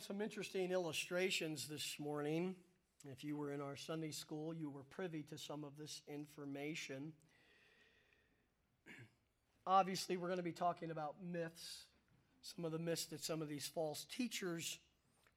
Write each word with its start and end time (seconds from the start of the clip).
Some 0.00 0.20
interesting 0.20 0.70
illustrations 0.70 1.66
this 1.66 1.96
morning. 1.98 2.54
If 3.10 3.24
you 3.24 3.36
were 3.36 3.52
in 3.52 3.60
our 3.60 3.74
Sunday 3.74 4.12
school, 4.12 4.54
you 4.54 4.70
were 4.70 4.84
privy 4.84 5.24
to 5.24 5.36
some 5.36 5.64
of 5.64 5.76
this 5.76 6.02
information. 6.06 7.12
Obviously, 9.66 10.16
we're 10.16 10.28
going 10.28 10.38
to 10.38 10.44
be 10.44 10.52
talking 10.52 10.92
about 10.92 11.16
myths, 11.20 11.86
some 12.42 12.64
of 12.64 12.70
the 12.70 12.78
myths 12.78 13.06
that 13.06 13.24
some 13.24 13.42
of 13.42 13.48
these 13.48 13.66
false 13.66 14.06
teachers 14.16 14.78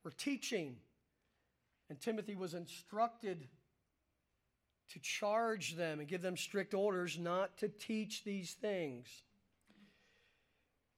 were 0.04 0.12
teaching. 0.12 0.76
And 1.90 2.00
Timothy 2.00 2.36
was 2.36 2.54
instructed 2.54 3.48
to 4.94 5.00
charge 5.00 5.76
them 5.76 6.00
and 6.00 6.08
give 6.08 6.22
them 6.22 6.38
strict 6.38 6.76
orders 6.76 7.18
not 7.18 7.58
to 7.58 7.68
teach 7.68 8.24
these 8.24 8.54
things. 8.54 9.08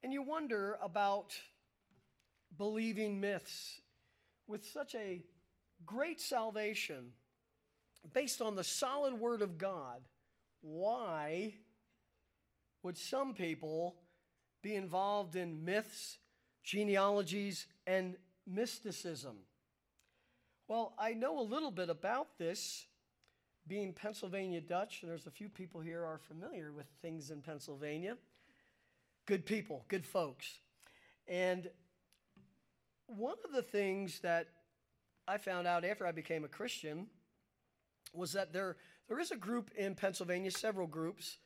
And 0.04 0.12
you 0.12 0.22
wonder 0.22 0.78
about 0.84 1.34
believing 2.58 3.20
myths 3.20 3.82
with 4.48 4.66
such 4.66 4.96
a 4.96 5.22
great 5.86 6.20
salvation 6.20 7.12
based 8.14 8.42
on 8.42 8.56
the 8.56 8.64
solid 8.64 9.14
Word 9.14 9.42
of 9.42 9.58
God, 9.58 10.02
why 10.62 11.54
would 12.82 12.98
some 12.98 13.34
people 13.34 13.96
be 14.62 14.76
involved 14.76 15.36
in 15.36 15.64
myths, 15.64 16.18
genealogies, 16.64 17.68
and 17.88 18.16
mysticism? 18.46 19.38
Well, 20.68 20.94
I 20.98 21.14
know 21.14 21.40
a 21.40 21.42
little 21.42 21.72
bit 21.72 21.90
about 21.90 22.38
this 22.38 22.86
being 23.68 23.94
Pennsylvania 23.94 24.62
Dutch, 24.62 25.02
and 25.02 25.10
there's 25.12 25.28
a 25.28 25.32
few 25.32 25.48
people 25.48 25.80
here 25.80 26.04
are 26.04 26.18
familiar 26.18 26.72
with 26.72 26.88
things 27.02 27.32
in 27.32 27.42
Pennsylvania. 27.42 28.18
Good 29.26 29.46
people, 29.46 29.86
good 29.88 30.06
folks. 30.06 30.60
And 31.28 31.70
one 33.18 33.36
of 33.46 33.52
the 33.52 33.62
things 33.62 34.20
that 34.22 34.48
I 35.28 35.38
found 35.38 35.68
out 35.68 35.86
after 35.86 36.06
I 36.06 36.12
became 36.12 36.44
a 36.44 36.50
Christian 36.50 37.08
was 38.14 38.34
that 38.34 38.54
there, 38.54 38.78
there 39.08 39.20
is 39.20 39.32
a 39.32 39.36
group 39.36 39.72
in 39.76 39.96
Pennsylvania, 39.96 40.52
several 40.52 40.88
groups, 40.88 41.38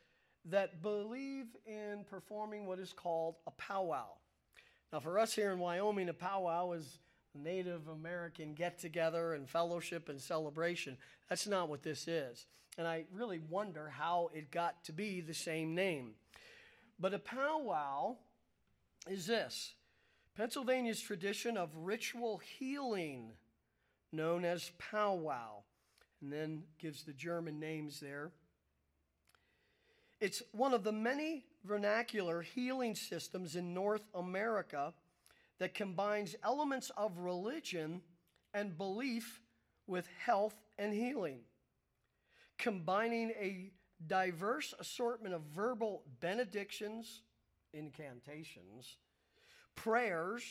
that 0.45 0.81
believe 0.81 1.45
in 1.65 2.05
performing 2.09 2.65
what 2.65 2.79
is 2.79 2.93
called 2.93 3.35
a 3.45 3.51
powwow. 3.51 4.07
Now, 4.91 4.99
for 4.99 5.19
us 5.19 5.33
here 5.33 5.51
in 5.51 5.59
Wyoming, 5.59 6.09
a 6.09 6.13
powwow 6.13 6.71
is 6.71 6.99
a 7.35 7.37
Native 7.37 7.87
American 7.87 8.53
get 8.53 8.79
together 8.79 9.33
and 9.33 9.49
fellowship 9.49 10.09
and 10.09 10.19
celebration. 10.19 10.97
That's 11.29 11.47
not 11.47 11.69
what 11.69 11.83
this 11.83 12.07
is. 12.07 12.45
And 12.77 12.87
I 12.87 13.05
really 13.11 13.39
wonder 13.49 13.89
how 13.89 14.29
it 14.33 14.51
got 14.51 14.83
to 14.85 14.93
be 14.93 15.19
the 15.19 15.33
same 15.33 15.75
name. 15.75 16.11
But 16.99 17.13
a 17.13 17.19
powwow 17.19 18.17
is 19.09 19.27
this 19.27 19.73
Pennsylvania's 20.37 21.01
tradition 21.01 21.57
of 21.57 21.71
ritual 21.75 22.37
healing, 22.59 23.31
known 24.11 24.45
as 24.45 24.69
powwow, 24.77 25.63
and 26.21 26.31
then 26.31 26.61
gives 26.77 27.03
the 27.03 27.13
German 27.13 27.59
names 27.59 27.99
there. 27.99 28.29
It's 30.21 30.43
one 30.51 30.75
of 30.75 30.83
the 30.83 30.91
many 30.91 31.43
vernacular 31.65 32.43
healing 32.43 32.93
systems 32.93 33.55
in 33.55 33.73
North 33.73 34.03
America 34.13 34.93
that 35.57 35.73
combines 35.73 36.35
elements 36.43 36.91
of 36.95 37.17
religion 37.17 38.01
and 38.53 38.77
belief 38.77 39.41
with 39.87 40.07
health 40.23 40.55
and 40.77 40.93
healing, 40.93 41.39
combining 42.59 43.31
a 43.31 43.71
diverse 44.05 44.75
assortment 44.79 45.33
of 45.33 45.41
verbal 45.55 46.03
benedictions, 46.19 47.21
incantations, 47.73 48.97
prayers, 49.77 50.43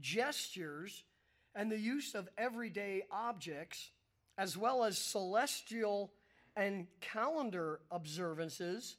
gestures, 0.00 1.04
and 1.54 1.70
the 1.70 1.78
use 1.78 2.14
of 2.14 2.30
everyday 2.38 3.02
objects, 3.10 3.90
as 4.38 4.56
well 4.56 4.84
as 4.84 4.96
celestial 4.96 6.14
and 6.56 6.86
calendar 7.00 7.80
observances, 7.90 8.96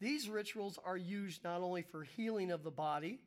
these 0.00 0.28
rituals 0.28 0.78
are 0.84 0.96
used 0.96 1.44
not 1.44 1.60
only 1.60 1.82
for 1.82 2.02
healing 2.02 2.50
of 2.50 2.64
the 2.64 2.70
body, 2.70 3.20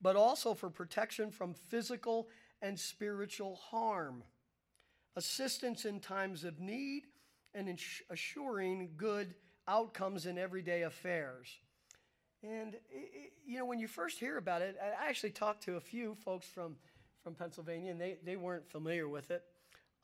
but 0.00 0.14
also 0.14 0.54
for 0.54 0.70
protection 0.70 1.30
from 1.30 1.54
physical 1.54 2.28
and 2.62 2.78
spiritual 2.78 3.56
harm, 3.56 4.22
assistance 5.16 5.84
in 5.84 5.98
times 5.98 6.44
of 6.44 6.60
need, 6.60 7.04
and 7.54 7.80
assuring 8.10 8.90
good 8.96 9.34
outcomes 9.66 10.26
in 10.26 10.36
everyday 10.36 10.82
affairs. 10.82 11.48
And, 12.46 12.74
it, 12.74 13.32
you 13.44 13.58
know, 13.58 13.64
when 13.64 13.78
you 13.78 13.88
first 13.88 14.18
hear 14.18 14.36
about 14.36 14.62
it, 14.62 14.76
I 14.80 15.08
actually 15.08 15.30
talked 15.30 15.64
to 15.64 15.76
a 15.76 15.80
few 15.80 16.14
folks 16.24 16.46
from, 16.46 16.76
from 17.24 17.34
Pennsylvania, 17.34 17.90
and 17.90 18.00
they, 18.00 18.18
they 18.24 18.36
weren't 18.36 18.68
familiar 18.70 19.08
with 19.08 19.30
it. 19.30 19.42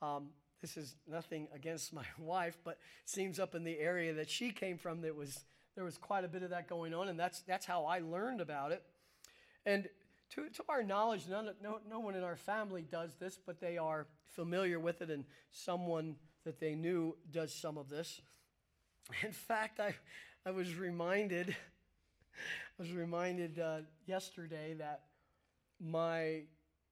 Um, 0.00 0.30
this 0.60 0.76
is 0.76 0.96
nothing 1.08 1.48
against 1.54 1.92
my 1.92 2.04
wife, 2.18 2.58
but 2.64 2.78
it 3.04 3.10
seems 3.10 3.38
up 3.38 3.54
in 3.54 3.64
the 3.64 3.78
area 3.78 4.14
that 4.14 4.28
she 4.28 4.50
came 4.50 4.78
from 4.78 5.02
that 5.02 5.14
was 5.14 5.44
there 5.74 5.84
was 5.84 5.96
quite 5.96 6.24
a 6.24 6.28
bit 6.28 6.42
of 6.42 6.50
that 6.50 6.68
going 6.68 6.92
on, 6.92 7.08
and 7.08 7.18
that's 7.18 7.40
that's 7.42 7.64
how 7.64 7.84
I 7.86 8.00
learned 8.00 8.40
about 8.40 8.72
it. 8.72 8.82
And 9.64 9.88
to, 10.34 10.48
to 10.48 10.64
our 10.68 10.82
knowledge, 10.82 11.28
none, 11.28 11.50
no, 11.62 11.78
no 11.88 12.00
one 12.00 12.14
in 12.14 12.24
our 12.24 12.36
family 12.36 12.82
does 12.82 13.14
this, 13.18 13.38
but 13.44 13.60
they 13.60 13.78
are 13.78 14.06
familiar 14.30 14.78
with 14.78 15.00
it, 15.00 15.10
and 15.10 15.24
someone 15.50 16.16
that 16.44 16.60
they 16.60 16.74
knew 16.74 17.16
does 17.30 17.54
some 17.54 17.78
of 17.78 17.88
this. 17.88 18.20
In 19.22 19.32
fact, 19.32 19.80
I, 19.80 19.94
I 20.44 20.50
was 20.50 20.74
reminded 20.74 21.54
I 22.78 22.82
was 22.82 22.92
reminded 22.92 23.58
uh, 23.58 23.78
yesterday 24.06 24.74
that 24.78 25.02
my, 25.80 26.42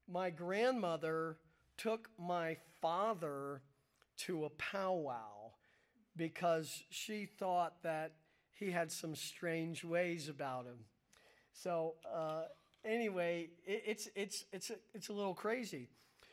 my 0.08 0.30
grandmother 0.30 1.36
took 1.76 2.08
my 2.18 2.56
father 2.80 3.62
to 4.18 4.44
a 4.44 4.50
powwow 4.50 5.52
because 6.16 6.82
she 6.90 7.26
thought 7.26 7.82
that 7.82 8.12
he 8.50 8.70
had 8.70 8.92
some 8.92 9.14
strange 9.14 9.84
ways 9.84 10.28
about 10.28 10.66
him. 10.66 10.84
So, 11.52 11.94
uh, 12.12 12.42
anyway, 12.84 13.48
it, 13.66 13.82
it's, 13.86 14.08
it's, 14.14 14.44
it's, 14.52 14.70
it's 14.94 15.08
a 15.08 15.12
little 15.12 15.34
crazy. 15.34 15.88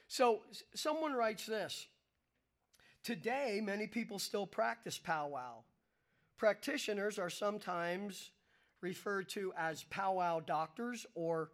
So, 0.07 0.41
someone 0.73 1.13
writes 1.13 1.45
this 1.45 1.87
Today, 3.03 3.61
many 3.63 3.87
people 3.87 4.19
still 4.19 4.45
practice 4.45 4.97
powwow. 4.97 5.63
Practitioners 6.37 7.17
are 7.17 7.29
sometimes 7.29 8.31
referred 8.81 9.29
to 9.29 9.53
as 9.57 9.83
powwow 9.83 10.39
doctors 10.39 11.05
or 11.15 11.51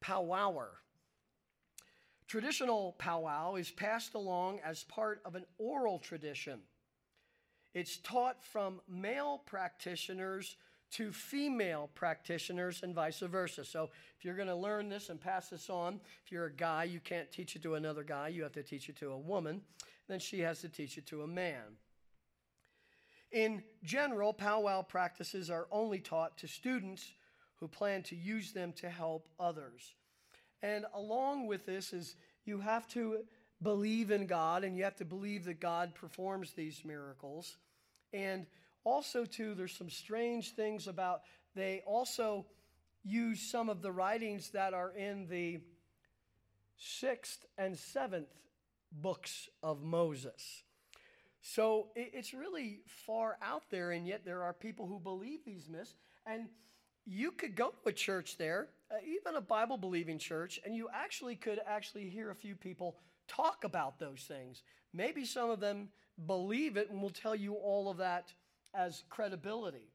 powwower. 0.00 0.70
Traditional 2.26 2.92
powwow 2.98 3.56
is 3.56 3.70
passed 3.70 4.14
along 4.14 4.60
as 4.64 4.82
part 4.84 5.20
of 5.24 5.34
an 5.34 5.44
oral 5.58 5.98
tradition. 5.98 6.60
It's 7.74 7.98
taught 7.98 8.42
from 8.42 8.80
male 8.88 9.42
practitioners 9.46 10.56
to 10.92 11.10
female 11.10 11.90
practitioners 11.94 12.82
and 12.82 12.94
vice 12.94 13.18
versa. 13.18 13.64
So, 13.64 13.90
if 14.16 14.24
you're 14.24 14.36
going 14.36 14.48
to 14.48 14.54
learn 14.54 14.88
this 14.88 15.08
and 15.08 15.20
pass 15.20 15.48
this 15.48 15.68
on, 15.68 16.00
if 16.24 16.30
you're 16.30 16.46
a 16.46 16.52
guy, 16.52 16.84
you 16.84 17.00
can't 17.00 17.30
teach 17.32 17.56
it 17.56 17.62
to 17.64 17.74
another 17.74 18.04
guy, 18.04 18.28
you 18.28 18.44
have 18.44 18.52
to 18.52 18.62
teach 18.62 18.88
it 18.88 18.96
to 18.96 19.10
a 19.10 19.18
woman. 19.18 19.60
Then 20.08 20.20
she 20.20 20.40
has 20.40 20.60
to 20.60 20.68
teach 20.68 20.96
it 20.96 21.06
to 21.06 21.22
a 21.22 21.26
man. 21.26 21.78
In 23.34 23.64
general, 23.82 24.32
powwow 24.32 24.82
practices 24.82 25.50
are 25.50 25.66
only 25.72 25.98
taught 25.98 26.38
to 26.38 26.46
students 26.46 27.12
who 27.56 27.66
plan 27.66 28.04
to 28.04 28.14
use 28.14 28.52
them 28.52 28.72
to 28.74 28.88
help 28.88 29.28
others. 29.40 29.96
And 30.62 30.86
along 30.94 31.48
with 31.48 31.66
this 31.66 31.92
is 31.92 32.14
you 32.44 32.60
have 32.60 32.86
to 32.90 33.24
believe 33.60 34.12
in 34.12 34.28
God 34.28 34.62
and 34.62 34.76
you 34.76 34.84
have 34.84 34.94
to 34.96 35.04
believe 35.04 35.46
that 35.46 35.58
God 35.58 35.96
performs 35.96 36.52
these 36.52 36.84
miracles. 36.84 37.56
And 38.12 38.46
also 38.84 39.24
too 39.24 39.54
there's 39.54 39.76
some 39.76 39.90
strange 39.90 40.52
things 40.52 40.86
about 40.86 41.22
they 41.56 41.82
also 41.86 42.46
use 43.02 43.40
some 43.40 43.68
of 43.68 43.82
the 43.82 43.90
writings 43.90 44.50
that 44.50 44.74
are 44.74 44.92
in 44.92 45.26
the 45.26 45.58
6th 46.80 47.38
and 47.58 47.74
7th 47.74 48.26
books 48.92 49.48
of 49.60 49.82
Moses. 49.82 50.62
So 51.46 51.88
it's 51.94 52.32
really 52.32 52.80
far 53.06 53.36
out 53.42 53.64
there, 53.70 53.90
and 53.90 54.06
yet 54.06 54.24
there 54.24 54.42
are 54.42 54.54
people 54.54 54.86
who 54.86 54.98
believe 54.98 55.44
these 55.44 55.68
myths. 55.68 55.94
And 56.24 56.48
you 57.04 57.32
could 57.32 57.54
go 57.54 57.68
to 57.68 57.90
a 57.90 57.92
church 57.92 58.38
there, 58.38 58.68
uh, 58.90 58.94
even 59.06 59.36
a 59.36 59.42
Bible 59.42 59.76
believing 59.76 60.18
church, 60.18 60.58
and 60.64 60.74
you 60.74 60.88
actually 60.90 61.36
could 61.36 61.60
actually 61.66 62.08
hear 62.08 62.30
a 62.30 62.34
few 62.34 62.56
people 62.56 62.96
talk 63.28 63.64
about 63.64 63.98
those 63.98 64.22
things. 64.26 64.62
Maybe 64.94 65.26
some 65.26 65.50
of 65.50 65.60
them 65.60 65.90
believe 66.26 66.78
it 66.78 66.88
and 66.88 67.02
will 67.02 67.10
tell 67.10 67.34
you 67.34 67.52
all 67.56 67.90
of 67.90 67.98
that 67.98 68.32
as 68.72 69.04
credibility. 69.10 69.90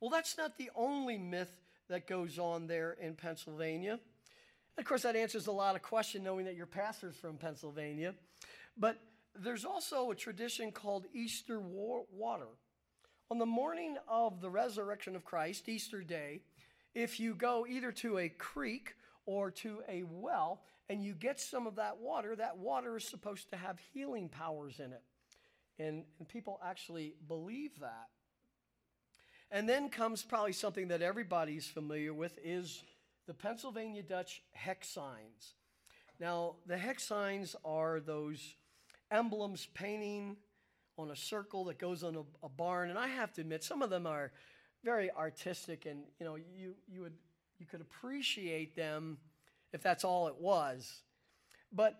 Well, 0.00 0.08
that's 0.08 0.38
not 0.38 0.56
the 0.56 0.70
only 0.74 1.18
myth 1.18 1.60
that 1.90 2.06
goes 2.06 2.38
on 2.38 2.68
there 2.68 2.96
in 2.98 3.16
Pennsylvania. 3.16 4.00
Of 4.78 4.86
course, 4.86 5.02
that 5.02 5.14
answers 5.14 5.46
a 5.46 5.52
lot 5.52 5.76
of 5.76 5.82
questions 5.82 6.24
knowing 6.24 6.46
that 6.46 6.56
your 6.56 6.64
pastor's 6.64 7.16
from 7.16 7.36
Pennsylvania. 7.36 8.14
But 8.78 8.98
there's 9.42 9.64
also 9.64 10.10
a 10.10 10.14
tradition 10.14 10.72
called 10.72 11.06
Easter 11.12 11.60
water. 11.60 12.48
On 13.30 13.38
the 13.38 13.46
morning 13.46 13.96
of 14.08 14.40
the 14.40 14.50
resurrection 14.50 15.14
of 15.14 15.24
Christ, 15.24 15.68
Easter 15.68 16.02
Day, 16.02 16.40
if 16.94 17.20
you 17.20 17.34
go 17.34 17.66
either 17.68 17.92
to 17.92 18.18
a 18.18 18.28
creek 18.28 18.94
or 19.26 19.50
to 19.50 19.82
a 19.88 20.02
well 20.04 20.62
and 20.88 21.04
you 21.04 21.14
get 21.14 21.38
some 21.38 21.66
of 21.66 21.76
that 21.76 21.98
water, 21.98 22.34
that 22.36 22.56
water 22.56 22.96
is 22.96 23.04
supposed 23.04 23.50
to 23.50 23.56
have 23.56 23.78
healing 23.92 24.28
powers 24.28 24.80
in 24.80 24.92
it. 24.92 25.02
And, 25.78 26.04
and 26.18 26.28
people 26.28 26.58
actually 26.64 27.14
believe 27.28 27.78
that. 27.80 28.08
And 29.50 29.68
then 29.68 29.90
comes 29.90 30.22
probably 30.22 30.52
something 30.52 30.88
that 30.88 31.02
everybody's 31.02 31.66
familiar 31.66 32.12
with 32.12 32.38
is 32.42 32.82
the 33.26 33.34
Pennsylvania 33.34 34.02
Dutch 34.02 34.42
hex 34.52 34.88
signs. 34.88 35.54
Now, 36.18 36.56
the 36.66 36.76
hex 36.76 37.04
signs 37.04 37.54
are 37.64 38.00
those 38.00 38.56
emblems 39.10 39.68
painting 39.74 40.36
on 40.96 41.10
a 41.10 41.16
circle 41.16 41.64
that 41.64 41.78
goes 41.78 42.02
on 42.02 42.16
a, 42.16 42.46
a, 42.46 42.48
barn, 42.48 42.90
and 42.90 42.98
I 42.98 43.08
have 43.08 43.32
to 43.34 43.40
admit, 43.40 43.62
some 43.62 43.82
of 43.82 43.90
them 43.90 44.06
are 44.06 44.32
very 44.84 45.10
artistic, 45.10 45.86
and 45.86 46.00
you 46.18 46.26
know, 46.26 46.36
you 46.36 46.74
you 46.88 47.02
would 47.02 47.14
you 47.58 47.66
could 47.66 47.80
appreciate 47.80 48.76
them 48.76 49.18
if 49.72 49.82
that's 49.82 50.04
all 50.04 50.28
it 50.28 50.36
was. 50.40 51.02
But 51.72 51.94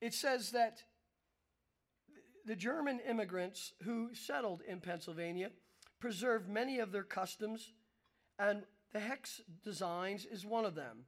it 0.00 0.14
says 0.14 0.52
that 0.52 0.82
the 2.44 2.56
German 2.56 3.00
immigrants 3.00 3.72
who 3.82 4.10
settled 4.14 4.62
in 4.66 4.80
Pennsylvania 4.80 5.50
preserved 6.00 6.48
many 6.48 6.78
of 6.78 6.92
their 6.92 7.02
customs, 7.02 7.72
and 8.38 8.62
the 8.92 9.00
hex 9.00 9.40
designs 9.64 10.24
is 10.24 10.46
one 10.46 10.64
of 10.64 10.74
them. 10.74 11.04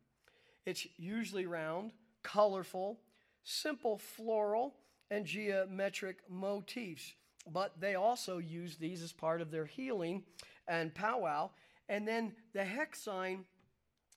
It's 0.67 0.87
usually 0.99 1.46
round, 1.46 1.93
colorful, 2.22 3.00
simple 3.43 3.96
floral, 3.96 4.75
and 5.11 5.25
geometric 5.25 6.19
motifs. 6.29 7.15
But 7.51 7.81
they 7.81 7.95
also 7.95 8.39
use 8.39 8.77
these 8.77 9.03
as 9.03 9.12
part 9.12 9.41
of 9.41 9.51
their 9.51 9.67
healing 9.67 10.23
and 10.69 10.95
powwow. 10.95 11.51
And 11.89 12.07
then 12.07 12.33
the 12.53 12.65
hex 12.65 13.03
sign 13.03 13.45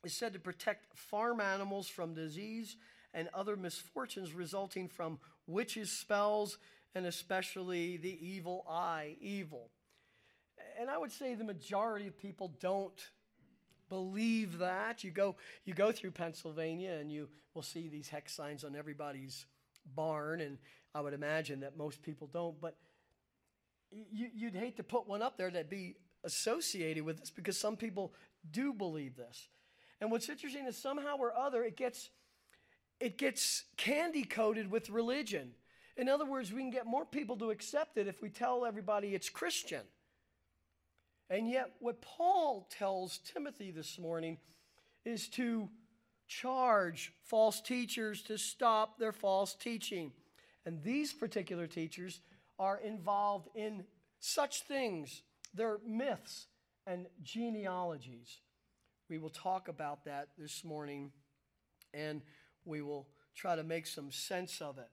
is 0.04 0.14
said 0.14 0.34
to 0.34 0.40
protect 0.40 0.98
farm 0.98 1.40
animals 1.40 1.88
from 1.88 2.14
disease 2.14 2.76
and 3.14 3.30
other 3.34 3.56
misfortunes 3.56 4.34
resulting 4.34 4.88
from 4.88 5.20
witches' 5.48 5.92
spells 5.92 6.58
and 6.96 7.06
especially 7.06 7.98
the 7.98 8.18
evil 8.26 8.66
eye, 8.70 9.16
evil. 9.20 9.70
And 10.80 10.90
I 10.90 10.98
would 10.98 11.12
say 11.12 11.34
the 11.34 11.44
majority 11.44 12.08
of 12.08 12.18
people 12.18 12.54
don't 12.60 13.10
believe 13.90 14.60
that. 14.60 15.04
You 15.04 15.12
go, 15.12 15.36
you 15.66 15.74
go 15.74 15.92
through 15.92 16.12
Pennsylvania 16.12 16.92
and 17.00 17.12
you 17.12 17.30
will 17.54 17.64
see 17.64 17.88
these 17.88 18.10
hex 18.10 18.34
signs 18.36 18.64
on 18.64 18.76
everybody's 18.76 19.46
barn, 19.96 20.42
and 20.42 20.58
I 20.96 21.02
would 21.02 21.14
imagine 21.14 21.62
that 21.62 21.78
most 21.78 22.02
people 22.02 22.30
don't. 22.32 22.60
But 22.62 22.76
you, 24.12 24.30
would 24.46 24.56
hate 24.56 24.78
to 24.78 24.84
put 24.84 25.08
one 25.08 25.22
up 25.22 25.38
there 25.38 25.52
that 25.52 25.70
be 25.70 25.96
associated 26.24 27.04
with 27.04 27.20
this 27.20 27.30
because 27.30 27.58
some 27.58 27.76
people 27.76 28.14
do 28.52 28.74
believe 28.74 29.16
this. 29.16 29.50
And 30.02 30.12
what's 30.12 30.30
interesting 30.30 30.66
is 30.66 30.78
somehow 30.78 31.18
or 31.18 31.36
other 31.36 31.64
it 31.64 31.78
gets 31.78 32.10
it 33.00 33.18
gets 33.18 33.66
candy 33.78 34.24
coated 34.24 34.72
with 34.72 34.90
religion. 34.90 35.52
In 35.98 36.10
other 36.10 36.26
words, 36.26 36.52
we 36.52 36.62
can 36.62 36.72
get 36.72 36.86
more 36.86 37.06
people 37.06 37.36
to 37.38 37.52
accept 37.52 37.98
it 37.98 38.08
if 38.08 38.22
we 38.22 38.30
tell 38.30 38.66
everybody 38.66 39.14
it's 39.14 39.30
Christian. 39.30 39.82
And 41.30 41.50
yet, 41.50 41.72
what 41.80 42.02
Paul 42.02 42.68
tells 42.72 43.20
Timothy 43.20 43.72
this 43.72 43.98
morning 44.00 44.38
is 45.06 45.28
to 45.30 45.70
charge 46.28 47.14
false 47.24 47.62
teachers 47.62 48.22
to 48.24 48.38
stop 48.38 48.98
their 48.98 49.12
false 49.12 49.54
teaching. 49.56 50.12
And 50.66 50.82
these 50.84 51.14
particular 51.14 51.68
teachers 51.68 52.22
are 52.60 52.78
involved 52.78 53.50
in 53.56 53.84
such 54.20 54.62
things. 54.64 55.22
They're 55.54 55.80
myths 55.86 56.48
and 56.88 57.08
genealogies. 57.22 58.40
We 59.10 59.18
will 59.18 59.30
talk 59.30 59.68
about 59.68 60.06
that 60.06 60.30
this 60.38 60.64
morning 60.64 61.12
and 61.94 62.22
we 62.66 62.82
will 62.82 63.08
try 63.36 63.56
to 63.56 63.64
make 63.64 63.88
some 63.88 64.12
sense 64.12 64.62
of 64.62 64.78
it. 64.78 64.90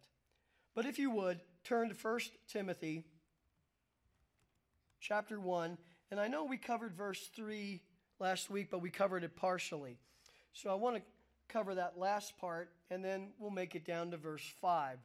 But 0.75 0.87
if 0.87 0.99
you 0.99 1.11
would, 1.11 1.40
turn 1.64 1.88
to 1.88 1.94
1 1.94 2.20
Timothy 2.49 3.05
chapter 5.00 5.40
1. 5.40 5.78
And 6.11 6.20
I 6.20 6.28
know 6.28 6.44
we 6.44 6.56
covered 6.56 6.94
verse 6.94 7.28
3 7.34 7.81
last 8.19 8.50
week, 8.50 8.69
but 8.70 8.82
we 8.82 8.90
covered 8.90 9.25
it 9.25 9.37
partially. 9.37 9.99
So 10.52 10.70
I 10.70 10.75
want 10.75 10.96
to 10.96 11.02
cover 11.49 11.75
that 11.75 11.99
last 11.99 12.38
part, 12.38 12.70
and 12.90 13.05
then 13.05 13.31
we'll 13.38 13.50
make 13.50 13.75
it 13.75 13.84
down 13.84 14.11
to 14.11 14.17
verse 14.17 14.44
5. 14.61 14.99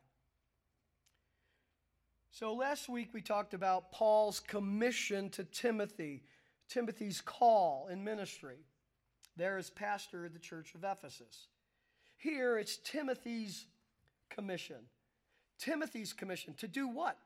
So 2.37 2.53
last 2.53 2.89
week 2.89 3.11
we 3.13 3.21
talked 3.21 3.53
about 3.53 3.93
Paul's 3.93 4.41
commission 4.41 5.29
to 5.29 5.45
Timothy, 5.45 6.21
Timothy's 6.67 7.21
call 7.21 7.87
in 7.89 8.03
ministry 8.03 8.57
there 9.37 9.57
as 9.57 9.69
pastor 9.69 10.25
of 10.25 10.33
the 10.33 10.39
church 10.39 10.75
of 10.75 10.83
Ephesus. 10.83 11.47
Here 12.17 12.57
it's 12.57 12.75
Timothy's 12.75 13.67
commission. 14.29 14.89
Timothy's 15.59 16.11
commission 16.11 16.53
to 16.55 16.67
do 16.67 16.89
what? 16.89 17.17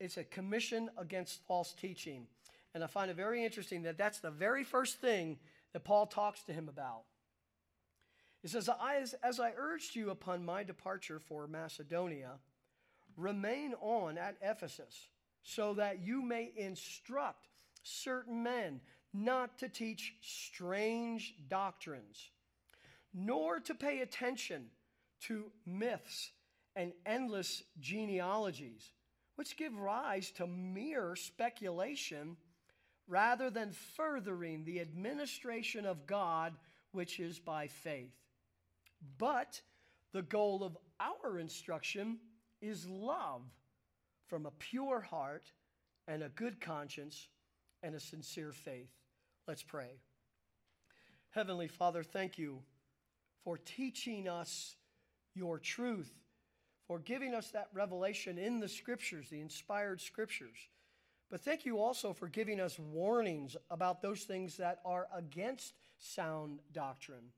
It's 0.00 0.16
a 0.16 0.24
commission 0.24 0.90
against 0.98 1.46
false 1.46 1.72
teaching. 1.72 2.26
And 2.74 2.82
I 2.82 2.88
find 2.88 3.08
it 3.08 3.16
very 3.16 3.44
interesting 3.44 3.82
that 3.82 3.98
that's 3.98 4.18
the 4.18 4.32
very 4.32 4.64
first 4.64 5.00
thing 5.00 5.38
that 5.74 5.84
Paul 5.84 6.06
talks 6.06 6.42
to 6.46 6.52
him 6.52 6.68
about. 6.68 7.02
He 8.42 8.48
says, 8.48 8.68
as, 8.84 9.14
as 9.22 9.38
I 9.38 9.52
urged 9.56 9.94
you 9.94 10.10
upon 10.10 10.44
my 10.44 10.64
departure 10.64 11.20
for 11.20 11.46
Macedonia, 11.46 12.40
remain 13.16 13.74
on 13.80 14.18
at 14.18 14.36
Ephesus, 14.42 15.08
so 15.42 15.74
that 15.74 16.04
you 16.04 16.22
may 16.22 16.52
instruct 16.56 17.48
certain 17.82 18.42
men 18.42 18.80
not 19.12 19.58
to 19.58 19.68
teach 19.68 20.14
strange 20.22 21.34
doctrines, 21.48 22.30
nor 23.12 23.60
to 23.60 23.74
pay 23.74 24.00
attention 24.00 24.66
to 25.20 25.50
myths 25.66 26.30
and 26.74 26.92
endless 27.04 27.62
genealogies, 27.80 28.92
which 29.36 29.56
give 29.56 29.76
rise 29.78 30.30
to 30.30 30.46
mere 30.46 31.14
speculation 31.16 32.36
rather 33.08 33.50
than 33.50 33.72
furthering 33.72 34.64
the 34.64 34.80
administration 34.80 35.84
of 35.84 36.06
God, 36.06 36.54
which 36.92 37.20
is 37.20 37.38
by 37.38 37.66
faith. 37.66 38.14
But 39.18 39.60
the 40.12 40.22
goal 40.22 40.62
of 40.62 40.76
our 41.00 41.38
instruction 41.38 42.18
is 42.62 42.88
love 42.88 43.42
from 44.28 44.46
a 44.46 44.52
pure 44.52 45.00
heart 45.00 45.44
and 46.08 46.22
a 46.22 46.30
good 46.30 46.60
conscience 46.60 47.28
and 47.82 47.94
a 47.94 48.00
sincere 48.00 48.52
faith. 48.52 48.90
Let's 49.46 49.62
pray. 49.62 49.98
Heavenly 51.30 51.68
Father, 51.68 52.02
thank 52.02 52.38
you 52.38 52.60
for 53.44 53.58
teaching 53.58 54.28
us 54.28 54.76
your 55.34 55.58
truth, 55.58 56.12
for 56.86 56.98
giving 56.98 57.34
us 57.34 57.50
that 57.50 57.68
revelation 57.72 58.38
in 58.38 58.60
the 58.60 58.68
scriptures, 58.68 59.28
the 59.30 59.40
inspired 59.40 60.00
scriptures. 60.00 60.56
But 61.30 61.40
thank 61.40 61.64
you 61.64 61.78
also 61.78 62.12
for 62.12 62.28
giving 62.28 62.60
us 62.60 62.78
warnings 62.78 63.56
about 63.70 64.02
those 64.02 64.22
things 64.22 64.58
that 64.58 64.80
are 64.84 65.08
against 65.16 65.72
sound 65.98 66.60
doctrine. 66.72 67.32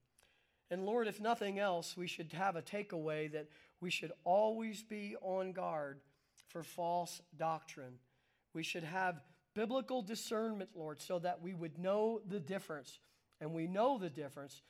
And 0.70 0.84
Lord, 0.84 1.06
if 1.06 1.20
nothing 1.20 1.58
else, 1.58 1.96
we 1.96 2.08
should 2.08 2.32
have 2.32 2.56
a 2.56 2.62
takeaway 2.62 3.30
that 3.32 3.48
we 3.80 3.90
should 3.90 4.12
always 4.24 4.82
be 4.82 5.16
on 5.20 5.52
guard 5.52 6.00
for 6.48 6.62
false 6.62 7.20
doctrine. 7.36 7.98
We 8.52 8.62
should 8.62 8.84
have 8.84 9.20
biblical 9.54 10.02
discernment, 10.02 10.70
Lord, 10.74 11.00
so 11.00 11.18
that 11.20 11.42
we 11.42 11.54
would 11.54 11.78
know 11.78 12.20
the 12.28 12.40
difference. 12.40 12.98
And 13.40 13.52
we 13.52 13.66
know 13.66 13.98
the 13.98 14.10
difference 14.10 14.62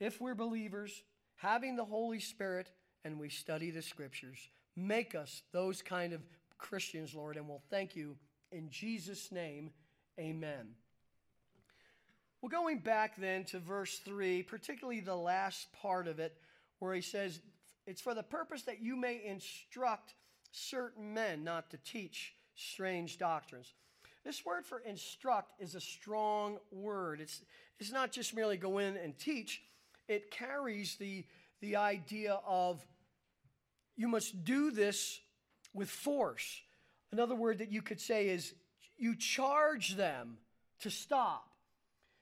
if 0.00 0.20
we're 0.20 0.34
believers, 0.34 1.02
having 1.36 1.76
the 1.76 1.84
Holy 1.84 2.18
Spirit, 2.18 2.70
and 3.04 3.18
we 3.20 3.28
study 3.28 3.70
the 3.70 3.82
scriptures. 3.82 4.48
Make 4.74 5.14
us 5.14 5.42
those 5.52 5.82
kind 5.82 6.12
of 6.12 6.20
Christians, 6.58 7.14
Lord, 7.14 7.36
and 7.36 7.48
we'll 7.48 7.62
thank 7.70 7.94
you 7.94 8.16
in 8.50 8.70
Jesus' 8.70 9.30
name. 9.30 9.70
Amen. 10.18 10.74
Well, 12.40 12.50
going 12.50 12.78
back 12.78 13.16
then 13.16 13.44
to 13.46 13.60
verse 13.60 13.98
3, 13.98 14.42
particularly 14.42 15.00
the 15.00 15.16
last 15.16 15.72
part 15.72 16.08
of 16.08 16.18
it, 16.18 16.36
where 16.80 16.94
he 16.94 17.00
says, 17.00 17.40
It's 17.86 18.00
for 18.00 18.14
the 18.14 18.22
purpose 18.22 18.62
that 18.62 18.80
you 18.80 18.96
may 18.96 19.22
instruct 19.24 20.14
certain 20.52 21.14
men 21.14 21.44
not 21.44 21.70
to 21.70 21.78
teach 21.78 22.34
strange 22.54 23.18
doctrines. 23.18 23.72
This 24.24 24.44
word 24.44 24.64
for 24.64 24.78
instruct 24.80 25.60
is 25.60 25.74
a 25.74 25.80
strong 25.80 26.58
word. 26.70 27.20
It's, 27.20 27.42
it's 27.80 27.90
not 27.90 28.12
just 28.12 28.34
merely 28.34 28.56
go 28.56 28.78
in 28.78 28.96
and 28.96 29.18
teach, 29.18 29.62
it 30.08 30.30
carries 30.30 30.96
the, 30.96 31.24
the 31.60 31.76
idea 31.76 32.38
of 32.46 32.84
you 33.96 34.08
must 34.08 34.44
do 34.44 34.70
this 34.70 35.20
with 35.74 35.90
force. 35.90 36.62
Another 37.10 37.34
word 37.34 37.58
that 37.58 37.72
you 37.72 37.82
could 37.82 38.00
say 38.00 38.28
is 38.28 38.54
you 38.96 39.16
charge 39.16 39.96
them 39.96 40.38
to 40.80 40.90
stop, 40.90 41.48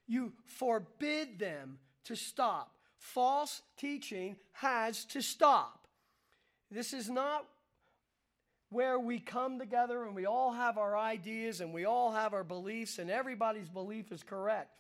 you 0.07 0.33
forbid 0.47 1.39
them 1.39 1.79
to 2.05 2.17
stop. 2.17 2.75
False 3.01 3.63
teaching 3.77 4.37
has 4.53 5.05
to 5.07 5.23
stop. 5.23 5.89
This 6.71 6.93
is 6.93 7.11
not 7.11 7.45
where 8.69 9.01
we 9.01 9.19
come 9.19 9.59
together 9.59 10.05
and 10.05 10.15
we 10.15 10.27
all 10.27 10.53
have 10.53 10.79
our 10.79 10.97
ideas 10.97 11.61
and 11.61 11.73
we 11.75 11.87
all 11.87 12.13
have 12.13 12.35
our 12.35 12.45
beliefs 12.45 12.99
and 13.01 13.11
everybody's 13.11 13.69
belief 13.69 14.13
is 14.13 14.23
correct. 14.23 14.71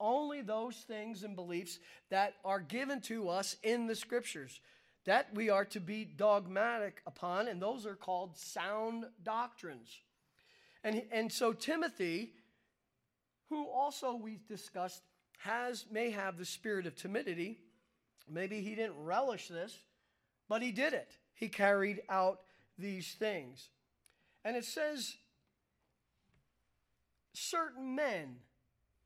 only 0.00 0.40
those 0.40 0.76
things 0.76 1.22
and 1.24 1.36
beliefs 1.36 1.78
that 2.08 2.34
are 2.44 2.60
given 2.60 3.00
to 3.02 3.28
us 3.28 3.56
in 3.62 3.86
the 3.86 3.94
scriptures 3.94 4.60
that 5.04 5.28
we 5.34 5.50
are 5.50 5.64
to 5.64 5.80
be 5.80 6.04
dogmatic 6.04 7.00
upon, 7.06 7.48
and 7.48 7.60
those 7.60 7.86
are 7.86 7.94
called 7.94 8.36
sound 8.36 9.04
doctrines. 9.22 9.88
And, 10.84 11.02
and 11.10 11.32
so 11.32 11.52
Timothy, 11.52 12.32
who 13.48 13.66
also 13.68 14.14
we 14.14 14.38
discussed 14.48 15.02
has 15.38 15.86
may 15.90 16.10
have 16.10 16.36
the 16.36 16.44
spirit 16.44 16.86
of 16.86 16.94
timidity. 16.94 17.58
Maybe 18.30 18.60
he 18.60 18.74
didn't 18.74 19.02
relish 19.04 19.48
this, 19.48 19.78
but 20.48 20.62
he 20.62 20.72
did 20.72 20.92
it. 20.92 21.16
He 21.34 21.48
carried 21.48 22.02
out 22.08 22.40
these 22.78 23.14
things. 23.18 23.68
And 24.44 24.56
it 24.56 24.64
says 24.64 25.16
certain 27.34 27.94
men 27.94 28.36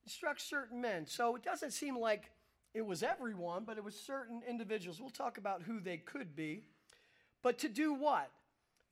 struck 0.06 0.38
certain 0.38 0.80
men. 0.80 1.06
So 1.06 1.36
it 1.36 1.42
doesn't 1.42 1.72
seem 1.72 1.98
like 1.98 2.30
it 2.74 2.84
was 2.84 3.02
everyone, 3.02 3.64
but 3.64 3.78
it 3.78 3.84
was 3.84 3.98
certain 3.98 4.42
individuals. 4.48 5.00
We'll 5.00 5.10
talk 5.10 5.38
about 5.38 5.62
who 5.62 5.80
they 5.80 5.98
could 5.98 6.34
be. 6.34 6.64
But 7.42 7.58
to 7.60 7.68
do 7.68 7.94
what? 7.94 8.30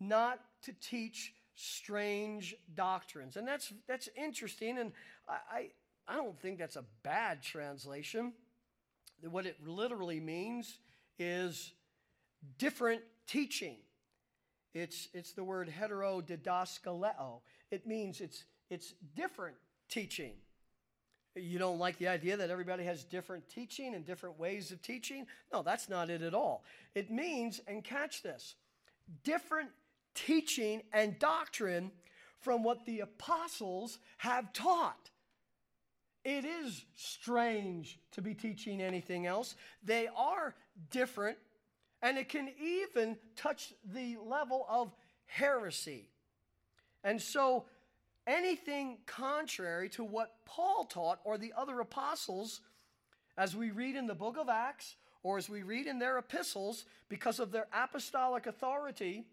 Not 0.01 0.41
to 0.63 0.73
teach 0.73 1.35
strange 1.55 2.55
doctrines. 2.75 3.37
And 3.37 3.47
that's 3.47 3.73
that's 3.87 4.09
interesting. 4.17 4.79
And 4.79 4.93
I, 5.29 5.33
I, 5.51 5.69
I 6.09 6.17
don't 6.17 6.39
think 6.41 6.59
that's 6.59 6.77
a 6.77 6.85
bad 7.03 7.43
translation. 7.43 8.33
What 9.31 9.47
it 9.47 9.57
literally 9.67 10.21
means 10.21 10.79
is 11.19 11.73
different 12.59 13.03
teaching. 13.27 13.77
It's, 14.75 15.09
it's 15.13 15.33
the 15.33 15.45
word 15.45 15.71
heterodidaskaleo. 15.71 17.41
It 17.71 17.87
means 17.87 18.21
it's, 18.21 18.45
it's 18.71 18.95
different 19.15 19.57
teaching. 19.89 20.33
You 21.35 21.59
don't 21.59 21.79
like 21.79 21.99
the 21.99 22.09
idea 22.09 22.37
that 22.37 22.51
everybody 22.51 22.85
has 22.85 23.05
different 23.05 23.49
teaching 23.49 23.95
and 23.95 24.05
different 24.05 24.39
ways 24.39 24.71
of 24.71 24.83
teaching? 24.83 25.27
No, 25.53 25.63
that's 25.63 25.89
not 25.89 26.11
it 26.11 26.21
at 26.23 26.35
all. 26.35 26.65
It 26.95 27.11
means, 27.11 27.61
and 27.67 27.83
catch 27.83 28.23
this, 28.23 28.55
different 29.25 29.71
teaching 30.15 30.83
and 30.93 31.19
doctrine 31.19 31.91
from 32.41 32.63
what 32.63 32.85
the 32.85 33.01
apostles 33.01 33.99
have 34.19 34.53
taught. 34.53 35.11
It 36.25 36.45
is 36.45 36.85
strange 36.95 37.99
to 38.13 38.23
be 38.23 38.35
teaching 38.35 38.81
anything 38.81 39.27
else. 39.27 39.57
They 39.83 40.09
are 40.17 40.55
different, 40.91 41.37
and 42.01 42.17
it 42.17 42.29
can 42.29 42.51
even 42.61 43.17
touch 43.35 43.73
the 43.93 44.17
level 44.25 44.65
of 44.69 44.95
heresy. 45.27 46.09
And 47.03 47.21
so, 47.21 47.65
anything 48.27 48.99
contrary 49.07 49.89
to 49.91 50.05
what 50.05 50.37
Paul 50.45 50.85
taught 50.85 51.19
or 51.25 51.39
the 51.39 51.53
other 51.57 51.81
apostles, 51.81 52.61
as 53.37 53.57
we 53.57 53.71
read 53.71 53.97
in 53.97 54.07
the 54.07 54.15
book 54.15 54.37
of 54.39 54.49
Acts 54.49 54.95
or 55.25 55.39
as 55.39 55.49
we 55.49 55.63
read 55.63 55.87
in 55.87 55.99
their 55.99 56.19
epistles, 56.19 56.85
because 57.09 57.41
of 57.41 57.51
their 57.51 57.67
apostolic 57.73 58.47
authority, 58.47 59.25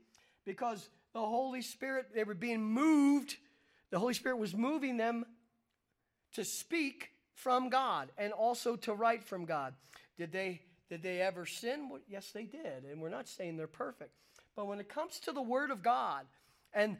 because 0.46 0.90
the 1.14 1.20
Holy 1.20 1.62
Spirit, 1.62 2.08
they 2.14 2.24
were 2.24 2.36
being 2.36 2.64
moved, 2.64 3.38
the 3.90 4.00
Holy 4.00 4.14
Spirit 4.14 4.38
was 4.38 4.56
moving 4.56 4.98
them 4.98 5.26
to 6.34 6.44
speak 6.44 7.12
from 7.34 7.70
God 7.70 8.10
and 8.18 8.34
also 8.34 8.76
to 8.78 8.94
write 8.94 9.24
from 9.24 9.46
God. 9.46 9.74
Did 10.18 10.32
they 10.32 10.62
did 10.90 11.04
they 11.04 11.22
ever 11.22 11.46
sin? 11.46 11.88
Well, 11.90 12.00
yes, 12.10 12.32
they 12.32 12.46
did. 12.46 12.84
And 12.90 13.00
we're 13.00 13.10
not 13.10 13.28
saying 13.28 13.58
they're 13.58 13.68
perfect. 13.68 14.12
But 14.56 14.66
when 14.66 14.80
it 14.80 14.90
comes 14.90 15.20
to 15.20 15.32
the 15.32 15.42
word 15.42 15.70
of 15.70 15.84
God 15.84 16.26
and 16.74 16.98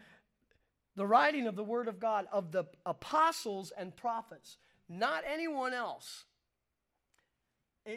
the 0.96 1.08
writing 1.08 1.48
of 1.48 1.56
the 1.56 1.64
word 1.64 1.88
of 1.88 2.00
God 2.00 2.28
of 2.32 2.52
the 2.52 2.66
apostles 2.86 3.74
and 3.76 3.96
prophets, 3.96 4.58
not 4.88 5.24
anyone 5.28 5.74
else 5.74 6.26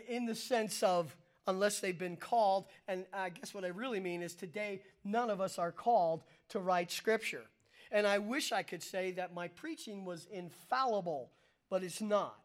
in 0.08 0.24
the 0.24 0.34
sense 0.34 0.82
of 0.82 1.14
unless 1.46 1.80
they've 1.80 1.98
been 1.98 2.16
called. 2.16 2.66
And 2.88 3.04
I 3.12 3.28
guess 3.28 3.52
what 3.52 3.64
I 3.64 3.68
really 3.68 4.00
mean 4.00 4.22
is 4.22 4.34
today, 4.34 4.82
none 5.04 5.30
of 5.30 5.40
us 5.40 5.58
are 5.58 5.72
called 5.72 6.22
to 6.50 6.58
write 6.58 6.90
scripture. 6.90 7.44
And 7.92 8.06
I 8.06 8.18
wish 8.18 8.52
I 8.52 8.62
could 8.62 8.82
say 8.82 9.12
that 9.12 9.34
my 9.34 9.48
preaching 9.48 10.06
was 10.06 10.26
infallible, 10.32 11.30
but 11.68 11.84
it's 11.84 12.00
not. 12.00 12.40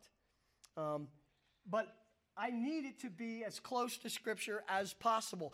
Um, 0.76 1.08
but 1.70 1.96
I 2.36 2.52
need 2.52 2.84
it 2.86 3.00
to 3.00 3.10
be 3.10 3.46
as 3.46 3.60
close 3.60 3.98
to 4.00 4.10
Scripture 4.10 4.64
as 4.68 4.94
possible, 4.94 5.54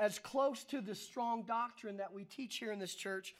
as 0.00 0.18
close 0.18 0.64
to 0.64 0.80
the 0.80 0.94
strong 0.94 1.42
doctrine 1.42 1.98
that 1.98 2.12
we 2.12 2.24
teach 2.24 2.56
here 2.56 2.72
in 2.72 2.78
this 2.78 2.94
church 2.94 3.34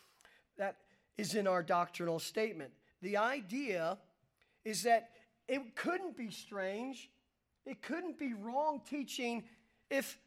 that 0.59 0.76
is 1.17 1.35
in 1.35 1.47
our 1.47 1.62
doctrinal 1.62 2.19
statement. 2.19 2.73
The 3.00 3.17
idea 3.17 3.97
is 4.67 4.83
that 4.83 5.11
it 5.49 5.75
couldn't 5.76 6.17
be 6.17 6.31
strange, 6.31 7.11
it 7.65 7.81
couldn't 7.81 8.19
be 8.19 8.35
wrong 8.35 8.83
teaching 8.88 9.45
if 9.91 10.19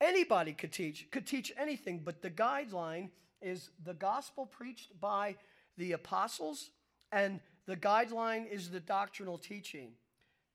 anybody 0.00 0.52
could 0.52 0.72
teach, 0.72 1.10
could 1.10 1.26
teach 1.26 1.52
anything, 1.58 2.02
but 2.04 2.22
the 2.22 2.30
guideline 2.30 3.10
is 3.42 3.70
the 3.84 3.94
gospel 3.94 4.46
preached 4.46 4.98
by 5.00 5.36
the 5.76 5.92
apostles, 5.92 6.70
and 7.12 7.40
the 7.66 7.76
guideline 7.76 8.50
is 8.50 8.70
the 8.70 8.80
doctrinal 8.80 9.38
teaching. 9.38 9.92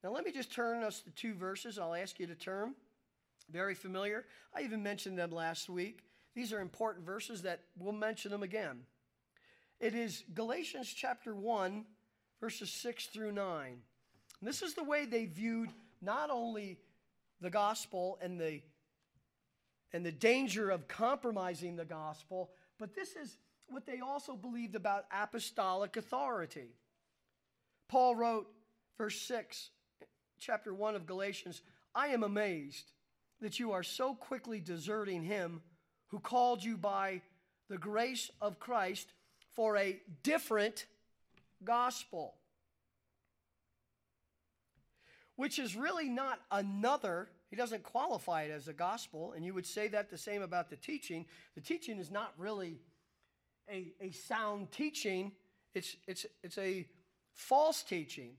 Now, 0.03 0.11
let 0.11 0.25
me 0.25 0.31
just 0.31 0.51
turn 0.51 0.83
us 0.83 1.01
to 1.01 1.11
two 1.11 1.33
verses. 1.33 1.77
I'll 1.77 1.93
ask 1.93 2.19
you 2.19 2.27
to 2.27 2.35
turn. 2.35 2.73
Very 3.51 3.75
familiar. 3.75 4.25
I 4.55 4.61
even 4.61 4.81
mentioned 4.81 5.17
them 5.17 5.31
last 5.31 5.69
week. 5.69 5.99
These 6.33 6.53
are 6.53 6.59
important 6.59 7.05
verses 7.05 7.41
that 7.43 7.61
we'll 7.77 7.91
mention 7.91 8.31
them 8.31 8.43
again. 8.43 8.81
It 9.79 9.93
is 9.93 10.23
Galatians 10.33 10.91
chapter 10.95 11.35
1, 11.35 11.85
verses 12.39 12.71
6 12.71 13.07
through 13.07 13.33
9. 13.33 13.67
And 14.39 14.47
this 14.47 14.61
is 14.61 14.73
the 14.73 14.83
way 14.83 15.05
they 15.05 15.25
viewed 15.25 15.69
not 16.01 16.29
only 16.29 16.79
the 17.41 17.49
gospel 17.49 18.17
and 18.21 18.39
the 18.39 18.61
and 19.93 20.05
the 20.05 20.11
danger 20.11 20.69
of 20.69 20.87
compromising 20.87 21.75
the 21.75 21.85
gospel, 21.85 22.51
but 22.79 22.95
this 22.95 23.15
is 23.15 23.37
what 23.67 23.85
they 23.85 23.99
also 23.99 24.35
believed 24.35 24.75
about 24.75 25.05
apostolic 25.11 25.97
authority. 25.97 26.75
Paul 27.87 28.15
wrote, 28.15 28.47
verse 28.97 29.19
6, 29.21 29.69
chapter 30.39 30.73
1 30.73 30.95
of 30.95 31.05
Galatians 31.05 31.61
I 31.93 32.07
am 32.07 32.23
amazed 32.23 32.91
that 33.41 33.59
you 33.59 33.73
are 33.73 33.83
so 33.83 34.13
quickly 34.13 34.59
deserting 34.59 35.23
him 35.23 35.61
who 36.07 36.19
called 36.19 36.63
you 36.63 36.77
by 36.77 37.21
the 37.69 37.77
grace 37.77 38.29
of 38.41 38.59
Christ 38.59 39.13
for 39.55 39.77
a 39.77 39.99
different 40.23 40.85
gospel, 41.63 42.35
which 45.35 45.59
is 45.59 45.75
really 45.75 46.09
not 46.09 46.39
another 46.51 47.29
he 47.51 47.57
doesn't 47.57 47.83
qualify 47.83 48.43
it 48.43 48.51
as 48.51 48.69
a 48.69 48.73
gospel, 48.73 49.33
and 49.35 49.45
you 49.45 49.53
would 49.53 49.65
say 49.65 49.89
that 49.89 50.09
the 50.09 50.17
same 50.17 50.41
about 50.41 50.69
the 50.69 50.77
teaching. 50.77 51.25
The 51.53 51.61
teaching 51.61 51.99
is 51.99 52.09
not 52.09 52.33
really 52.37 52.79
a, 53.69 53.93
a 53.99 54.11
sound 54.11 54.71
teaching, 54.71 55.33
it's, 55.73 55.97
it's, 56.07 56.25
it's 56.43 56.57
a 56.57 56.87
false 57.33 57.83
teaching. 57.83 58.31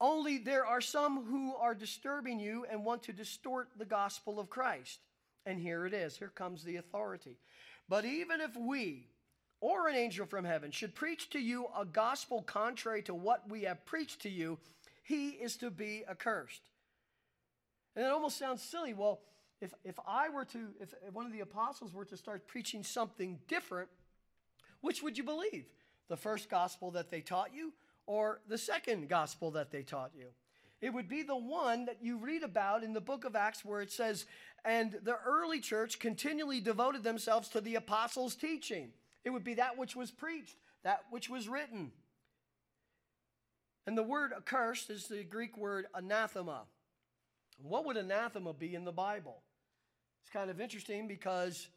Only 0.00 0.38
there 0.38 0.66
are 0.66 0.80
some 0.80 1.24
who 1.26 1.54
are 1.54 1.74
disturbing 1.74 2.40
you 2.40 2.66
and 2.68 2.84
want 2.84 3.04
to 3.04 3.12
distort 3.12 3.68
the 3.78 3.84
gospel 3.84 4.40
of 4.40 4.50
Christ. 4.50 4.98
And 5.46 5.58
here 5.58 5.86
it 5.86 5.94
is. 5.94 6.16
Here 6.16 6.32
comes 6.34 6.64
the 6.64 6.76
authority. 6.76 7.36
But 7.88 8.04
even 8.04 8.40
if 8.40 8.56
we 8.56 9.06
or 9.60 9.88
an 9.88 9.94
angel 9.94 10.26
from 10.26 10.44
heaven 10.44 10.70
should 10.70 10.94
preach 10.94 11.30
to 11.30 11.38
you 11.38 11.66
a 11.78 11.84
gospel 11.84 12.42
contrary 12.42 13.02
to 13.02 13.14
what 13.14 13.48
we 13.48 13.62
have 13.62 13.84
preached 13.84 14.22
to 14.22 14.30
you, 14.30 14.58
he 15.02 15.30
is 15.30 15.56
to 15.56 15.70
be 15.70 16.02
accursed. 16.08 16.62
And 18.00 18.06
it 18.06 18.12
almost 18.12 18.38
sounds 18.38 18.62
silly. 18.62 18.94
Well, 18.94 19.20
if, 19.60 19.74
if 19.84 19.96
I 20.08 20.30
were 20.30 20.46
to, 20.46 20.68
if 20.80 20.94
one 21.12 21.26
of 21.26 21.32
the 21.32 21.40
apostles 21.40 21.92
were 21.92 22.06
to 22.06 22.16
start 22.16 22.48
preaching 22.48 22.82
something 22.82 23.38
different, 23.46 23.90
which 24.80 25.02
would 25.02 25.18
you 25.18 25.22
believe? 25.22 25.66
The 26.08 26.16
first 26.16 26.48
gospel 26.48 26.90
that 26.92 27.10
they 27.10 27.20
taught 27.20 27.54
you 27.54 27.74
or 28.06 28.40
the 28.48 28.56
second 28.56 29.10
gospel 29.10 29.50
that 29.50 29.70
they 29.70 29.82
taught 29.82 30.12
you? 30.16 30.28
It 30.80 30.94
would 30.94 31.10
be 31.10 31.22
the 31.22 31.36
one 31.36 31.84
that 31.84 31.98
you 32.00 32.16
read 32.16 32.42
about 32.42 32.84
in 32.84 32.94
the 32.94 33.02
book 33.02 33.26
of 33.26 33.36
Acts 33.36 33.66
where 33.66 33.82
it 33.82 33.92
says, 33.92 34.24
and 34.64 34.98
the 35.02 35.18
early 35.26 35.60
church 35.60 35.98
continually 35.98 36.62
devoted 36.62 37.04
themselves 37.04 37.50
to 37.50 37.60
the 37.60 37.74
apostles' 37.74 38.34
teaching. 38.34 38.92
It 39.26 39.30
would 39.30 39.44
be 39.44 39.54
that 39.54 39.76
which 39.76 39.94
was 39.94 40.10
preached, 40.10 40.56
that 40.84 41.00
which 41.10 41.28
was 41.28 41.50
written. 41.50 41.92
And 43.86 43.98
the 43.98 44.02
word 44.02 44.32
accursed 44.34 44.88
is 44.88 45.06
the 45.06 45.22
Greek 45.22 45.58
word 45.58 45.84
anathema. 45.94 46.62
What 47.62 47.84
would 47.86 47.96
anathema 47.96 48.52
be 48.52 48.74
in 48.74 48.84
the 48.84 48.92
Bible? 48.92 49.42
It's 50.22 50.32
kind 50.32 50.50
of 50.50 50.60
interesting 50.60 51.08
because 51.08 51.68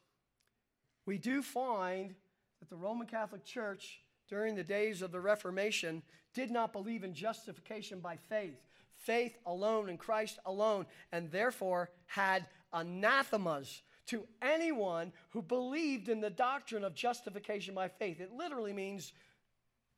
we 1.05 1.17
do 1.17 1.41
find 1.41 2.15
that 2.59 2.69
the 2.69 2.75
Roman 2.75 3.07
Catholic 3.07 3.43
Church 3.43 4.01
during 4.29 4.55
the 4.55 4.63
days 4.63 5.01
of 5.01 5.11
the 5.11 5.19
Reformation 5.19 6.01
did 6.33 6.49
not 6.49 6.73
believe 6.73 7.03
in 7.03 7.13
justification 7.13 7.99
by 7.99 8.15
faith, 8.15 8.59
faith 8.95 9.37
alone 9.45 9.89
in 9.89 9.97
Christ 9.97 10.39
alone, 10.45 10.85
and 11.11 11.31
therefore 11.31 11.89
had 12.05 12.45
anathemas 12.71 13.81
to 14.07 14.25
anyone 14.41 15.11
who 15.29 15.41
believed 15.41 16.09
in 16.09 16.19
the 16.19 16.29
doctrine 16.29 16.83
of 16.83 16.95
justification 16.95 17.73
by 17.73 17.87
faith. 17.87 18.19
It 18.19 18.31
literally 18.33 18.73
means 18.73 19.13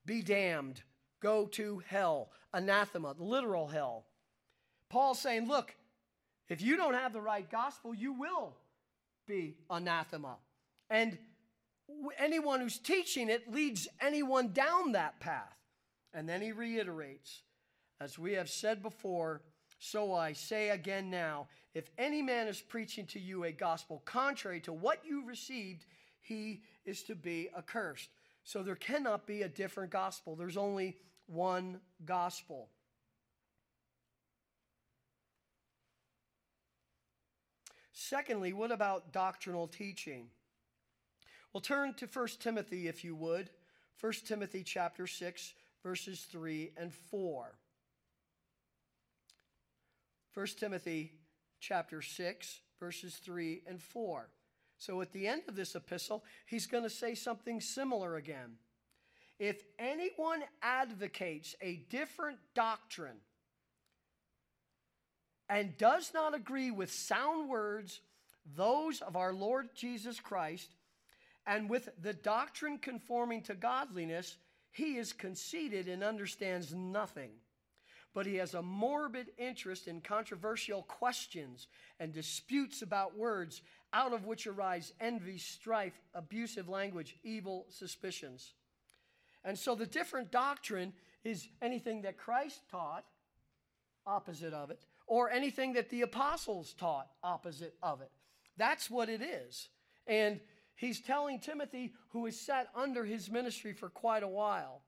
be 0.05 0.21
damned, 0.21 0.81
go 1.21 1.47
to 1.47 1.81
hell, 1.87 2.29
anathema, 2.53 3.15
literal 3.17 3.67
hell. 3.67 4.05
Paul's 4.89 5.19
saying, 5.19 5.47
look, 5.47 5.75
if 6.49 6.61
you 6.61 6.77
don't 6.77 6.93
have 6.93 7.13
the 7.13 7.21
right 7.21 7.49
gospel, 7.49 7.93
you 7.93 8.13
will 8.13 8.55
be 9.27 9.55
anathema. 9.69 10.35
And 10.89 11.17
anyone 12.17 12.59
who's 12.59 12.77
teaching 12.77 13.29
it 13.29 13.51
leads 13.51 13.87
anyone 14.01 14.53
down 14.53 14.91
that 14.93 15.19
path. 15.19 15.57
And 16.13 16.29
then 16.29 16.41
he 16.41 16.51
reiterates, 16.51 17.41
as 17.99 18.17
we 18.17 18.33
have 18.33 18.49
said 18.49 18.81
before, 18.81 19.41
so 19.79 20.13
I 20.13 20.33
say 20.33 20.69
again 20.69 21.09
now 21.09 21.47
if 21.73 21.89
any 21.97 22.21
man 22.21 22.47
is 22.47 22.61
preaching 22.61 23.05
to 23.07 23.19
you 23.19 23.43
a 23.43 23.51
gospel 23.51 24.01
contrary 24.05 24.61
to 24.61 24.71
what 24.71 25.01
you 25.05 25.25
received, 25.25 25.85
he 26.21 26.61
is 26.85 27.03
to 27.03 27.15
be 27.15 27.49
accursed. 27.55 28.09
So 28.45 28.63
there 28.63 28.75
cannot 28.75 29.27
be 29.27 29.41
a 29.41 29.49
different 29.49 29.91
gospel, 29.91 30.35
there's 30.35 30.57
only 30.57 30.97
one 31.27 31.81
gospel. 32.05 32.69
Secondly, 37.97 38.51
what 38.51 38.73
about 38.73 39.13
doctrinal 39.13 39.67
teaching? 39.67 40.27
Well, 41.53 41.61
turn 41.61 41.93
to 41.95 42.07
1 42.07 42.27
Timothy, 42.41 42.89
if 42.89 43.05
you 43.05 43.15
would. 43.15 43.49
1 44.01 44.13
Timothy 44.25 44.63
chapter 44.63 45.07
6, 45.07 45.53
verses 45.81 46.27
3 46.29 46.73
and 46.75 46.93
4. 46.93 47.55
1 50.33 50.47
Timothy 50.59 51.13
chapter 51.61 52.01
6, 52.01 52.59
verses 52.81 53.15
3 53.23 53.61
and 53.65 53.81
4. 53.81 54.29
So 54.77 54.99
at 54.99 55.13
the 55.13 55.25
end 55.25 55.43
of 55.47 55.55
this 55.55 55.73
epistle, 55.73 56.25
he's 56.47 56.67
going 56.67 56.83
to 56.83 56.89
say 56.89 57.15
something 57.15 57.61
similar 57.61 58.17
again. 58.17 58.57
If 59.39 59.63
anyone 59.79 60.43
advocates 60.61 61.55
a 61.61 61.77
different 61.89 62.39
doctrine 62.53 63.21
and 65.49 65.77
does 65.77 66.11
not 66.13 66.35
agree 66.35 66.71
with 66.71 66.91
sound 66.91 67.49
words, 67.49 68.01
those 68.55 69.01
of 69.01 69.15
our 69.15 69.33
Lord 69.33 69.69
Jesus 69.75 70.19
Christ, 70.19 70.69
and 71.47 71.69
with 71.69 71.89
the 72.01 72.13
doctrine 72.13 72.79
conforming 72.79 73.43
to 73.43 73.53
godliness, 73.53 74.37
he 74.71 74.97
is 74.97 75.13
conceited 75.13 75.87
and 75.87 76.03
understands 76.03 76.73
nothing. 76.73 77.29
But 78.13 78.25
he 78.25 78.35
has 78.35 78.53
a 78.53 78.61
morbid 78.61 79.27
interest 79.37 79.87
in 79.87 80.01
controversial 80.01 80.83
questions 80.83 81.67
and 81.99 82.13
disputes 82.13 82.81
about 82.81 83.17
words, 83.17 83.61
out 83.93 84.13
of 84.13 84.25
which 84.25 84.47
arise 84.47 84.93
envy, 84.99 85.37
strife, 85.37 85.99
abusive 86.13 86.69
language, 86.69 87.17
evil 87.23 87.65
suspicions. 87.69 88.53
And 89.43 89.59
so 89.59 89.75
the 89.75 89.85
different 89.85 90.31
doctrine 90.31 90.93
is 91.23 91.47
anything 91.61 92.01
that 92.03 92.17
Christ 92.17 92.61
taught, 92.71 93.03
opposite 94.07 94.53
of 94.53 94.71
it, 94.71 94.79
or 95.07 95.31
anything 95.31 95.73
that 95.73 95.89
the 95.89 96.01
apostles 96.01 96.73
taught, 96.73 97.07
opposite 97.23 97.75
of 97.81 98.01
it. 98.01 98.11
That's 98.57 98.89
what 98.89 99.09
it 99.09 99.21
is. 99.21 99.69
And 100.07 100.39
he's 100.75 100.99
telling 100.99 101.39
Timothy, 101.39 101.93
who 102.09 102.25
has 102.25 102.39
sat 102.39 102.69
under 102.75 103.03
his 103.03 103.29
ministry 103.29 103.73
for 103.73 103.89
quite 103.89 104.23
a 104.23 104.27
while, 104.27 104.81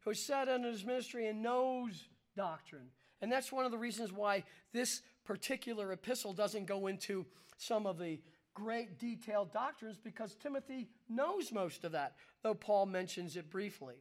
who 0.00 0.10
has 0.10 0.20
sat 0.20 0.48
under 0.48 0.68
his 0.68 0.84
ministry 0.84 1.28
and 1.28 1.42
knows 1.42 2.08
doctrine. 2.36 2.88
And 3.20 3.30
that's 3.30 3.52
one 3.52 3.64
of 3.64 3.70
the 3.70 3.78
reasons 3.78 4.12
why 4.12 4.44
this 4.72 5.02
particular 5.24 5.92
epistle 5.92 6.32
doesn't 6.32 6.66
go 6.66 6.86
into 6.88 7.24
some 7.56 7.86
of 7.86 7.98
the 7.98 8.20
great 8.54 8.98
detailed 8.98 9.52
doctrines 9.52 9.98
because 10.02 10.34
Timothy 10.36 10.88
knows 11.08 11.52
most 11.52 11.84
of 11.84 11.92
that, 11.92 12.14
though 12.42 12.54
Paul 12.54 12.86
mentions 12.86 13.36
it 13.36 13.50
briefly. 13.50 13.96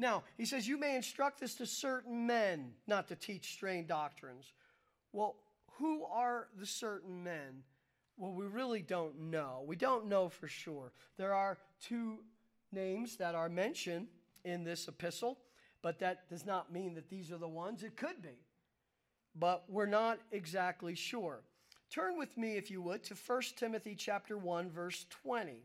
Now, 0.00 0.24
he 0.38 0.46
says, 0.46 0.66
You 0.66 0.78
may 0.78 0.96
instruct 0.96 1.40
this 1.40 1.54
to 1.56 1.66
certain 1.66 2.26
men 2.26 2.72
not 2.86 3.08
to 3.08 3.16
teach 3.16 3.52
strange 3.52 3.86
doctrines. 3.86 4.54
Well, 5.12 5.36
who 5.72 6.04
are 6.06 6.48
the 6.58 6.64
certain 6.64 7.22
men? 7.22 7.64
Well, 8.16 8.32
we 8.32 8.46
really 8.46 8.80
don't 8.80 9.30
know. 9.30 9.62
We 9.66 9.76
don't 9.76 10.06
know 10.06 10.30
for 10.30 10.48
sure. 10.48 10.92
There 11.18 11.34
are 11.34 11.58
two 11.82 12.20
names 12.72 13.16
that 13.18 13.34
are 13.34 13.50
mentioned 13.50 14.06
in 14.42 14.64
this 14.64 14.88
epistle, 14.88 15.38
but 15.82 15.98
that 15.98 16.30
does 16.30 16.46
not 16.46 16.72
mean 16.72 16.94
that 16.94 17.10
these 17.10 17.30
are 17.30 17.38
the 17.38 17.46
ones. 17.46 17.82
It 17.82 17.98
could 17.98 18.22
be, 18.22 18.38
but 19.34 19.64
we're 19.68 19.84
not 19.84 20.18
exactly 20.32 20.94
sure. 20.94 21.42
Turn 21.90 22.16
with 22.16 22.38
me, 22.38 22.56
if 22.56 22.70
you 22.70 22.80
would, 22.80 23.02
to 23.04 23.14
1 23.14 23.42
Timothy 23.56 23.94
chapter 23.94 24.38
1, 24.38 24.70
verse 24.70 25.04
20. 25.22 25.60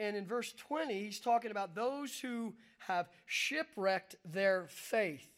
And 0.00 0.16
in 0.16 0.26
verse 0.26 0.54
20, 0.54 0.98
he's 0.98 1.20
talking 1.20 1.50
about 1.50 1.74
those 1.74 2.18
who 2.18 2.54
have 2.78 3.10
shipwrecked 3.26 4.16
their 4.24 4.66
faith. 4.70 5.28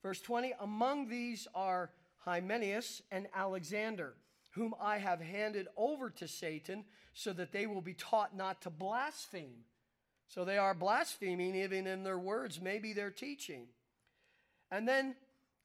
Verse 0.00 0.20
20 0.20 0.54
Among 0.60 1.08
these 1.08 1.48
are 1.52 1.90
Hymenaeus 2.18 3.02
and 3.10 3.26
Alexander, 3.34 4.14
whom 4.52 4.76
I 4.80 4.98
have 4.98 5.20
handed 5.20 5.66
over 5.76 6.08
to 6.10 6.28
Satan, 6.28 6.84
so 7.12 7.32
that 7.32 7.50
they 7.50 7.66
will 7.66 7.80
be 7.80 7.94
taught 7.94 8.36
not 8.36 8.62
to 8.62 8.70
blaspheme. 8.70 9.64
So 10.28 10.44
they 10.44 10.58
are 10.58 10.72
blaspheming 10.72 11.56
even 11.56 11.88
in 11.88 12.04
their 12.04 12.18
words, 12.18 12.60
maybe 12.60 12.92
their 12.92 13.10
teaching. 13.10 13.66
And 14.70 14.86
then 14.86 15.16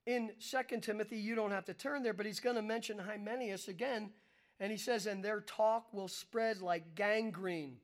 in 0.08 0.32
2 0.40 0.80
Timothy, 0.80 1.18
you 1.18 1.36
don't 1.36 1.52
have 1.52 1.66
to 1.66 1.76
turn 1.76 2.02
there, 2.02 2.14
but 2.14 2.26
he's 2.26 2.40
going 2.40 2.56
to 2.56 2.64
mention 2.64 2.98
Hymenaeus 2.98 3.68
again. 3.68 4.10
And 4.60 4.72
he 4.72 4.78
says, 4.78 5.06
And 5.06 5.24
their 5.24 5.42
talk 5.42 5.94
will 5.94 6.08
spread 6.08 6.62
like 6.62 6.96
gangrene. 6.96 7.78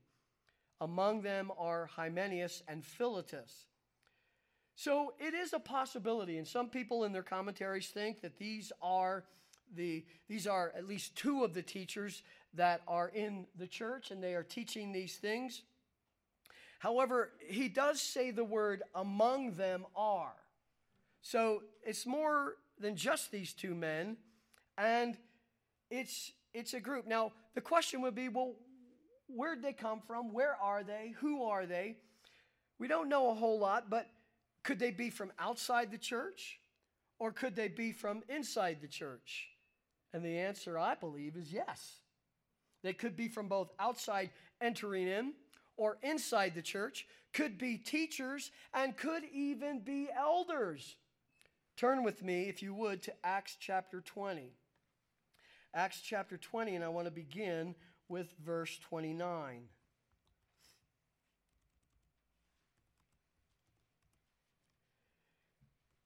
Among 0.80 1.22
them 1.22 1.52
are 1.58 1.86
Hymenaeus 1.86 2.64
and 2.68 2.84
Philetus. 2.84 3.66
So 4.76 5.14
it 5.20 5.34
is 5.34 5.54
a 5.54 5.60
possibility, 5.60 6.38
and 6.38 6.48
some 6.48 6.70
people 6.70 7.04
in 7.04 7.12
their 7.12 7.22
commentaries 7.22 7.90
think 7.90 8.22
that 8.22 8.40
these 8.40 8.72
are 8.82 9.26
the 9.76 10.04
these 10.28 10.48
are 10.48 10.74
at 10.76 10.88
least 10.88 11.16
two 11.16 11.44
of 11.44 11.54
the 11.54 11.62
teachers 11.62 12.24
that 12.56 12.82
are 12.88 13.10
in 13.10 13.46
the 13.58 13.68
church 13.68 14.12
and 14.12 14.22
they 14.22 14.34
are 14.34 14.44
teaching 14.44 14.92
these 14.92 15.16
things. 15.16 15.62
However, 16.80 17.30
he 17.48 17.70
does 17.70 18.02
say 18.02 18.32
the 18.32 18.44
word 18.44 18.82
among 18.96 19.52
them 19.52 19.86
are. 19.96 20.34
So 21.22 21.62
it's 21.86 22.06
more 22.06 22.56
than 22.80 22.96
just 22.96 23.32
these 23.32 23.54
two 23.54 23.76
men, 23.76 24.18
and 24.78 25.16
it's 25.92 26.32
it's 26.54 26.74
a 26.74 26.80
group. 26.80 27.08
Now, 27.08 27.32
the 27.56 27.62
question 27.62 28.02
would 28.02 28.16
be, 28.16 28.30
well, 28.30 28.56
where'd 29.28 29.62
they 29.62 29.74
come 29.74 30.02
from? 30.06 30.34
Where 30.34 30.56
are 30.56 30.84
they? 30.84 31.14
Who 31.20 31.44
are 31.44 31.66
they? 31.66 31.98
We 32.80 32.88
don't 32.88 33.10
know 33.10 33.32
a 33.32 33.36
whole 33.36 33.60
lot, 33.60 33.90
but 33.90 34.08
could 34.64 34.80
they 34.80 34.92
be 34.92 35.10
from 35.10 35.32
outside 35.40 35.92
the 35.92 35.98
church? 35.98 36.60
Or 37.20 37.32
could 37.32 37.56
they 37.56 37.68
be 37.68 37.92
from 37.92 38.24
inside 38.30 38.80
the 38.82 38.88
church? 38.88 39.48
And 40.14 40.26
the 40.26 40.40
answer, 40.40 40.78
I 40.78 40.96
believe, 40.96 41.36
is 41.36 41.54
yes. 41.54 41.98
They 42.84 42.94
could 42.94 43.16
be 43.16 43.28
from 43.28 43.48
both 43.48 43.70
outside 43.80 44.32
entering 44.60 45.08
in 45.08 45.34
or 45.78 45.98
inside 46.02 46.56
the 46.56 46.62
church, 46.62 47.06
could 47.34 47.58
be 47.58 47.78
teachers, 47.78 48.52
and 48.74 48.98
could 48.98 49.24
even 49.34 49.80
be 49.80 50.10
elders. 50.16 50.96
Turn 51.78 52.04
with 52.04 52.24
me, 52.24 52.50
if 52.50 52.62
you 52.62 52.74
would, 52.74 53.02
to 53.04 53.14
Acts 53.24 53.56
chapter 53.60 54.02
20. 54.02 54.52
Acts 55.74 56.02
chapter 56.02 56.36
20, 56.38 56.76
and 56.76 56.84
I 56.84 56.90
want 56.90 57.08
to 57.08 57.12
begin 57.12 57.76
with 58.10 58.34
verse 58.44 58.78
29. 58.90 59.62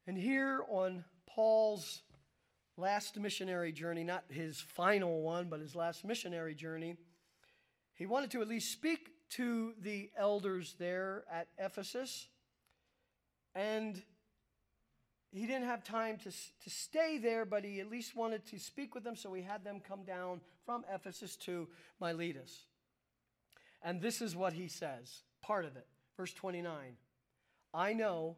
And 0.06 0.17
here 0.17 0.62
on 0.69 1.04
Paul's 1.28 2.04
last 2.78 3.17
missionary 3.17 3.71
journey, 3.71 4.04
not 4.04 4.25
his 4.30 4.62
final 4.62 5.23
one, 5.23 5.49
but 5.49 5.60
his 5.60 5.75
last 5.75 6.06
missionary 6.06 6.54
journey, 6.54 6.97
he 7.95 8.06
wanted 8.06 8.30
to 8.32 8.41
at 8.43 8.47
least 8.47 8.71
speak 8.71 9.10
to 9.32 9.73
the 9.82 10.12
elders 10.15 10.75
there 10.78 11.23
at 11.32 11.47
Ephesus. 11.58 12.28
And 13.56 14.04
he 15.36 15.45
didn't 15.45 15.65
have 15.65 15.84
time 15.84 16.17
to, 16.19 16.32
to 16.32 16.69
stay 16.69 17.17
there, 17.17 17.45
but 17.45 17.65
he 17.65 17.82
at 17.82 17.89
least 17.89 18.15
wanted 18.15 18.45
to 18.48 18.60
speak 18.60 18.95
with 18.95 19.04
them, 19.04 19.17
so 19.17 19.34
he 19.34 19.41
had 19.41 19.65
them 19.65 19.82
come 19.86 20.04
down 20.04 20.39
from 20.65 20.86
Ephesus 20.93 21.36
to 21.38 21.67
Miletus. 22.00 22.65
And 23.84 24.02
this 24.02 24.21
is 24.21 24.36
what 24.36 24.54
he 24.54 24.69
says, 24.69 25.24
part 25.41 25.65
of 25.65 25.76
it, 25.76 25.88
verse 26.15 26.34
29. 26.34 26.95
I 27.74 27.93
know 27.93 28.38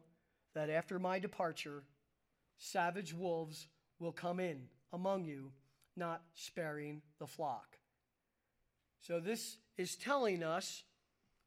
that 0.54 0.70
after 0.70 0.98
my 0.98 1.20
departure, 1.20 1.84
savage 2.58 3.14
wolves 3.14 3.68
will 4.00 4.12
come 4.12 4.40
in 4.40 4.62
among 4.92 5.24
you, 5.24 5.52
not 5.96 6.22
sparing 6.34 7.00
the 7.20 7.26
flock. 7.28 7.78
So, 9.02 9.20
this 9.20 9.56
is 9.76 9.94
telling 9.94 10.42
us 10.42 10.82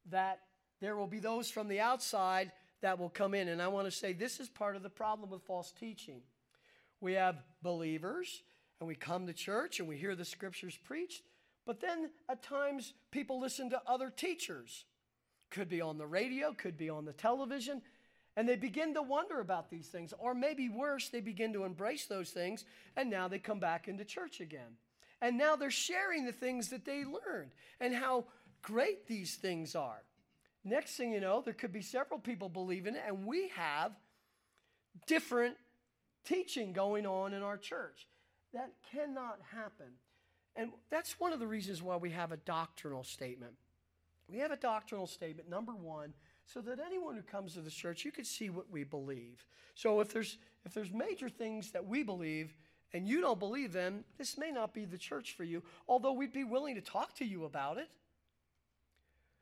that 0.10 0.40
there 0.80 0.96
will 0.96 1.08
be 1.08 1.20
those 1.20 1.52
from 1.52 1.68
the 1.68 1.82
outside 1.82 2.54
that 2.82 3.00
will 3.00 3.10
come 3.10 3.34
in. 3.34 3.48
And 3.48 3.62
I 3.62 3.68
want 3.68 3.86
to 3.86 3.92
say 3.92 4.14
this 4.14 4.40
is 4.40 4.50
part 4.50 4.76
of 4.76 4.84
the 4.84 4.90
problem 4.90 5.30
with 5.30 5.44
false 5.44 5.72
teaching. 5.72 6.22
We 7.00 7.14
have 7.14 7.38
believers, 7.62 8.44
and 8.80 8.88
we 8.88 8.96
come 8.96 9.28
to 9.28 9.34
church 9.34 9.80
and 9.80 9.88
we 9.88 9.98
hear 9.98 10.16
the 10.16 10.26
scriptures 10.26 10.78
preached, 10.84 11.22
But 11.66 11.80
then 11.80 12.10
at 12.28 12.44
times 12.44 12.94
people 13.12 13.40
listen 13.40 13.70
to 13.70 13.82
other 13.88 14.10
teachers. 14.10 14.86
Could 15.50 15.70
be 15.70 15.82
on 15.82 15.98
the 15.98 16.08
radio, 16.08 16.54
could 16.54 16.78
be 16.78 16.90
on 16.90 17.06
the 17.06 17.14
television, 17.14 17.82
and 18.36 18.48
they 18.48 18.56
begin 18.56 18.94
to 18.94 19.02
wonder 19.02 19.42
about 19.42 19.70
these 19.70 19.88
things. 19.88 20.14
Or 20.18 20.34
maybe 20.34 20.70
worse, 20.70 21.10
they 21.10 21.20
begin 21.20 21.54
to 21.54 21.66
embrace 21.66 22.06
those 22.06 22.30
things, 22.30 22.66
and 22.96 23.10
now 23.10 23.28
they 23.28 23.40
come 23.40 23.60
back 23.60 23.88
into 23.88 24.06
church 24.06 24.40
again. 24.40 24.78
And 25.22 25.38
now 25.38 25.56
they're 25.56 25.70
sharing 25.70 26.26
the 26.26 26.32
things 26.32 26.70
that 26.70 26.86
they 26.86 27.04
learned 27.04 27.52
and 27.80 27.94
how 27.94 28.26
great 28.62 29.08
these 29.08 29.36
things 29.36 29.76
are. 29.76 30.02
Next 30.64 30.96
thing 30.96 31.12
you 31.12 31.20
know, 31.20 31.42
there 31.42 31.54
could 31.54 31.74
be 31.74 31.82
several 31.82 32.20
people 32.20 32.50
believing 32.50 32.96
it, 32.96 33.04
and 33.08 33.26
we 33.26 33.50
have 33.50 33.94
different 35.08 35.56
teaching 36.26 36.72
going 36.74 37.06
on 37.06 37.34
in 37.34 37.42
our 37.42 37.58
church. 37.58 38.08
That 38.54 38.72
cannot 38.92 39.40
happen. 39.54 39.88
And 40.56 40.72
that's 40.90 41.20
one 41.20 41.34
of 41.34 41.40
the 41.40 41.48
reasons 41.48 41.82
why 41.82 41.96
we 41.96 42.12
have 42.12 42.32
a 42.32 42.38
doctrinal 42.38 43.04
statement. 43.04 43.54
We 44.28 44.40
have 44.40 44.52
a 44.52 44.58
doctrinal 44.58 45.08
statement, 45.08 45.50
number 45.50 45.74
one, 45.74 46.14
so 46.46 46.62
that 46.62 46.80
anyone 46.80 47.16
who 47.16 47.22
comes 47.22 47.54
to 47.54 47.62
the 47.62 47.72
church, 47.72 48.06
you 48.06 48.12
can 48.12 48.26
see 48.26 48.50
what 48.50 48.70
we 48.70 48.84
believe. 48.84 49.46
So 49.76 50.00
if 50.00 50.14
there's 50.14 50.38
if 50.66 50.74
there's 50.74 50.92
major 50.92 51.28
things 51.28 51.72
that 51.72 51.86
we 51.86 52.04
believe 52.04 52.54
and 52.94 53.08
you 53.08 53.22
don't 53.22 53.40
believe 53.40 53.74
them, 53.74 54.04
this 54.18 54.38
may 54.38 54.52
not 54.52 54.74
be 54.74 54.86
the 54.86 54.98
church 54.98 55.34
for 55.36 55.44
you, 55.44 55.64
although 55.88 56.14
we'd 56.14 56.34
be 56.34 56.44
willing 56.44 56.76
to 56.76 56.82
talk 56.82 57.16
to 57.16 57.26
you 57.26 57.46
about 57.46 57.78
it. 57.78 57.90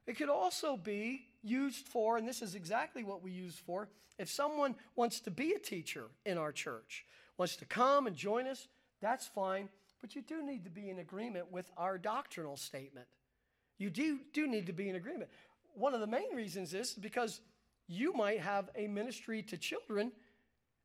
It 0.10 0.17
could 0.17 0.30
also 0.30 0.76
be 0.76 1.28
used 1.43 1.88
for, 1.88 2.17
and 2.17 2.28
this 2.28 2.41
is 2.41 2.56
exactly 2.56 3.04
what 3.04 3.22
we 3.22 3.30
use 3.30 3.62
for, 3.63 3.89
if 4.17 4.28
someone 4.28 4.74
wants 4.95 5.19
to 5.19 5.30
be 5.30 5.54
a 5.54 5.60
teacher 5.60 6.06
in 6.26 6.36
our 6.36 6.52
church, 6.52 7.06
wants 7.38 7.56
to 7.58 7.65
come 7.65 8.08
and 8.08 8.15
join 8.15 8.48
us, 8.48 8.67
that's 9.02 9.28
fine. 9.28 9.69
But 10.02 10.15
you 10.15 10.24
do 10.24 10.43
need 10.43 10.63
to 10.63 10.72
be 10.72 10.89
in 10.89 10.98
agreement 10.98 11.52
with 11.52 11.69
our 11.78 12.00
doctrinal 12.00 12.58
statement. 12.58 13.06
You 13.78 13.91
do, 13.91 14.17
do 14.34 14.48
need 14.48 14.65
to 14.65 14.74
be 14.74 14.89
in 14.89 14.95
agreement. 14.95 15.30
One 15.76 15.93
of 15.93 16.00
the 16.00 16.08
main 16.08 16.34
reasons 16.34 16.74
is 16.74 16.93
because 16.93 17.41
you 17.88 18.12
might 18.13 18.39
have 18.39 18.72
a 18.76 18.88
ministry 18.88 19.43
to 19.43 19.58
children, 19.58 20.12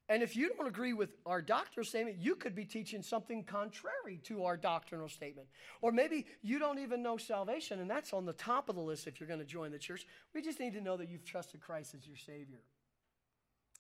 and 0.08 0.22
if 0.22 0.36
you 0.36 0.50
don't 0.50 0.66
agree 0.66 0.92
with 0.92 1.10
our 1.24 1.40
doctrinal 1.40 1.86
statement, 1.86 2.18
you 2.18 2.34
could 2.34 2.54
be 2.54 2.66
teaching 2.66 3.02
something 3.02 3.42
contrary 3.42 4.20
to 4.24 4.44
our 4.44 4.56
doctrinal 4.56 5.08
statement. 5.08 5.48
Or 5.80 5.92
maybe 5.92 6.26
you 6.42 6.58
don't 6.58 6.78
even 6.78 7.02
know 7.02 7.16
salvation, 7.16 7.80
and 7.80 7.90
that's 7.90 8.12
on 8.12 8.26
the 8.26 8.34
top 8.34 8.68
of 8.68 8.76
the 8.76 8.82
list 8.82 9.06
if 9.06 9.18
you're 9.18 9.28
going 9.28 9.40
to 9.40 9.46
join 9.46 9.70
the 9.72 9.78
church. 9.78 10.06
We 10.34 10.42
just 10.42 10.60
need 10.60 10.74
to 10.74 10.80
know 10.82 10.98
that 10.98 11.08
you've 11.08 11.24
trusted 11.24 11.60
Christ 11.60 11.94
as 11.94 12.06
your 12.06 12.18
Savior. 12.18 12.60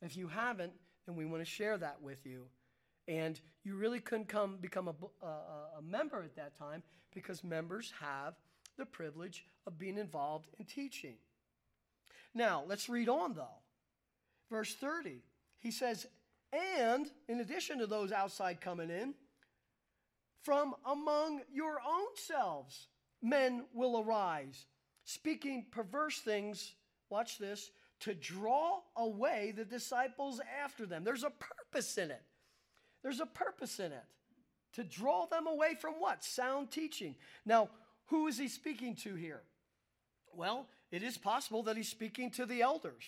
If 0.00 0.16
you 0.16 0.28
haven't, 0.28 0.72
then 1.06 1.14
we 1.14 1.26
want 1.26 1.42
to 1.42 1.50
share 1.50 1.76
that 1.76 2.00
with 2.00 2.24
you. 2.24 2.46
And 3.06 3.38
you 3.62 3.76
really 3.76 4.00
couldn't 4.00 4.28
come 4.28 4.56
become 4.60 4.88
a, 4.88 5.26
a, 5.26 5.28
a 5.78 5.82
member 5.82 6.22
at 6.22 6.36
that 6.36 6.56
time 6.56 6.82
because 7.12 7.44
members 7.44 7.92
have 8.00 8.34
the 8.78 8.86
privilege 8.86 9.44
of 9.66 9.78
being 9.78 9.98
involved 9.98 10.48
in 10.58 10.64
teaching. 10.64 11.16
Now, 12.34 12.64
let's 12.66 12.88
read 12.88 13.10
on 13.10 13.34
though. 13.34 13.60
Verse 14.50 14.74
30, 14.74 15.22
he 15.64 15.70
says, 15.70 16.06
And 16.52 17.10
in 17.26 17.40
addition 17.40 17.78
to 17.78 17.86
those 17.88 18.12
outside 18.12 18.60
coming 18.60 18.90
in, 18.90 19.14
from 20.42 20.74
among 20.84 21.40
your 21.52 21.78
own 21.80 22.14
selves 22.14 22.88
men 23.22 23.64
will 23.72 23.98
arise, 23.98 24.66
speaking 25.04 25.64
perverse 25.70 26.18
things, 26.18 26.74
watch 27.08 27.38
this, 27.38 27.70
to 28.00 28.12
draw 28.14 28.80
away 28.96 29.54
the 29.56 29.64
disciples 29.64 30.38
after 30.62 30.84
them. 30.84 31.02
There's 31.02 31.24
a 31.24 31.30
purpose 31.30 31.96
in 31.96 32.10
it. 32.10 32.22
There's 33.02 33.20
a 33.20 33.26
purpose 33.26 33.80
in 33.80 33.92
it 33.92 34.04
to 34.74 34.84
draw 34.84 35.24
them 35.24 35.46
away 35.46 35.76
from 35.80 35.94
what? 35.94 36.22
Sound 36.22 36.70
teaching. 36.70 37.14
Now, 37.46 37.70
who 38.06 38.26
is 38.26 38.36
he 38.36 38.48
speaking 38.48 38.96
to 38.96 39.14
here? 39.14 39.40
Well, 40.34 40.66
it 40.90 41.02
is 41.02 41.16
possible 41.16 41.62
that 41.62 41.76
he's 41.78 41.88
speaking 41.88 42.30
to 42.32 42.44
the 42.44 42.60
elders. 42.60 43.04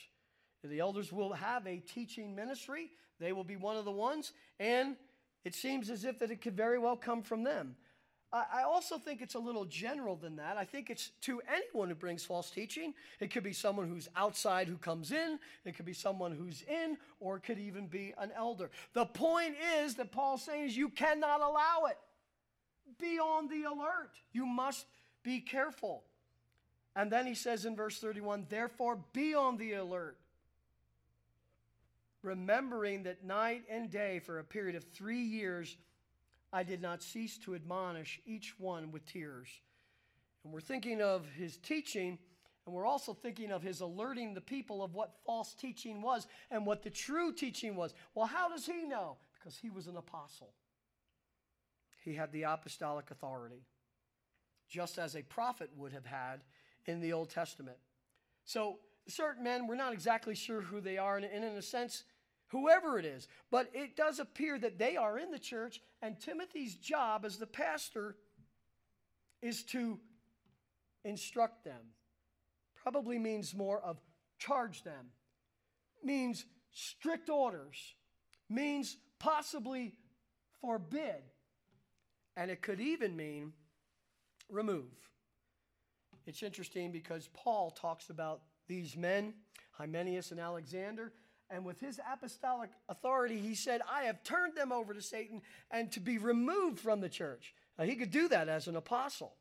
The 0.65 0.81
elders 0.81 1.13
will 1.13 1.33
have 1.33 1.67
a 1.67 1.79
teaching 1.79 2.35
ministry. 2.35 2.91
They 3.21 3.33
will 3.33 3.45
be 3.45 3.57
one 3.57 3.77
of 3.77 3.85
the 3.85 3.93
ones, 3.93 4.33
and 4.59 4.97
it 5.45 5.55
seems 5.55 5.91
as 5.91 6.05
if 6.05 6.19
that 6.19 6.31
it 6.31 6.41
could 6.41 6.57
very 6.57 6.79
well 6.79 6.97
come 6.97 7.23
from 7.23 7.45
them. 7.45 7.77
I 8.33 8.65
also 8.65 8.99
think 8.99 9.23
it's 9.23 9.37
a 9.37 9.39
little 9.39 9.65
general 9.65 10.17
than 10.17 10.37
that. 10.37 10.57
I 10.57 10.65
think 10.65 10.91
it's 10.91 11.11
to 11.23 11.41
anyone 11.49 11.89
who 11.89 11.95
brings 11.95 12.25
false 12.25 12.51
teaching. 12.51 12.93
It 13.21 13.31
could 13.31 13.45
be 13.45 13.53
someone 13.53 13.89
who's 13.89 14.09
outside 14.17 14.69
who 14.69 14.77
comes 14.77 15.13
in, 15.13 15.39
it 15.65 15.77
could 15.77 15.87
be 15.87 15.93
someone 15.93 16.33
who's 16.33 16.63
in, 16.63 16.99
or 17.21 17.37
it 17.37 17.45
could 17.45 17.59
even 17.59 17.87
be 17.87 18.13
an 18.19 18.33
elder. 18.37 18.71
The 18.93 19.07
point 19.07 19.55
is 19.79 19.95
that 19.95 20.13
Paul's 20.13 20.43
saying 20.43 20.65
is 20.65 20.77
you 20.77 20.89
cannot 20.89 21.41
allow 21.41 21.85
it. 21.89 21.99
Be 22.99 23.19
on 23.19 23.49
the 23.49 23.63
alert. 23.63 24.11
You 24.33 24.45
must 24.45 24.87
be 25.23 25.41
careful. 25.41 26.03
And 26.95 27.11
then 27.11 27.27
he 27.27 27.35
says 27.35 27.65
in 27.65 27.77
verse 27.77 27.99
31 27.99 28.47
therefore 28.49 28.99
be 29.13 29.35
on 29.35 29.57
the 29.57 29.75
alert, 29.75 30.19
remembering 32.27 33.05
that 33.05 33.25
night 33.25 33.63
and 33.71 33.89
day 33.89 34.19
for 34.19 34.41
a 34.41 34.45
period 34.45 34.75
of 34.75 34.85
three 34.93 35.23
years 35.23 35.77
I 36.53 36.63
did 36.63 36.83
not 36.83 37.03
cease 37.03 37.39
to 37.39 37.55
admonish 37.55 38.21
each 38.27 38.59
one 38.59 38.91
with 38.91 39.07
tears. 39.07 39.49
And 40.45 40.53
we're 40.53 40.61
thinking 40.61 41.03
of 41.03 41.27
his 41.37 41.57
teaching, 41.57 42.19
and 42.65 42.75
we're 42.75 42.87
also 42.87 43.13
thinking 43.15 43.51
of 43.51 43.63
his 43.63 43.81
alerting 43.81 44.35
the 44.35 44.41
people 44.41 44.83
of 44.83 44.95
what 44.95 45.17
false 45.25 45.55
teaching 45.55 46.03
was 46.03 46.27
and 46.51 46.65
what 46.65 46.83
the 46.83 46.91
true 46.91 47.33
teaching 47.33 47.77
was. 47.77 47.95
Well, 48.15 48.27
how 48.27 48.49
does 48.49 48.67
he 48.67 48.85
know? 48.85 49.17
Because 49.35 49.57
he 49.57 49.71
was 49.71 49.87
an 49.87 49.97
apostle. 49.97 50.53
He 52.05 52.15
had 52.15 52.33
the 52.33 52.45
apostolic 52.45 53.11
authority, 53.11 53.67
just 54.69 54.99
as 54.99 55.17
a 55.17 55.23
prophet 55.23 55.71
would 55.77 55.93
have 55.93 56.07
had 56.07 56.43
in 56.87 57.01
the 57.01 57.13
Old 57.13 57.31
Testament. 57.31 57.79
So, 58.45 58.79
certain 59.09 59.43
men, 59.43 59.67
we're 59.67 59.75
not 59.75 59.93
exactly 59.93 60.35
sure 60.35 60.61
who 60.61 60.81
they 60.81 60.99
are, 60.99 61.17
and 61.17 61.27
in 61.27 61.43
a 61.43 61.63
sense, 61.63 62.05
whoever 62.49 62.99
it 62.99 63.05
is. 63.05 63.29
But 63.51 63.71
it 63.75 63.97
does 63.97 64.19
appear 64.19 64.59
that 64.59 64.79
they 64.79 64.97
are 64.97 65.19
in 65.19 65.31
the 65.31 65.39
church, 65.39 65.81
and 66.03 66.19
Timothy's 66.19 66.75
job 66.75 67.25
as 67.25 67.37
the 67.37 67.47
pastor 67.47 68.17
is 69.43 69.63
to 69.65 69.99
instruct 71.05 71.65
them. 71.65 71.81
Probably 72.75 73.19
means 73.19 73.55
more 73.55 73.81
of 73.81 74.01
charge 74.39 74.83
them, 74.83 75.07
means 76.03 76.45
strict 76.73 77.29
orders, 77.29 77.95
means 78.49 78.97
possibly 79.19 79.95
forbid, 80.61 81.23
and 82.37 82.51
it 82.51 82.63
could 82.63 82.81
even 82.81 83.17
mean 83.17 83.53
remove. 84.49 84.93
It's 86.27 86.43
interesting 86.43 86.93
because 86.93 87.29
Paul 87.33 87.71
talks 87.71 88.11
about 88.11 88.43
these 88.67 88.97
men, 88.97 89.35
Hymenaeus 89.73 90.33
and 90.33 90.41
Alexander, 90.41 91.13
and 91.51 91.65
with 91.65 91.81
his 91.81 92.01
apostolic 92.13 92.71
authority, 92.89 93.39
he 93.39 93.55
said, 93.55 93.81
I 93.91 94.03
have 94.03 94.23
turned 94.25 94.57
them 94.57 94.73
over 94.73 94.93
to 94.93 95.03
Satan 95.03 95.43
and 95.71 95.93
to 95.93 96.01
be 96.01 96.19
removed 96.19 96.81
from 96.81 97.01
the 97.01 97.09
church. 97.09 97.55
Now, 97.79 97.85
he 97.85 97.95
could 97.95 98.11
do 98.11 98.29
that 98.29 98.49
as 98.49 98.67
an 98.67 98.77
apostle. 98.77 99.35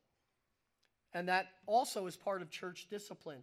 And 1.14 1.30
that 1.30 1.48
also 1.66 2.06
is 2.08 2.16
part 2.16 2.42
of 2.42 2.50
church 2.50 2.88
discipline. 2.90 3.42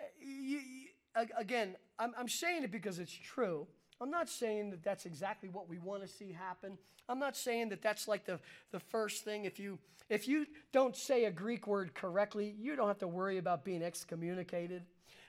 Eh, 0.00 1.26
again, 1.38 1.76
I'm, 1.98 2.12
I'm 2.18 2.28
saying 2.28 2.64
it 2.64 2.72
because 2.72 2.98
it's 2.98 3.12
true. 3.12 3.66
I'm 4.00 4.10
not 4.10 4.28
saying 4.28 4.70
that 4.70 4.82
that's 4.82 5.06
exactly 5.06 5.48
what 5.48 5.68
we 5.68 5.78
want 5.78 6.02
to 6.02 6.08
see 6.08 6.32
happen. 6.32 6.76
I'm 7.08 7.18
not 7.18 7.36
saying 7.36 7.70
that 7.70 7.80
that's 7.80 8.08
like 8.08 8.26
the, 8.26 8.40
the 8.72 8.80
first 8.80 9.24
thing. 9.24 9.44
If 9.44 9.58
you, 9.58 9.78
if 10.10 10.28
you 10.28 10.46
don't 10.72 10.96
say 10.96 11.24
a 11.24 11.30
Greek 11.30 11.66
word 11.66 11.94
correctly, 11.94 12.54
you 12.58 12.76
don't 12.76 12.88
have 12.88 12.98
to 12.98 13.08
worry 13.08 13.38
about 13.38 13.64
being 13.64 13.82
excommunicated. 13.82 14.82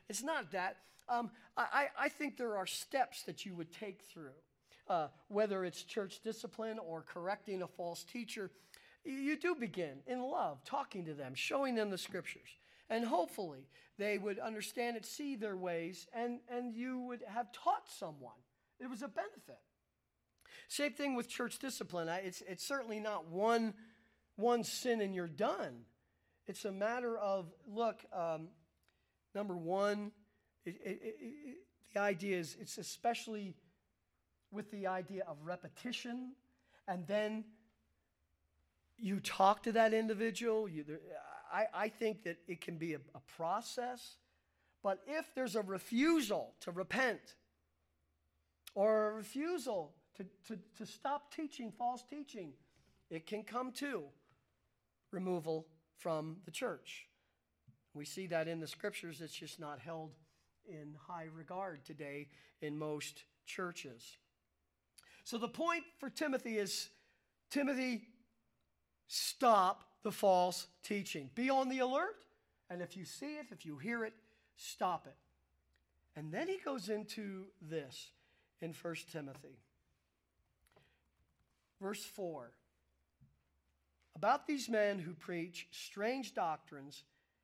It's 0.10 0.24
not 0.24 0.52
that. 0.52 0.78
Um, 1.10 1.32
I, 1.56 1.88
I 2.00 2.10
think 2.10 2.38
there 2.38 2.58
are 2.58 2.66
steps 2.66 3.24
that 3.24 3.46
you 3.46 3.56
would 3.56 3.72
take 3.72 4.02
through, 4.04 4.36
uh, 4.90 5.08
whether 5.28 5.64
it's 5.64 5.84
church 5.84 6.20
discipline 6.24 6.80
or 6.80 7.02
correcting 7.02 7.62
a 7.62 7.68
false 7.68 8.04
teacher. 8.04 8.52
You 9.06 9.38
do 9.38 9.56
begin 9.56 10.00
in 10.06 10.22
love, 10.22 10.64
talking 10.66 11.06
to 11.06 11.14
them, 11.14 11.34
showing 11.34 11.76
them 11.76 11.90
the 11.90 11.98
scriptures. 11.98 12.50
And 12.90 13.06
hopefully 13.06 13.68
they 13.98 14.18
would 14.18 14.40
understand 14.40 14.98
it, 14.98 15.06
see 15.06 15.36
their 15.36 15.56
ways, 15.56 16.08
and, 16.14 16.40
and 16.50 16.74
you 16.74 17.00
would 17.00 17.22
have 17.28 17.52
taught 17.52 17.90
someone. 17.90 18.36
It 18.80 18.90
was 18.90 19.02
a 19.02 19.08
benefit. 19.08 19.60
Same 20.68 20.92
thing 20.92 21.16
with 21.16 21.30
church 21.30 21.60
discipline. 21.60 22.10
It's, 22.10 22.44
it's 22.48 22.66
certainly 22.66 23.00
not 23.00 23.28
one, 23.28 23.74
one 24.36 24.64
sin 24.64 25.02
and 25.02 25.16
you're 25.16 25.28
done. 25.28 25.86
It's 26.46 26.66
a 26.66 26.72
matter 26.72 27.18
of, 27.18 27.52
look, 27.68 28.00
um, 28.14 28.50
number 29.34 29.56
one, 29.56 30.12
it, 30.68 31.00
it, 31.02 31.16
it, 31.20 31.58
the 31.94 32.00
idea 32.00 32.38
is 32.38 32.58
it's 32.60 32.78
especially 32.78 33.56
with 34.52 34.70
the 34.72 34.88
idea 34.88 35.24
of 35.28 35.38
repetition, 35.44 36.34
and 36.88 37.06
then 37.08 37.44
you 38.98 39.20
talk 39.20 39.64
to 39.64 39.72
that 39.74 39.94
individual. 39.94 40.68
You, 40.68 40.86
I, 41.52 41.66
I 41.74 41.90
think 41.90 42.24
that 42.24 42.38
it 42.48 42.62
can 42.62 42.78
be 42.78 42.94
a, 42.94 43.00
a 43.16 43.20
process, 43.36 44.18
but 44.84 45.00
if 45.08 45.34
there's 45.36 45.56
a 45.56 45.62
refusal 45.62 46.54
to 46.62 46.72
repent 46.72 47.36
or 48.76 49.10
a 49.10 49.14
refusal 49.14 49.94
to, 50.16 50.26
to, 50.48 50.60
to 50.78 50.86
stop 50.86 51.34
teaching 51.34 51.72
false 51.72 52.04
teaching, 52.10 52.54
it 53.10 53.26
can 53.26 53.44
come 53.44 53.72
to 53.74 54.04
removal 55.12 55.68
from 55.98 56.38
the 56.46 56.52
church. 56.52 57.08
We 57.94 58.06
see 58.06 58.28
that 58.28 58.48
in 58.48 58.60
the 58.60 58.68
scriptures, 58.68 59.22
it's 59.22 59.34
just 59.34 59.60
not 59.60 59.80
held 59.80 60.12
in 60.68 60.96
high 61.08 61.28
regard 61.36 61.86
today 61.86 62.28
in 62.62 62.78
most 62.78 63.24
churches. 63.46 64.18
So 65.24 65.38
the 65.38 65.48
point 65.48 65.84
for 66.00 66.10
Timothy 66.10 66.58
is 66.58 66.90
Timothy, 67.50 68.04
stop 69.08 69.84
the 70.04 70.12
false 70.12 70.68
teaching. 70.84 71.30
Be 71.36 71.50
on 71.50 71.70
the 71.70 71.80
alert, 71.80 72.16
and 72.70 72.82
if 72.82 72.96
you 72.96 73.06
see 73.06 73.36
it, 73.36 73.48
if 73.52 73.66
you 73.66 73.78
hear 73.78 74.04
it, 74.04 74.14
stop 74.56 75.06
it. 75.08 75.16
And 76.16 76.32
then 76.32 76.48
he 76.48 76.58
goes 76.64 76.90
into 76.90 77.46
this 77.62 78.12
in 78.62 78.74
1 78.74 78.96
Timothy. 79.12 79.60
Verse 81.82 82.04
4 82.04 82.52
About 84.16 84.48
these 84.48 84.68
men 84.68 84.98
who 85.00 85.14
preach 85.14 85.68
strange 85.72 86.34
doctrines, 86.34 87.04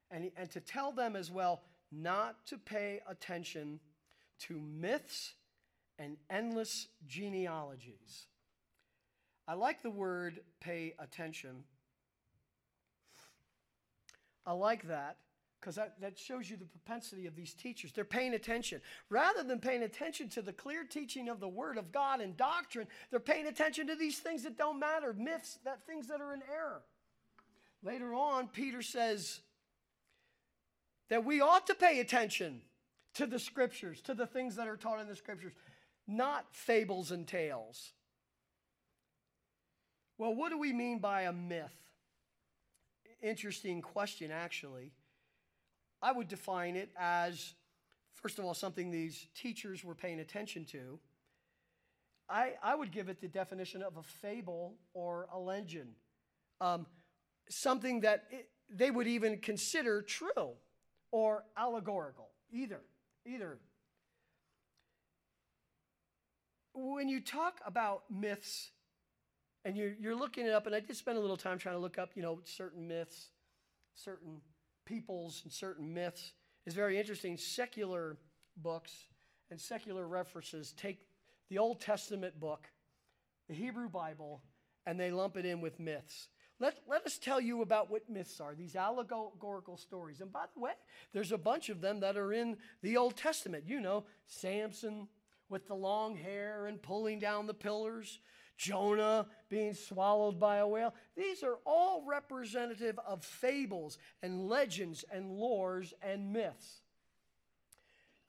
and, 0.09 0.31
and 0.35 0.49
to 0.51 0.59
tell 0.59 0.91
them 0.91 1.15
as 1.15 1.29
well 1.29 1.61
not 1.95 2.45
to 2.47 2.57
pay 2.57 3.01
attention 3.07 3.79
to 4.39 4.59
myths 4.59 5.33
and 5.99 6.17
endless 6.29 6.87
genealogies. 7.07 8.27
I 9.47 9.53
like 9.53 9.81
the 9.81 9.89
word 9.89 10.39
pay 10.59 10.93
attention. 10.99 11.63
I 14.45 14.53
like 14.53 14.87
that 14.87 15.17
because 15.59 15.75
that, 15.75 15.99
that 16.01 16.19
shows 16.19 16.49
you 16.49 16.57
the 16.57 16.65
propensity 16.65 17.25
of 17.25 17.35
these 17.35 17.53
teachers. 17.53 17.93
They're 17.93 18.03
paying 18.03 18.33
attention. 18.33 18.81
Rather 19.09 19.43
than 19.43 19.59
paying 19.59 19.83
attention 19.83 20.27
to 20.29 20.41
the 20.41 20.51
clear 20.51 20.83
teaching 20.83 21.29
of 21.29 21.39
the 21.39 21.47
Word 21.47 21.77
of 21.77 21.93
God 21.93 22.19
and 22.19 22.35
doctrine, 22.35 22.87
they're 23.09 23.21
paying 23.21 23.47
attention 23.47 23.87
to 23.87 23.95
these 23.95 24.19
things 24.19 24.43
that 24.43 24.57
don't 24.57 24.77
matter, 24.77 25.13
myths, 25.13 25.59
that 25.63 25.85
things 25.85 26.07
that 26.07 26.19
are 26.19 26.33
in 26.33 26.41
error. 26.53 26.81
Later 27.81 28.13
on, 28.13 28.49
Peter 28.49 28.81
says 28.81 29.39
that 31.09 31.25
we 31.25 31.41
ought 31.41 31.67
to 31.67 31.75
pay 31.75 31.99
attention 31.99 32.61
to 33.15 33.25
the 33.25 33.39
scriptures, 33.39 34.01
to 34.01 34.13
the 34.13 34.25
things 34.25 34.55
that 34.55 34.67
are 34.67 34.77
taught 34.77 34.99
in 34.99 35.07
the 35.07 35.15
scriptures, 35.15 35.53
not 36.07 36.45
fables 36.51 37.11
and 37.11 37.27
tales. 37.27 37.93
Well, 40.17 40.35
what 40.35 40.49
do 40.49 40.57
we 40.57 40.73
mean 40.73 40.99
by 40.99 41.23
a 41.23 41.33
myth? 41.33 41.73
Interesting 43.21 43.81
question, 43.81 44.31
actually. 44.31 44.91
I 46.01 46.11
would 46.11 46.27
define 46.27 46.75
it 46.75 46.89
as, 46.97 47.53
first 48.13 48.39
of 48.39 48.45
all, 48.45 48.53
something 48.53 48.91
these 48.91 49.27
teachers 49.35 49.83
were 49.83 49.95
paying 49.95 50.19
attention 50.19 50.65
to. 50.65 50.99
I, 52.29 52.53
I 52.61 52.75
would 52.75 52.91
give 52.91 53.09
it 53.09 53.21
the 53.21 53.27
definition 53.27 53.81
of 53.81 53.97
a 53.97 54.03
fable 54.03 54.75
or 54.93 55.27
a 55.33 55.39
legend, 55.39 55.95
um, 56.61 56.85
something 57.49 58.01
that 58.01 58.23
it, 58.31 58.49
they 58.69 58.91
would 58.91 59.07
even 59.07 59.37
consider 59.37 60.01
true 60.01 60.55
or 61.13 61.45
allegorical, 61.55 62.29
either. 62.51 62.81
Either. 63.23 63.59
When 66.73 67.07
you 67.07 67.21
talk 67.21 67.61
about 67.63 68.05
myths, 68.09 68.71
and 69.63 69.77
you're, 69.77 69.93
you're 69.99 70.15
looking 70.15 70.47
it 70.47 70.51
up, 70.51 70.65
and 70.65 70.75
I 70.75 70.79
did 70.79 70.97
spend 70.97 71.19
a 71.19 71.21
little 71.21 71.37
time 71.37 71.59
trying 71.59 71.75
to 71.75 71.79
look 71.79 71.99
up, 71.99 72.09
you 72.15 72.23
know, 72.23 72.39
certain 72.45 72.87
myths, 72.87 73.27
certain 73.93 74.41
peoples 74.85 75.41
and 75.43 75.53
certain 75.53 75.93
myths 75.93 76.33
is 76.65 76.73
very 76.73 76.97
interesting. 76.99 77.37
Secular 77.37 78.17
books 78.57 78.91
and 79.51 79.61
secular 79.61 80.07
references 80.07 80.73
take 80.75 81.05
the 81.51 81.59
Old 81.59 81.79
Testament 81.79 82.39
book, 82.39 82.67
the 83.47 83.53
Hebrew 83.53 83.87
Bible, 83.87 84.41
and 84.87 84.99
they 84.99 85.11
lump 85.11 85.37
it 85.37 85.45
in 85.45 85.61
with 85.61 85.79
myths. 85.79 86.29
Let, 86.59 86.77
let 86.87 87.05
us 87.05 87.17
tell 87.17 87.41
you 87.41 87.61
about 87.61 87.89
what 87.89 88.09
myths 88.09 88.39
are, 88.39 88.55
these 88.55 88.75
allegorical 88.75 89.77
stories. 89.77 90.21
And 90.21 90.31
by 90.31 90.45
the 90.53 90.61
way, 90.61 90.71
there's 91.11 91.31
a 91.31 91.37
bunch 91.37 91.69
of 91.69 91.81
them 91.81 91.99
that 92.01 92.15
are 92.15 92.31
in 92.31 92.57
the 92.81 92.97
Old 92.97 93.17
Testament. 93.17 93.65
You 93.67 93.81
know, 93.81 94.05
Samson 94.27 95.07
with 95.49 95.67
the 95.67 95.75
long 95.75 96.15
hair 96.15 96.67
and 96.67 96.81
pulling 96.81 97.19
down 97.19 97.47
the 97.47 97.53
pillars. 97.53 98.19
Jonah 98.55 99.25
being 99.49 99.73
swallowed 99.73 100.39
by 100.39 100.57
a 100.57 100.67
whale. 100.67 100.93
These 101.17 101.43
are 101.43 101.57
all 101.65 102.05
representative 102.07 102.99
of 103.05 103.25
fables 103.25 103.97
and 104.21 104.47
legends 104.47 105.03
and 105.11 105.31
lores 105.31 105.93
and 106.01 106.31
myths. 106.31 106.81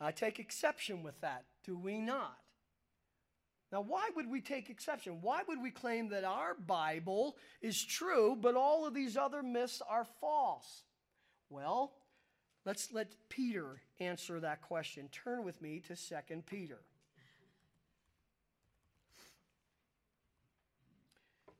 I 0.00 0.10
take 0.12 0.38
exception 0.38 1.02
with 1.02 1.20
that, 1.20 1.44
do 1.64 1.76
we 1.76 1.98
not? 1.98 2.38
Now, 3.74 3.80
why 3.80 4.08
would 4.14 4.30
we 4.30 4.40
take 4.40 4.70
exception? 4.70 5.18
Why 5.20 5.40
would 5.48 5.60
we 5.60 5.72
claim 5.72 6.10
that 6.10 6.22
our 6.22 6.54
Bible 6.54 7.36
is 7.60 7.84
true, 7.84 8.38
but 8.40 8.54
all 8.54 8.86
of 8.86 8.94
these 8.94 9.16
other 9.16 9.42
myths 9.42 9.82
are 9.88 10.06
false? 10.20 10.84
Well, 11.50 11.92
let's 12.64 12.92
let 12.92 13.16
Peter 13.28 13.82
answer 13.98 14.38
that 14.38 14.62
question. 14.62 15.08
Turn 15.08 15.42
with 15.42 15.60
me 15.60 15.82
to 15.88 15.96
2 15.96 16.42
Peter. 16.46 16.78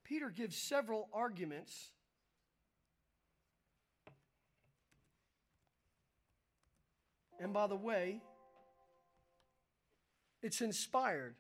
Peter 0.05 0.31
gives 0.31 0.57
several 0.57 1.09
arguments 1.13 1.91
And 7.41 7.53
by 7.53 7.67
the 7.67 7.77
way, 7.77 8.23
it's 10.41 10.61
inspired. 10.61 11.35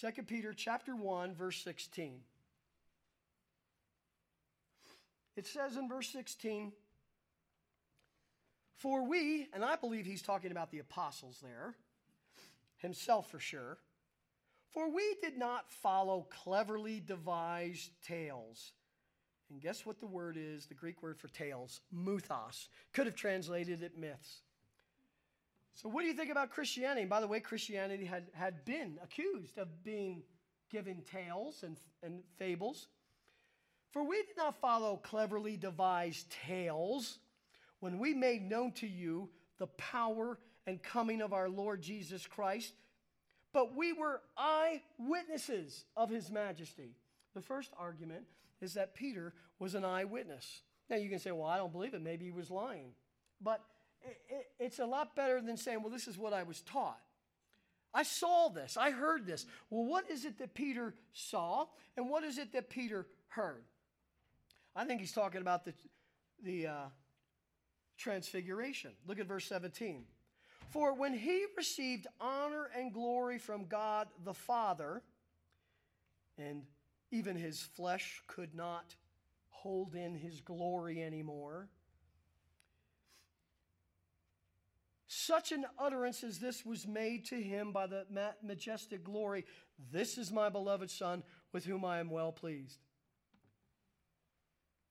2 0.00 0.22
Peter 0.22 0.52
chapter 0.52 0.94
1 0.94 1.34
verse 1.34 1.60
16. 1.62 2.20
It 5.34 5.46
says 5.46 5.76
in 5.76 5.88
verse 5.88 6.08
16, 6.10 6.72
"For 8.74 9.02
we, 9.02 9.48
and 9.52 9.64
I 9.64 9.76
believe 9.76 10.06
he's 10.06 10.22
talking 10.22 10.52
about 10.52 10.70
the 10.70 10.78
apostles 10.78 11.40
there, 11.40 11.76
himself 12.76 13.28
for 13.30 13.40
sure, 13.40 13.78
for 14.68 14.88
we 14.88 15.16
did 15.20 15.36
not 15.36 15.72
follow 15.72 16.22
cleverly 16.30 17.00
devised 17.00 17.90
tales. 18.02 18.72
And 19.50 19.60
guess 19.60 19.86
what 19.86 19.98
the 19.98 20.06
word 20.06 20.36
is? 20.36 20.66
The 20.66 20.74
Greek 20.74 21.02
word 21.02 21.18
for 21.18 21.28
tales, 21.28 21.80
muthos. 21.90 22.68
Could 22.92 23.06
have 23.06 23.16
translated 23.16 23.82
it 23.82 23.96
myths. 23.96 24.42
So, 25.74 25.88
what 25.88 26.02
do 26.02 26.08
you 26.08 26.14
think 26.14 26.30
about 26.30 26.50
Christianity? 26.50 27.02
And 27.02 27.10
by 27.10 27.20
the 27.20 27.28
way, 27.28 27.40
Christianity 27.40 28.04
had, 28.04 28.26
had 28.32 28.64
been 28.64 28.98
accused 29.02 29.58
of 29.58 29.84
being 29.84 30.22
given 30.70 31.02
tales 31.10 31.62
and, 31.62 31.76
and 32.02 32.22
fables. 32.36 32.88
For 33.92 34.02
we 34.02 34.16
did 34.16 34.36
not 34.36 34.60
follow 34.60 34.96
cleverly 34.96 35.56
devised 35.56 36.30
tales 36.30 37.18
when 37.80 37.98
we 37.98 38.12
made 38.12 38.42
known 38.42 38.72
to 38.72 38.86
you 38.86 39.30
the 39.58 39.68
power 39.68 40.38
and 40.66 40.82
coming 40.82 41.22
of 41.22 41.32
our 41.32 41.48
Lord 41.48 41.80
Jesus 41.80 42.26
Christ 42.26 42.74
but 43.52 43.74
we 43.74 43.92
were 43.92 44.20
eyewitnesses 44.36 45.84
of 45.96 46.10
his 46.10 46.30
majesty. 46.30 46.96
The 47.34 47.40
first 47.40 47.72
argument 47.78 48.24
is 48.60 48.74
that 48.74 48.94
Peter 48.94 49.32
was 49.58 49.74
an 49.74 49.84
eyewitness. 49.84 50.62
Now 50.90 50.96
you 50.96 51.08
can 51.08 51.18
say, 51.18 51.32
well, 51.32 51.48
I 51.48 51.56
don't 51.56 51.72
believe 51.72 51.94
it. 51.94 52.02
Maybe 52.02 52.26
he 52.26 52.30
was 52.30 52.50
lying. 52.50 52.92
But 53.40 53.60
it's 54.58 54.78
a 54.78 54.86
lot 54.86 55.14
better 55.14 55.40
than 55.40 55.56
saying, 55.56 55.82
well, 55.82 55.92
this 55.92 56.08
is 56.08 56.18
what 56.18 56.32
I 56.32 56.42
was 56.42 56.60
taught. 56.62 57.00
I 57.94 58.02
saw 58.02 58.48
this. 58.48 58.76
I 58.76 58.90
heard 58.90 59.26
this. 59.26 59.46
Well, 59.70 59.84
what 59.84 60.10
is 60.10 60.24
it 60.24 60.38
that 60.38 60.54
Peter 60.54 60.94
saw 61.12 61.66
and 61.96 62.10
what 62.10 62.22
is 62.22 62.38
it 62.38 62.52
that 62.52 62.68
Peter 62.68 63.06
heard? 63.28 63.64
I 64.76 64.84
think 64.84 65.00
he's 65.00 65.12
talking 65.12 65.40
about 65.40 65.64
the, 65.64 65.72
the 66.44 66.66
uh, 66.66 66.86
transfiguration. 67.96 68.92
Look 69.06 69.18
at 69.18 69.26
verse 69.26 69.46
17. 69.46 70.04
For 70.70 70.94
when 70.94 71.14
he 71.14 71.46
received 71.56 72.06
honor 72.20 72.70
and 72.76 72.92
glory 72.92 73.38
from 73.38 73.66
God 73.66 74.08
the 74.24 74.34
Father, 74.34 75.02
and 76.36 76.62
even 77.10 77.36
his 77.36 77.60
flesh 77.60 78.22
could 78.26 78.54
not 78.54 78.94
hold 79.48 79.94
in 79.94 80.14
his 80.14 80.40
glory 80.40 81.02
anymore, 81.02 81.68
such 85.08 85.52
an 85.52 85.64
utterance 85.78 86.22
as 86.22 86.38
this 86.38 86.64
was 86.64 86.86
made 86.86 87.24
to 87.26 87.42
him 87.42 87.72
by 87.72 87.86
the 87.86 88.04
majestic 88.42 89.02
glory 89.02 89.44
This 89.90 90.18
is 90.18 90.30
my 90.30 90.48
beloved 90.48 90.90
Son, 90.90 91.22
with 91.52 91.64
whom 91.64 91.84
I 91.84 91.98
am 91.98 92.10
well 92.10 92.30
pleased. 92.30 92.78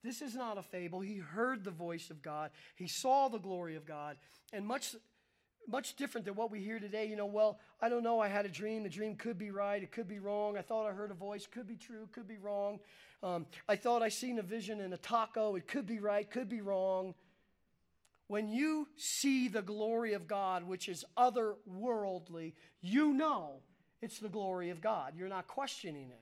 This 0.03 0.21
is 0.21 0.35
not 0.35 0.57
a 0.57 0.63
fable. 0.63 1.01
He 1.01 1.17
heard 1.17 1.63
the 1.63 1.71
voice 1.71 2.09
of 2.09 2.21
God, 2.21 2.51
he 2.75 2.87
saw 2.87 3.27
the 3.27 3.37
glory 3.39 3.75
of 3.75 3.85
God, 3.85 4.17
and 4.51 4.65
much 4.65 4.95
much 5.69 5.97
different 5.97 6.23
than 6.23 6.35
what 6.35 6.49
we 6.49 6.61
hear 6.61 6.79
today. 6.79 7.05
You 7.05 7.17
know, 7.17 7.25
well, 7.25 7.59
I 7.81 7.89
don't 7.89 8.03
know. 8.03 8.21
I 8.21 8.29
had 8.29 8.45
a 8.45 8.49
dream. 8.49 8.83
The 8.83 8.89
dream 8.89 9.15
could 9.15 9.37
be 9.37 9.51
right. 9.51 9.83
It 9.83 9.91
could 9.91 10.07
be 10.07 10.19
wrong. 10.19 10.57
I 10.57 10.61
thought 10.61 10.87
I 10.87 10.93
heard 10.93 11.11
a 11.11 11.15
voice. 11.15 11.45
Could 11.45 11.67
be 11.67 11.75
true. 11.75 12.07
Could 12.13 12.27
be 12.27 12.37
wrong. 12.37 12.79
Um, 13.21 13.45
I 13.67 13.75
thought 13.75 14.01
I 14.01 14.07
seen 14.07 14.39
a 14.39 14.43
vision 14.43 14.79
in 14.79 14.93
a 14.93 14.97
taco. 14.97 15.55
It 15.55 15.67
could 15.67 15.85
be 15.85 15.99
right. 15.99 16.29
Could 16.29 16.47
be 16.47 16.61
wrong. 16.61 17.15
When 18.27 18.49
you 18.49 18.87
see 18.97 19.47
the 19.47 19.61
glory 19.61 20.13
of 20.13 20.27
God, 20.27 20.67
which 20.67 20.89
is 20.89 21.05
otherworldly, 21.17 22.53
you 22.81 23.13
know 23.13 23.61
it's 24.01 24.19
the 24.19 24.29
glory 24.29 24.69
of 24.69 24.81
God. 24.81 25.13
You're 25.15 25.29
not 25.29 25.47
questioning 25.47 26.09
it. 26.09 26.21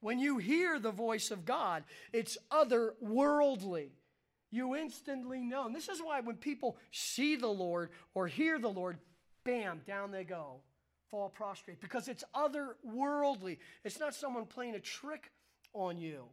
When 0.00 0.18
you 0.18 0.38
hear 0.38 0.78
the 0.78 0.92
voice 0.92 1.30
of 1.30 1.44
God, 1.44 1.84
it's 2.12 2.38
otherworldly. 2.50 3.88
You 4.50 4.74
instantly 4.76 5.40
know. 5.40 5.66
And 5.66 5.74
this 5.74 5.88
is 5.88 6.00
why 6.00 6.20
when 6.20 6.36
people 6.36 6.78
see 6.90 7.36
the 7.36 7.48
Lord 7.48 7.90
or 8.14 8.26
hear 8.26 8.58
the 8.58 8.68
Lord, 8.68 8.98
bam, 9.44 9.82
down 9.86 10.10
they 10.10 10.24
go, 10.24 10.60
fall 11.10 11.28
prostrate, 11.28 11.80
because 11.80 12.08
it's 12.08 12.24
otherworldly. 12.34 13.58
It's 13.84 14.00
not 14.00 14.14
someone 14.14 14.46
playing 14.46 14.74
a 14.74 14.80
trick 14.80 15.30
on 15.74 15.98
you. 15.98 16.24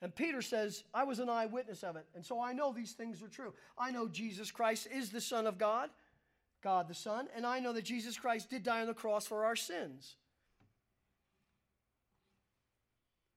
And 0.00 0.14
Peter 0.14 0.42
says, 0.42 0.84
I 0.94 1.04
was 1.04 1.18
an 1.18 1.28
eyewitness 1.28 1.82
of 1.82 1.96
it. 1.96 2.06
And 2.14 2.24
so 2.24 2.40
I 2.40 2.52
know 2.52 2.72
these 2.72 2.92
things 2.92 3.22
are 3.22 3.28
true. 3.28 3.52
I 3.76 3.90
know 3.90 4.06
Jesus 4.06 4.50
Christ 4.50 4.86
is 4.92 5.10
the 5.10 5.20
Son 5.20 5.46
of 5.46 5.58
God, 5.58 5.90
God 6.62 6.88
the 6.88 6.94
Son, 6.94 7.28
and 7.34 7.44
I 7.44 7.58
know 7.58 7.72
that 7.72 7.84
Jesus 7.84 8.16
Christ 8.16 8.50
did 8.50 8.62
die 8.62 8.80
on 8.80 8.86
the 8.86 8.94
cross 8.94 9.26
for 9.26 9.44
our 9.44 9.56
sins. 9.56 10.16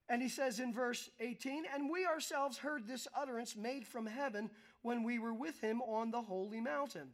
And 0.08 0.22
he 0.22 0.30
says 0.30 0.60
in 0.60 0.74
verse 0.74 1.10
18, 1.20 1.64
And 1.74 1.90
we 1.90 2.06
ourselves 2.06 2.58
heard 2.58 2.86
this 2.86 3.08
utterance 3.18 3.56
made 3.56 3.88
from 3.88 4.06
heaven 4.06 4.50
when 4.82 5.04
we 5.04 5.20
were 5.20 5.34
with 5.34 5.62
him 5.62 5.82
on 5.82 6.12
the 6.12 6.22
holy 6.22 6.60
mountain. 6.60 7.08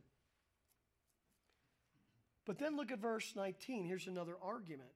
But 2.46 2.58
then 2.58 2.76
look 2.76 2.92
at 2.92 3.00
verse 3.00 3.34
19. 3.36 3.86
Here's 3.86 4.08
another 4.08 4.36
argument. 4.42 4.90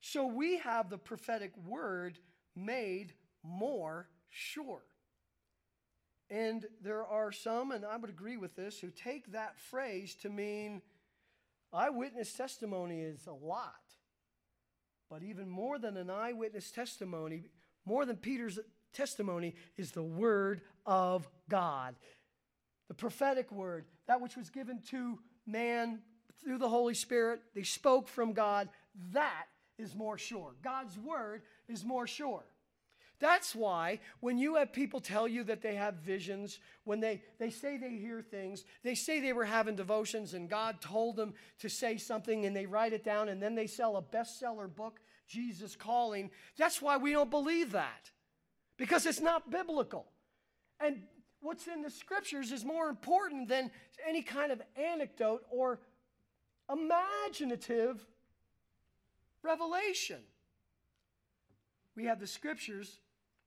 So 0.00 0.26
we 0.26 0.58
have 0.58 0.90
the 0.90 0.98
prophetic 0.98 1.52
word 1.64 2.18
made 2.56 3.12
more 3.42 4.08
sure. 4.30 4.82
And 6.30 6.66
there 6.82 7.04
are 7.04 7.32
some, 7.32 7.70
and 7.70 7.84
I 7.84 7.96
would 7.96 8.10
agree 8.10 8.36
with 8.36 8.56
this, 8.56 8.80
who 8.80 8.90
take 8.90 9.32
that 9.32 9.58
phrase 9.58 10.14
to 10.22 10.28
mean 10.28 10.82
eyewitness 11.72 12.32
testimony 12.32 13.00
is 13.00 13.26
a 13.26 13.32
lot. 13.32 13.74
But 15.10 15.22
even 15.22 15.48
more 15.48 15.78
than 15.78 15.96
an 15.96 16.10
eyewitness 16.10 16.70
testimony, 16.70 17.44
more 17.84 18.06
than 18.06 18.16
Peter's 18.16 18.58
testimony, 18.92 19.54
is 19.76 19.90
the 19.90 20.02
Word 20.02 20.62
of 20.86 21.28
God. 21.48 21.94
The 22.88 22.94
prophetic 22.94 23.52
word, 23.52 23.84
that 24.06 24.20
which 24.20 24.36
was 24.36 24.50
given 24.50 24.80
to 24.90 25.18
man 25.46 26.00
through 26.42 26.58
the 26.58 26.68
Holy 26.68 26.94
Spirit, 26.94 27.40
they 27.54 27.62
spoke 27.62 28.08
from 28.08 28.32
God, 28.32 28.68
that 29.12 29.46
is 29.78 29.94
more 29.94 30.18
sure. 30.18 30.54
God's 30.62 30.98
Word 30.98 31.42
is 31.68 31.84
more 31.84 32.06
sure. 32.06 32.44
That's 33.20 33.54
why 33.54 34.00
when 34.20 34.38
you 34.38 34.56
have 34.56 34.72
people 34.72 35.00
tell 35.00 35.28
you 35.28 35.44
that 35.44 35.62
they 35.62 35.76
have 35.76 35.94
visions, 35.94 36.58
when 36.84 37.00
they, 37.00 37.22
they 37.38 37.50
say 37.50 37.76
they 37.76 37.96
hear 37.96 38.20
things, 38.20 38.64
they 38.82 38.94
say 38.94 39.20
they 39.20 39.32
were 39.32 39.44
having 39.44 39.76
devotions 39.76 40.34
and 40.34 40.50
God 40.50 40.80
told 40.80 41.16
them 41.16 41.34
to 41.60 41.68
say 41.68 41.96
something 41.96 42.44
and 42.44 42.54
they 42.54 42.66
write 42.66 42.92
it 42.92 43.04
down 43.04 43.28
and 43.28 43.40
then 43.40 43.54
they 43.54 43.66
sell 43.66 43.96
a 43.96 44.02
bestseller 44.02 44.72
book, 44.72 45.00
Jesus 45.28 45.76
Calling. 45.76 46.30
That's 46.58 46.82
why 46.82 46.96
we 46.96 47.12
don't 47.12 47.30
believe 47.30 47.72
that 47.72 48.10
because 48.76 49.06
it's 49.06 49.20
not 49.20 49.50
biblical. 49.50 50.06
And 50.80 51.02
what's 51.40 51.66
in 51.68 51.82
the 51.82 51.90
scriptures 51.90 52.50
is 52.50 52.64
more 52.64 52.88
important 52.88 53.48
than 53.48 53.70
any 54.06 54.22
kind 54.22 54.50
of 54.50 54.60
anecdote 54.76 55.42
or 55.50 55.80
imaginative 56.70 58.04
revelation. 59.42 60.20
We 61.96 62.04
have 62.06 62.20
the 62.20 62.26
scriptures 62.26 62.98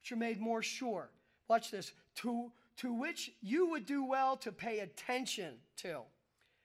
which 0.01 0.11
are 0.11 0.17
made 0.17 0.39
more 0.39 0.61
sure. 0.61 1.09
Watch 1.47 1.71
this. 1.71 1.91
To, 2.17 2.51
to 2.77 2.93
which 2.93 3.31
you 3.41 3.69
would 3.69 3.85
do 3.85 4.03
well 4.03 4.37
to 4.37 4.51
pay 4.51 4.79
attention 4.79 5.55
to. 5.77 6.01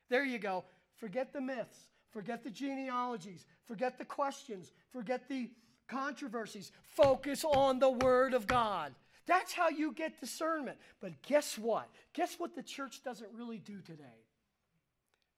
There 0.09 0.25
you 0.25 0.39
go. 0.39 0.65
Forget 0.97 1.33
the 1.33 1.41
myths, 1.41 1.89
forget 2.11 2.45
the 2.45 2.51
genealogies, 2.51 3.47
forget 3.65 3.99
the 3.99 4.05
questions, 4.05 4.73
forget 4.93 5.29
the 5.29 5.51
controversies. 5.89 6.73
Focus 6.85 7.45
on 7.45 7.79
the 7.79 7.91
Word 7.91 8.35
of 8.35 8.47
God. 8.47 8.95
That's 9.27 9.53
how 9.53 9.69
you 9.69 9.93
get 9.93 10.21
discernment. 10.21 10.79
But 11.01 11.21
guess 11.23 11.59
what? 11.59 11.89
Guess 12.13 12.37
what 12.39 12.55
the 12.55 12.63
church 12.63 13.03
doesn't 13.05 13.31
really 13.33 13.59
do 13.59 13.81
today? 13.81 14.25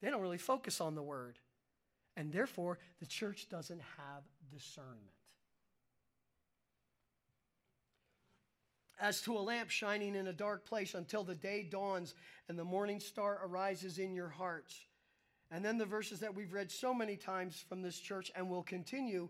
They 0.01 0.11
don't 0.11 0.23
really 0.23 0.39
focus 0.39 0.81
on 0.81 0.95
the 0.95 1.03
Word. 1.03 1.39
And 2.17 2.33
therefore, 2.33 2.79
the 3.01 3.07
church 3.07 3.49
doesn't 3.49 3.81
have 3.99 4.23
discernment. 4.53 5.01
As 9.05 9.21
to 9.21 9.37
a 9.37 9.39
lamp 9.39 9.69
shining 9.69 10.15
in 10.15 10.29
a 10.29 10.33
dark 10.33 10.65
place 10.65 10.95
until 10.95 11.23
the 11.23 11.35
day 11.35 11.63
dawns 11.63 12.15
and 12.49 12.59
the 12.59 12.65
morning 12.65 12.99
star 12.99 13.39
arises 13.45 13.99
in 13.99 14.15
your 14.15 14.31
hearts. 14.31 14.87
And 15.51 15.63
then 15.63 15.77
the 15.77 15.85
verses 15.85 16.21
that 16.21 16.35
we've 16.35 16.55
read 16.55 16.73
so 16.73 16.95
many 16.95 17.15
times 17.15 17.63
from 17.69 17.83
this 17.83 17.99
church 17.99 18.33
and 18.35 18.49
will 18.49 18.63
continue. 18.63 19.29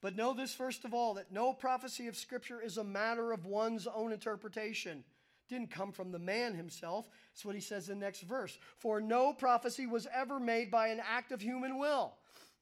But 0.00 0.16
know 0.16 0.34
this 0.34 0.52
first 0.52 0.84
of 0.84 0.92
all 0.92 1.14
that 1.14 1.30
no 1.30 1.52
prophecy 1.52 2.08
of 2.08 2.16
Scripture 2.16 2.60
is 2.60 2.78
a 2.78 2.84
matter 2.84 3.30
of 3.30 3.46
one's 3.46 3.86
own 3.86 4.12
interpretation. 4.12 5.04
didn't 5.48 5.70
come 5.70 5.92
from 5.92 6.10
the 6.10 6.18
man 6.18 6.54
himself. 6.54 7.06
That's 7.32 7.44
what 7.44 7.54
he 7.54 7.60
says 7.60 7.90
in 7.90 8.00
the 8.00 8.04
next 8.04 8.22
verse. 8.22 8.58
For 8.78 9.00
no 9.00 9.32
prophecy 9.32 9.86
was 9.86 10.08
ever 10.12 10.40
made 10.40 10.68
by 10.68 10.88
an 10.88 11.00
act 11.08 11.30
of 11.30 11.40
human 11.40 11.78
will. 11.78 12.14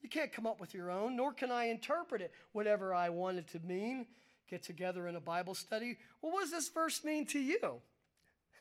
You 0.02 0.10
can't 0.10 0.32
come 0.32 0.46
up 0.46 0.60
with 0.60 0.74
your 0.74 0.90
own, 0.90 1.16
nor 1.16 1.32
can 1.32 1.50
I 1.50 1.68
interpret 1.68 2.20
it 2.20 2.32
whatever 2.52 2.94
I 2.94 3.08
want 3.08 3.38
it 3.38 3.48
to 3.48 3.60
mean 3.60 4.06
get 4.50 4.62
together 4.64 5.06
in 5.06 5.14
a 5.14 5.20
Bible 5.20 5.54
study. 5.54 5.96
Well, 6.20 6.32
what 6.32 6.42
does 6.42 6.50
this 6.50 6.68
verse 6.68 7.04
mean 7.04 7.24
to 7.26 7.38
you? 7.38 7.80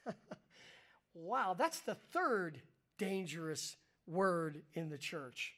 wow, 1.13 1.56
that's 1.58 1.80
the 1.80 1.95
third 2.13 2.62
dangerous 2.97 3.75
word 4.06 4.62
in 4.73 4.89
the 4.89 4.97
church. 4.97 5.54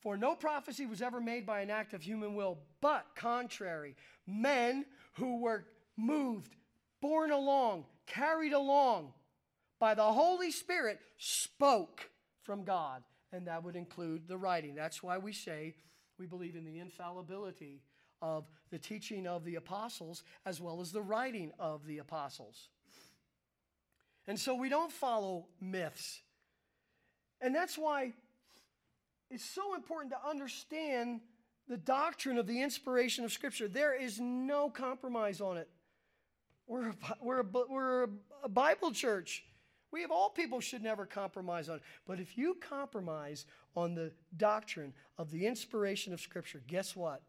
For 0.00 0.16
no 0.16 0.34
prophecy 0.36 0.86
was 0.86 1.02
ever 1.02 1.20
made 1.20 1.46
by 1.46 1.60
an 1.62 1.70
act 1.70 1.94
of 1.94 2.02
human 2.02 2.34
will, 2.34 2.58
but 2.80 3.06
contrary, 3.16 3.96
men 4.26 4.84
who 5.14 5.40
were 5.40 5.64
moved, 5.96 6.54
borne 7.00 7.32
along, 7.32 7.86
carried 8.06 8.52
along 8.52 9.12
by 9.80 9.94
the 9.94 10.04
Holy 10.04 10.50
Spirit 10.50 11.00
spoke 11.18 12.08
from 12.42 12.62
God. 12.62 13.02
And 13.32 13.48
that 13.48 13.64
would 13.64 13.74
include 13.74 14.28
the 14.28 14.36
writing. 14.36 14.74
That's 14.74 15.02
why 15.02 15.18
we 15.18 15.32
say 15.32 15.74
we 16.18 16.26
believe 16.26 16.56
in 16.56 16.64
the 16.64 16.78
infallibility 16.78 17.82
of 18.22 18.50
the 18.70 18.78
teaching 18.78 19.26
of 19.26 19.44
the 19.44 19.56
apostles 19.56 20.22
as 20.44 20.60
well 20.60 20.80
as 20.80 20.92
the 20.92 21.02
writing 21.02 21.52
of 21.58 21.86
the 21.86 21.98
apostles. 21.98 22.68
And 24.26 24.38
so 24.38 24.54
we 24.54 24.68
don't 24.68 24.90
follow 24.90 25.46
myths. 25.60 26.20
And 27.40 27.54
that's 27.54 27.76
why 27.78 28.14
it's 29.30 29.44
so 29.44 29.74
important 29.74 30.12
to 30.12 30.28
understand 30.28 31.20
the 31.68 31.76
doctrine 31.76 32.38
of 32.38 32.46
the 32.46 32.62
inspiration 32.62 33.24
of 33.24 33.32
Scripture. 33.32 33.68
There 33.68 33.94
is 33.94 34.20
no 34.20 34.70
compromise 34.70 35.40
on 35.40 35.56
it. 35.56 35.68
We're 36.66 36.88
a, 36.88 36.94
we're 37.20 37.40
a, 37.40 37.46
we're 37.68 38.08
a 38.42 38.48
Bible 38.48 38.92
church. 38.92 39.44
We 39.92 40.02
have 40.02 40.10
all 40.10 40.30
people 40.30 40.60
should 40.60 40.82
never 40.82 41.06
compromise 41.06 41.68
on 41.68 41.76
it. 41.76 41.82
But 42.06 42.18
if 42.20 42.36
you 42.36 42.56
compromise 42.60 43.46
on 43.76 43.94
the 43.94 44.12
doctrine 44.36 44.92
of 45.18 45.30
the 45.30 45.46
inspiration 45.46 46.12
of 46.12 46.20
Scripture, 46.20 46.62
guess 46.66 46.96
what? 46.96 47.22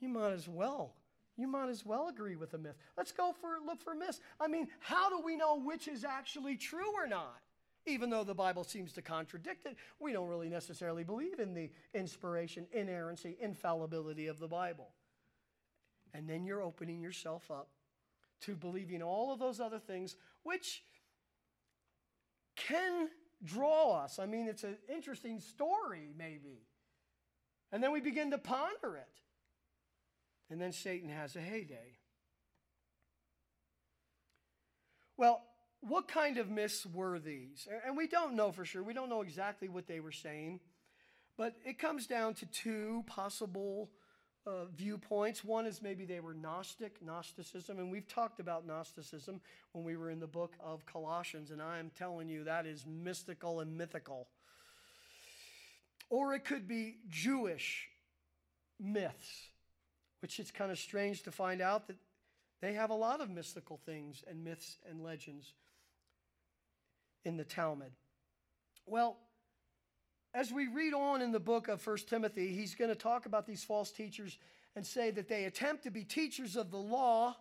You 0.00 0.08
might 0.08 0.32
as 0.32 0.48
well. 0.48 0.96
You 1.36 1.46
might 1.46 1.70
as 1.70 1.86
well 1.86 2.08
agree 2.08 2.36
with 2.36 2.50
the 2.50 2.58
myth. 2.58 2.76
Let's 2.96 3.12
go 3.12 3.34
for 3.40 3.58
look 3.64 3.80
for 3.80 3.94
myths. 3.94 4.20
I 4.38 4.48
mean, 4.48 4.68
how 4.80 5.08
do 5.08 5.24
we 5.24 5.36
know 5.36 5.58
which 5.58 5.88
is 5.88 6.04
actually 6.04 6.56
true 6.56 6.92
or 6.94 7.06
not? 7.06 7.40
Even 7.86 8.10
though 8.10 8.22
the 8.22 8.34
Bible 8.34 8.64
seems 8.64 8.92
to 8.92 9.02
contradict 9.02 9.66
it, 9.66 9.76
we 9.98 10.12
don't 10.12 10.28
really 10.28 10.48
necessarily 10.48 11.04
believe 11.04 11.40
in 11.40 11.54
the 11.54 11.70
inspiration, 11.94 12.66
inerrancy, 12.72 13.36
infallibility 13.40 14.26
of 14.26 14.38
the 14.38 14.46
Bible. 14.46 14.90
And 16.14 16.28
then 16.28 16.44
you're 16.44 16.62
opening 16.62 17.00
yourself 17.00 17.50
up 17.50 17.68
to 18.42 18.54
believing 18.54 19.02
all 19.02 19.32
of 19.32 19.38
those 19.38 19.58
other 19.58 19.78
things, 19.78 20.16
which 20.42 20.84
can 22.54 23.08
draw 23.44 24.02
us. 24.02 24.18
I 24.18 24.26
mean, 24.26 24.48
it's 24.48 24.64
an 24.64 24.76
interesting 24.88 25.40
story, 25.40 26.12
maybe. 26.16 26.66
And 27.70 27.82
then 27.82 27.92
we 27.92 28.00
begin 28.00 28.30
to 28.30 28.38
ponder 28.38 28.96
it. 28.96 29.20
And 30.50 30.60
then 30.60 30.72
Satan 30.72 31.08
has 31.08 31.34
a 31.36 31.40
heyday. 31.40 31.98
Well, 35.16 35.42
what 35.80 36.08
kind 36.08 36.38
of 36.38 36.50
myths 36.50 36.86
were 36.86 37.18
these? 37.18 37.66
And 37.86 37.96
we 37.96 38.06
don't 38.06 38.34
know 38.34 38.52
for 38.52 38.64
sure. 38.64 38.82
We 38.82 38.94
don't 38.94 39.08
know 39.08 39.22
exactly 39.22 39.68
what 39.68 39.86
they 39.86 40.00
were 40.00 40.12
saying. 40.12 40.60
But 41.36 41.54
it 41.64 41.78
comes 41.78 42.06
down 42.06 42.34
to 42.34 42.46
two 42.46 43.04
possible 43.06 43.90
uh, 44.46 44.64
viewpoints. 44.76 45.44
One 45.44 45.66
is 45.66 45.82
maybe 45.82 46.04
they 46.04 46.20
were 46.20 46.34
Gnostic, 46.34 47.02
Gnosticism, 47.04 47.78
and 47.78 47.90
we've 47.90 48.08
talked 48.08 48.40
about 48.40 48.66
Gnosticism 48.66 49.40
when 49.72 49.84
we 49.84 49.96
were 49.96 50.10
in 50.10 50.20
the 50.20 50.26
book 50.26 50.54
of 50.60 50.84
Colossians, 50.86 51.50
and 51.50 51.62
I 51.62 51.78
am 51.78 51.90
telling 51.96 52.28
you 52.28 52.44
that 52.44 52.66
is 52.66 52.84
mystical 52.86 53.60
and 53.60 53.76
mythical. 53.76 54.28
Or 56.10 56.34
it 56.34 56.44
could 56.44 56.68
be 56.68 56.96
Jewish 57.08 57.88
myths, 58.78 59.48
which 60.20 60.38
it's 60.38 60.50
kind 60.50 60.70
of 60.70 60.78
strange 60.78 61.22
to 61.22 61.32
find 61.32 61.60
out 61.60 61.86
that 61.86 61.96
they 62.60 62.74
have 62.74 62.90
a 62.90 62.94
lot 62.94 63.20
of 63.20 63.30
mystical 63.30 63.80
things 63.84 64.22
and 64.28 64.44
myths 64.44 64.76
and 64.88 65.02
legends 65.02 65.54
in 67.24 67.36
the 67.36 67.44
Talmud. 67.44 67.92
Well, 68.86 69.16
as 70.34 70.52
we 70.52 70.66
read 70.66 70.94
on 70.94 71.20
in 71.20 71.32
the 71.32 71.40
book 71.40 71.68
of 71.68 71.80
First 71.80 72.08
Timothy, 72.08 72.54
he's 72.54 72.74
going 72.74 72.88
to 72.88 72.94
talk 72.94 73.26
about 73.26 73.46
these 73.46 73.62
false 73.62 73.90
teachers 73.90 74.38
and 74.74 74.86
say 74.86 75.10
that 75.10 75.28
they 75.28 75.44
attempt 75.44 75.82
to 75.84 75.90
be 75.90 76.04
teachers 76.04 76.56
of 76.56 76.70
the 76.70 76.78
law, 76.78 77.36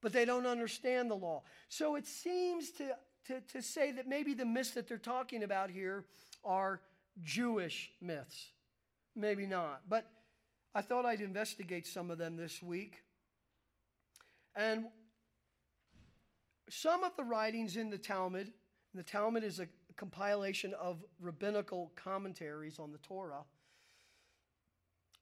but 0.00 0.12
they 0.12 0.24
don't 0.24 0.46
understand 0.46 1.10
the 1.10 1.14
law. 1.14 1.42
So 1.68 1.94
it 1.94 2.06
seems 2.06 2.70
to, 2.72 2.96
to, 3.28 3.40
to 3.52 3.62
say 3.62 3.92
that 3.92 4.08
maybe 4.08 4.34
the 4.34 4.44
myths 4.44 4.72
that 4.72 4.88
they're 4.88 4.98
talking 4.98 5.44
about 5.44 5.70
here 5.70 6.04
are 6.44 6.80
Jewish 7.22 7.92
myths. 8.00 8.50
Maybe 9.14 9.46
not. 9.46 9.82
But 9.88 10.10
I 10.74 10.82
thought 10.82 11.04
I'd 11.04 11.20
investigate 11.20 11.86
some 11.86 12.10
of 12.10 12.18
them 12.18 12.36
this 12.36 12.62
week. 12.62 13.02
And 14.56 14.86
some 16.68 17.04
of 17.04 17.14
the 17.16 17.24
writings 17.24 17.76
in 17.76 17.90
the 17.90 17.98
Talmud, 17.98 18.52
the 18.94 19.02
Talmud 19.02 19.44
is 19.44 19.60
a 19.60 19.68
compilation 19.92 20.74
of 20.74 21.04
rabbinical 21.20 21.92
commentaries 21.96 22.78
on 22.78 22.92
the 22.92 22.98
Torah 22.98 23.44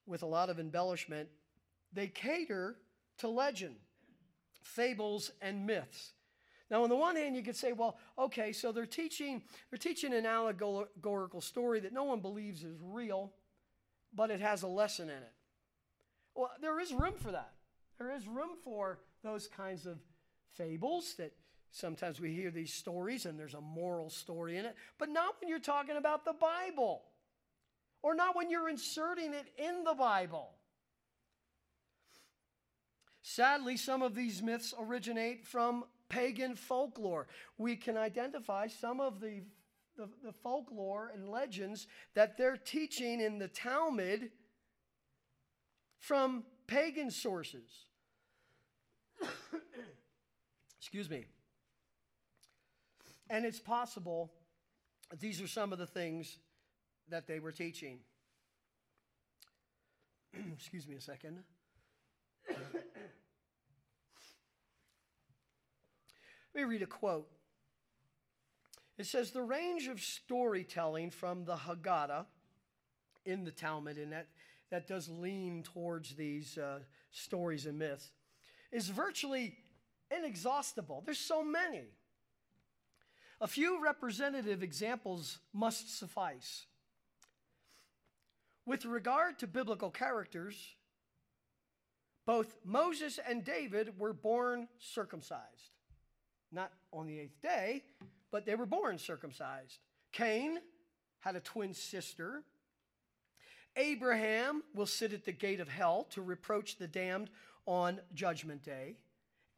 with 0.05 0.23
a 0.23 0.27
lot 0.27 0.49
of 0.49 0.59
embellishment, 0.59 1.29
they 1.93 2.07
cater 2.07 2.77
to 3.17 3.27
legend, 3.27 3.75
fables, 4.63 5.31
and 5.41 5.65
myths. 5.65 6.13
Now, 6.69 6.83
on 6.83 6.89
the 6.89 6.95
one 6.95 7.17
hand, 7.17 7.35
you 7.35 7.43
could 7.43 7.55
say, 7.55 7.73
well, 7.73 7.97
okay, 8.17 8.53
so 8.53 8.71
they're 8.71 8.85
teaching, 8.85 9.43
they're 9.69 9.77
teaching 9.77 10.13
an 10.13 10.25
allegorical 10.25 11.41
story 11.41 11.81
that 11.81 11.93
no 11.93 12.05
one 12.05 12.21
believes 12.21 12.63
is 12.63 12.77
real, 12.81 13.33
but 14.13 14.31
it 14.31 14.39
has 14.39 14.63
a 14.63 14.67
lesson 14.67 15.09
in 15.09 15.17
it. 15.17 15.33
Well, 16.33 16.51
there 16.61 16.79
is 16.79 16.93
room 16.93 17.15
for 17.17 17.31
that. 17.31 17.51
There 17.97 18.11
is 18.11 18.25
room 18.25 18.51
for 18.63 18.99
those 19.21 19.47
kinds 19.47 19.85
of 19.85 19.99
fables 20.55 21.15
that 21.17 21.33
Sometimes 21.71 22.19
we 22.19 22.33
hear 22.33 22.51
these 22.51 22.73
stories 22.73 23.25
and 23.25 23.39
there's 23.39 23.53
a 23.53 23.61
moral 23.61 24.09
story 24.09 24.57
in 24.57 24.65
it, 24.65 24.75
but 24.97 25.09
not 25.09 25.35
when 25.39 25.49
you're 25.49 25.59
talking 25.59 25.95
about 25.95 26.25
the 26.25 26.33
Bible 26.33 27.03
or 28.03 28.13
not 28.13 28.35
when 28.35 28.49
you're 28.49 28.69
inserting 28.69 29.33
it 29.33 29.47
in 29.57 29.83
the 29.83 29.93
Bible. 29.93 30.49
Sadly, 33.21 33.77
some 33.77 34.01
of 34.01 34.15
these 34.15 34.41
myths 34.41 34.73
originate 34.77 35.45
from 35.45 35.85
pagan 36.09 36.55
folklore. 36.55 37.27
We 37.57 37.77
can 37.77 37.95
identify 37.95 38.67
some 38.67 38.99
of 38.99 39.21
the, 39.21 39.43
the, 39.95 40.09
the, 40.23 40.33
folklore 40.33 41.11
and 41.13 41.29
legends 41.29 41.87
that 42.15 42.37
they're 42.37 42.57
teaching 42.57 43.21
in 43.21 43.37
the 43.37 43.47
Talmud 43.47 44.31
from 45.99 46.43
pagan 46.67 47.11
sources. 47.11 47.85
Excuse 50.79 51.09
me. 51.09 51.25
And 53.31 53.45
it's 53.45 53.59
possible 53.59 54.29
these 55.21 55.41
are 55.41 55.47
some 55.47 55.71
of 55.71 55.79
the 55.79 55.87
things 55.87 56.37
that 57.07 57.27
they 57.27 57.39
were 57.39 57.53
teaching. 57.53 57.99
Excuse 60.53 60.85
me 60.85 60.95
a 60.95 61.01
second. 61.01 61.39
Let 62.49 62.65
me 66.55 66.63
read 66.63 66.81
a 66.81 66.85
quote. 66.85 67.29
It 68.97 69.05
says 69.05 69.31
the 69.31 69.41
range 69.41 69.87
of 69.87 70.01
storytelling 70.01 71.11
from 71.11 71.45
the 71.45 71.55
Haggadah 71.55 72.25
in 73.25 73.45
the 73.45 73.51
Talmud, 73.51 73.97
and 73.97 74.11
that, 74.11 74.27
that 74.71 74.87
does 74.87 75.07
lean 75.07 75.63
towards 75.63 76.15
these 76.15 76.57
uh, 76.57 76.79
stories 77.11 77.65
and 77.65 77.79
myths, 77.79 78.11
is 78.73 78.89
virtually 78.89 79.55
inexhaustible. 80.15 81.01
There's 81.05 81.17
so 81.17 81.45
many. 81.45 81.85
A 83.41 83.47
few 83.47 83.83
representative 83.83 84.61
examples 84.61 85.39
must 85.51 85.97
suffice. 85.97 86.67
With 88.67 88.85
regard 88.85 89.39
to 89.39 89.47
biblical 89.47 89.89
characters, 89.89 90.55
both 92.27 92.55
Moses 92.63 93.19
and 93.27 93.43
David 93.43 93.97
were 93.97 94.13
born 94.13 94.67
circumcised. 94.77 95.71
Not 96.51 96.71
on 96.93 97.07
the 97.07 97.17
eighth 97.17 97.41
day, 97.41 97.83
but 98.29 98.45
they 98.45 98.53
were 98.53 98.67
born 98.67 98.99
circumcised. 98.99 99.79
Cain 100.11 100.59
had 101.21 101.35
a 101.35 101.39
twin 101.39 101.73
sister. 101.73 102.43
Abraham 103.75 104.61
will 104.75 104.85
sit 104.85 105.13
at 105.13 105.25
the 105.25 105.31
gate 105.31 105.59
of 105.59 105.67
hell 105.67 106.05
to 106.11 106.21
reproach 106.21 106.77
the 106.77 106.87
damned 106.87 107.31
on 107.65 107.99
Judgment 108.13 108.61
Day. 108.61 108.97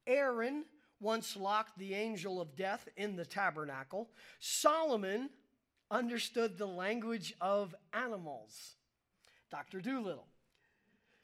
Aaron 0.08 0.64
once 1.04 1.36
locked 1.36 1.78
the 1.78 1.94
angel 1.94 2.42
of 2.42 2.56
death 2.56 2.88
in 2.98 3.16
the 3.16 3.26
tabernacle. 3.26 4.10
Solomon 4.40 5.30
understood 5.92 6.58
the 6.58 6.66
language 6.66 7.34
of 7.42 7.76
animals. 7.94 8.76
Dr. 9.52 9.82
Dolittle. 9.82 10.28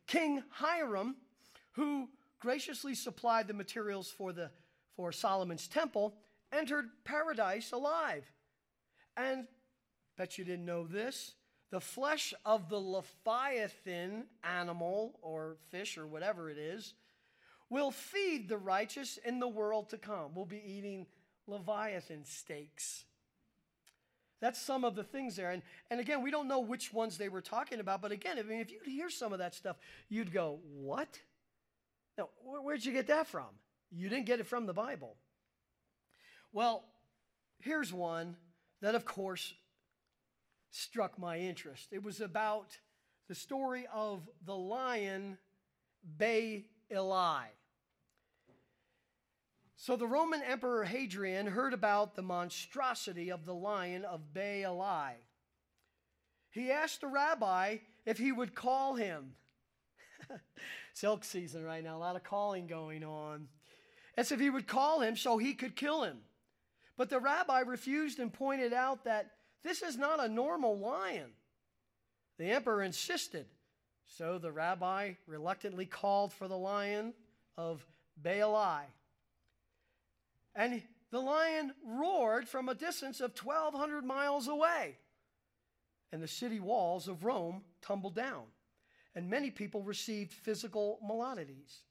King 0.06 0.44
Hiram, 0.50 1.16
who 1.72 2.10
graciously 2.40 2.94
supplied 2.94 3.48
the 3.48 3.54
materials 3.54 4.10
for, 4.10 4.34
the, 4.34 4.52
for 4.96 5.12
Solomon's 5.12 5.68
temple, 5.68 6.16
entered 6.52 6.90
paradise 7.04 7.72
alive. 7.72 8.30
And, 9.18 9.48
bet 10.18 10.38
you 10.38 10.44
didn't 10.44 10.66
know 10.66 10.86
this, 10.86 11.34
the 11.72 11.80
flesh 11.80 12.34
of 12.46 12.70
the 12.70 12.80
Leviathan 12.80 14.26
animal 14.44 15.20
or 15.22 15.58
fish 15.70 15.98
or 15.98 16.08
whatever 16.08 16.50
it 16.50 16.58
is 16.58 16.94
will 17.70 17.92
feed 17.92 18.50
the 18.50 18.58
righteous 18.58 19.18
in 19.24 19.40
the 19.40 19.48
world 19.48 19.90
to 19.90 19.98
come. 19.98 20.32
We'll 20.34 20.46
be 20.46 20.64
eating 20.66 21.06
Leviathan 21.48 22.26
steaks. 22.26 23.06
That's 24.42 24.62
some 24.62 24.86
of 24.86 24.96
the 24.96 25.04
things 25.04 25.36
there. 25.36 25.52
And, 25.52 25.62
and 25.92 26.00
again, 26.00 26.22
we 26.24 26.32
don't 26.32 26.48
know 26.48 26.60
which 26.60 26.94
ones 26.94 27.18
they 27.18 27.30
were 27.30 27.42
talking 27.42 27.80
about, 27.80 28.02
but 28.02 28.12
again, 28.12 28.40
I 28.40 28.44
mean, 28.44 28.62
if 28.62 28.72
you'd 28.72 28.86
hear 28.86 29.10
some 29.10 29.34
of 29.34 29.40
that 29.40 29.54
stuff, 29.54 29.78
you'd 30.08 30.32
go, 30.32 30.60
What? 30.64 31.20
Now, 32.18 32.30
where'd 32.44 32.84
you 32.84 32.92
get 32.92 33.08
that 33.08 33.28
from? 33.28 33.48
You 33.92 34.10
didn't 34.10 34.26
get 34.26 34.40
it 34.40 34.48
from 34.48 34.66
the 34.66 34.74
Bible. 34.74 35.16
Well, 36.52 36.84
here's 37.60 37.94
one 37.94 38.36
that, 38.82 38.96
of 38.96 39.06
course, 39.06 39.54
struck 40.72 41.18
my 41.18 41.40
interest. 41.40 41.88
It 41.92 42.04
was 42.04 42.20
about 42.22 42.78
the 43.30 43.36
story 43.36 43.88
of 43.94 44.28
the 44.46 44.56
lion 44.56 45.38
Bay 46.18 46.66
Eli. 46.92 47.46
So 49.82 49.96
the 49.96 50.06
Roman 50.06 50.42
Emperor 50.44 50.84
Hadrian 50.84 51.48
heard 51.48 51.74
about 51.74 52.14
the 52.14 52.22
monstrosity 52.22 53.32
of 53.32 53.46
the 53.46 53.54
lion 53.54 54.04
of 54.04 54.34
Baalai. 54.34 55.14
He 56.50 56.70
asked 56.70 57.00
the 57.00 57.08
rabbi 57.08 57.78
if 58.06 58.18
he 58.18 58.34
would 58.34 58.54
call 58.54 58.96
him. 58.96 59.36
Silk 60.94 61.24
season 61.24 61.64
right 61.64 61.82
now, 61.82 61.96
a 61.96 61.98
lot 61.98 62.18
of 62.18 62.26
calling 62.26 62.68
going 62.68 63.06
on. 63.06 63.48
As 64.18 64.34
if 64.34 64.42
he 64.42 64.50
would 64.50 64.68
call 64.68 65.00
him 65.00 65.16
so 65.16 65.38
he 65.38 65.54
could 65.54 65.78
kill 65.78 66.04
him. 66.04 66.18
But 66.98 67.10
the 67.10 67.22
rabbi 67.22 67.62
refused 67.62 68.20
and 68.20 68.34
pointed 68.34 68.74
out 68.74 69.06
that 69.06 69.32
this 69.64 69.82
is 69.82 69.96
not 69.96 70.22
a 70.22 70.28
normal 70.28 70.78
lion. 70.78 71.32
The 72.38 72.52
emperor 72.52 72.84
insisted. 72.84 73.46
So 74.08 74.40
the 74.40 74.52
rabbi 74.52 75.14
reluctantly 75.26 75.86
called 75.86 76.34
for 76.34 76.50
the 76.50 76.58
lion 76.58 77.14
of 77.56 77.88
Baali. 78.22 78.84
And 80.56 80.82
the 81.12 81.20
lion 81.20 81.74
roared 81.86 82.48
from 82.48 82.70
a 82.70 82.76
distance 82.76 83.22
of 83.22 83.34
1,200 83.42 84.04
miles 84.04 84.48
away. 84.48 84.98
And 86.12 86.22
the 86.22 86.28
city 86.28 86.60
walls 86.60 87.08
of 87.08 87.24
Rome 87.24 87.64
tumbled 87.82 88.16
down, 88.16 88.44
and 89.16 89.30
many 89.30 89.52
people 89.52 89.84
received 89.84 90.34
physical 90.34 91.00
maladies. 91.08 91.82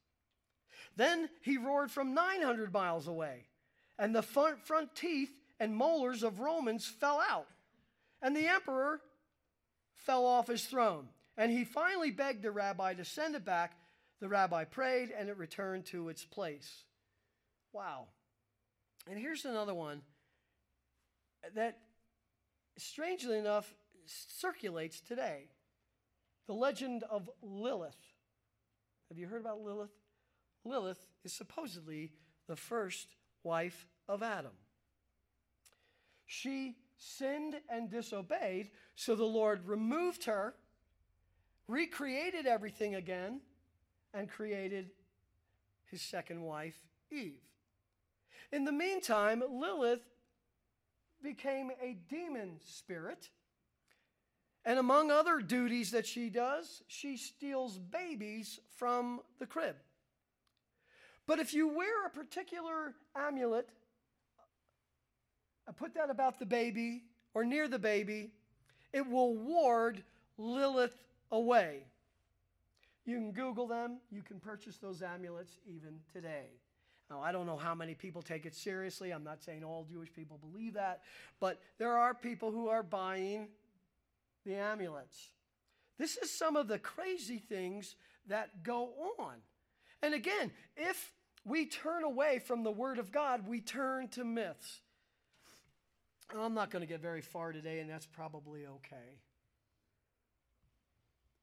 Then 0.97 1.29
he 1.43 1.57
roared 1.57 1.91
from 1.91 2.15
900 2.15 2.73
miles 2.73 3.07
away, 3.07 3.47
and 3.99 4.15
the 4.15 4.23
front, 4.23 4.67
front 4.67 4.95
teeth 4.97 5.31
and 5.61 5.75
molars 5.75 6.23
of 6.23 6.41
Romans 6.41 6.87
fell 6.87 7.21
out, 7.21 7.47
and 8.21 8.37
the 8.37 8.49
emperor 8.49 9.01
fell 9.95 10.27
off 10.27 10.49
his 10.49 10.65
throne. 10.65 11.09
And 11.37 11.53
he 11.53 11.65
finally 11.65 12.11
begged 12.11 12.43
the 12.43 12.51
rabbi 12.51 12.95
to 12.95 13.05
send 13.05 13.37
it 13.37 13.45
back. 13.45 13.77
The 14.21 14.29
rabbi 14.29 14.65
prayed, 14.65 15.13
and 15.17 15.29
it 15.29 15.37
returned 15.37 15.87
to 15.87 16.09
its 16.09 16.25
place. 16.25 16.83
Wow. 17.73 18.09
And 19.09 19.19
here's 19.19 19.45
another 19.47 19.75
one 19.75 20.03
that, 21.55 21.79
strangely 22.77 23.39
enough, 23.39 23.75
circulates 24.05 25.01
today 25.01 25.49
the 26.47 26.53
legend 26.53 27.05
of 27.11 27.31
Lilith. 27.43 27.97
Have 29.09 29.19
you 29.19 29.27
heard 29.27 29.41
about 29.41 29.61
Lilith? 29.61 29.95
Lilith 30.65 31.07
is 31.25 31.33
supposedly 31.33 32.13
the 32.47 32.57
first 32.57 33.17
wife 33.43 33.87
of 34.09 34.23
Adam. 34.23 34.53
She 36.27 36.77
sinned 36.99 37.57
and 37.71 37.91
disobeyed, 37.91 38.71
so 38.95 39.15
the 39.15 39.25
Lord 39.25 39.67
removed 39.67 40.25
her, 40.25 40.55
recreated 41.67 42.47
everything 42.47 42.95
again, 42.95 43.41
and 44.13 44.29
created 44.29 44.91
his 45.91 46.03
second 46.03 46.43
wife, 46.43 46.77
Eve. 47.11 47.41
In 48.53 48.65
the 48.65 48.73
meantime, 48.73 49.43
Lilith 49.51 50.05
became 51.23 51.71
a 51.83 51.99
demon 52.09 52.59
spirit 52.65 53.29
And 54.65 54.79
among 54.79 55.11
other 55.11 55.41
duties 55.41 55.93
that 55.93 56.07
she 56.07 56.29
does, 56.29 56.83
she 56.89 57.17
steals 57.17 57.79
babies 57.79 58.61
from 58.77 59.21
the 59.39 59.47
crib. 59.47 59.77
But 61.27 61.39
if 61.39 61.55
you 61.55 61.69
wear 61.69 62.07
a 62.07 62.11
particular 62.11 62.95
amulet, 63.17 63.69
uh, 65.67 65.73
put 65.73 65.95
that 65.95 66.11
about 66.11 66.39
the 66.39 66.47
baby 66.47 67.05
or 67.35 67.45
near 67.45 67.69
the 67.69 67.79
baby, 67.79 68.33
it 68.93 69.09
will 69.09 69.35
ward 69.37 70.03
Lilith 70.37 71.03
away. 71.31 71.85
You 73.07 73.17
can 73.17 73.33
Google 73.33 73.67
them, 73.67 74.01
you 74.11 74.23
can 74.23 74.39
purchase 74.39 74.77
those 74.77 75.01
amulets 75.03 75.59
even 75.67 76.01
today. 76.13 76.49
Now, 77.11 77.21
I 77.23 77.33
don't 77.33 77.47
know 77.47 77.57
how 77.57 77.75
many 77.75 77.95
people 77.95 78.21
take 78.21 78.45
it 78.45 78.55
seriously. 78.55 79.13
I'm 79.13 79.25
not 79.25 79.43
saying 79.43 79.65
all 79.65 79.87
Jewish 79.91 80.13
people 80.13 80.39
believe 80.39 80.75
that, 80.75 81.03
but 81.41 81.61
there 81.79 81.97
are 81.97 82.13
people 82.13 82.51
who 82.51 82.69
are 82.69 82.83
buying 82.83 83.49
the 84.45 84.57
amulets. 84.57 85.31
This 85.99 86.17
is 86.19 86.31
some 86.31 86.57
of 86.57 86.69
the 86.69 86.79
crazy 86.79 87.39
things 87.39 87.97
that 88.29 88.63
go 88.63 88.91
on. 89.19 89.37
And 90.03 90.15
again, 90.15 90.51
if 90.77 91.13
we 91.45 91.67
turn 91.67 92.05
away 92.05 92.41
from 92.41 92.63
the 92.63 92.71
Word 92.71 92.99
of 92.99 93.11
God, 93.11 93.49
we 93.49 93.61
turn 93.61 94.09
to 94.09 94.25
myths. 94.25 94.81
I'm 96.37 96.55
not 96.55 96.71
going 96.71 96.83
to 96.83 96.87
get 96.87 97.01
very 97.01 97.23
far 97.23 97.53
today, 97.53 97.81
and 97.81 97.89
that's 97.89 98.07
probably 98.07 98.67
okay. 98.67 99.17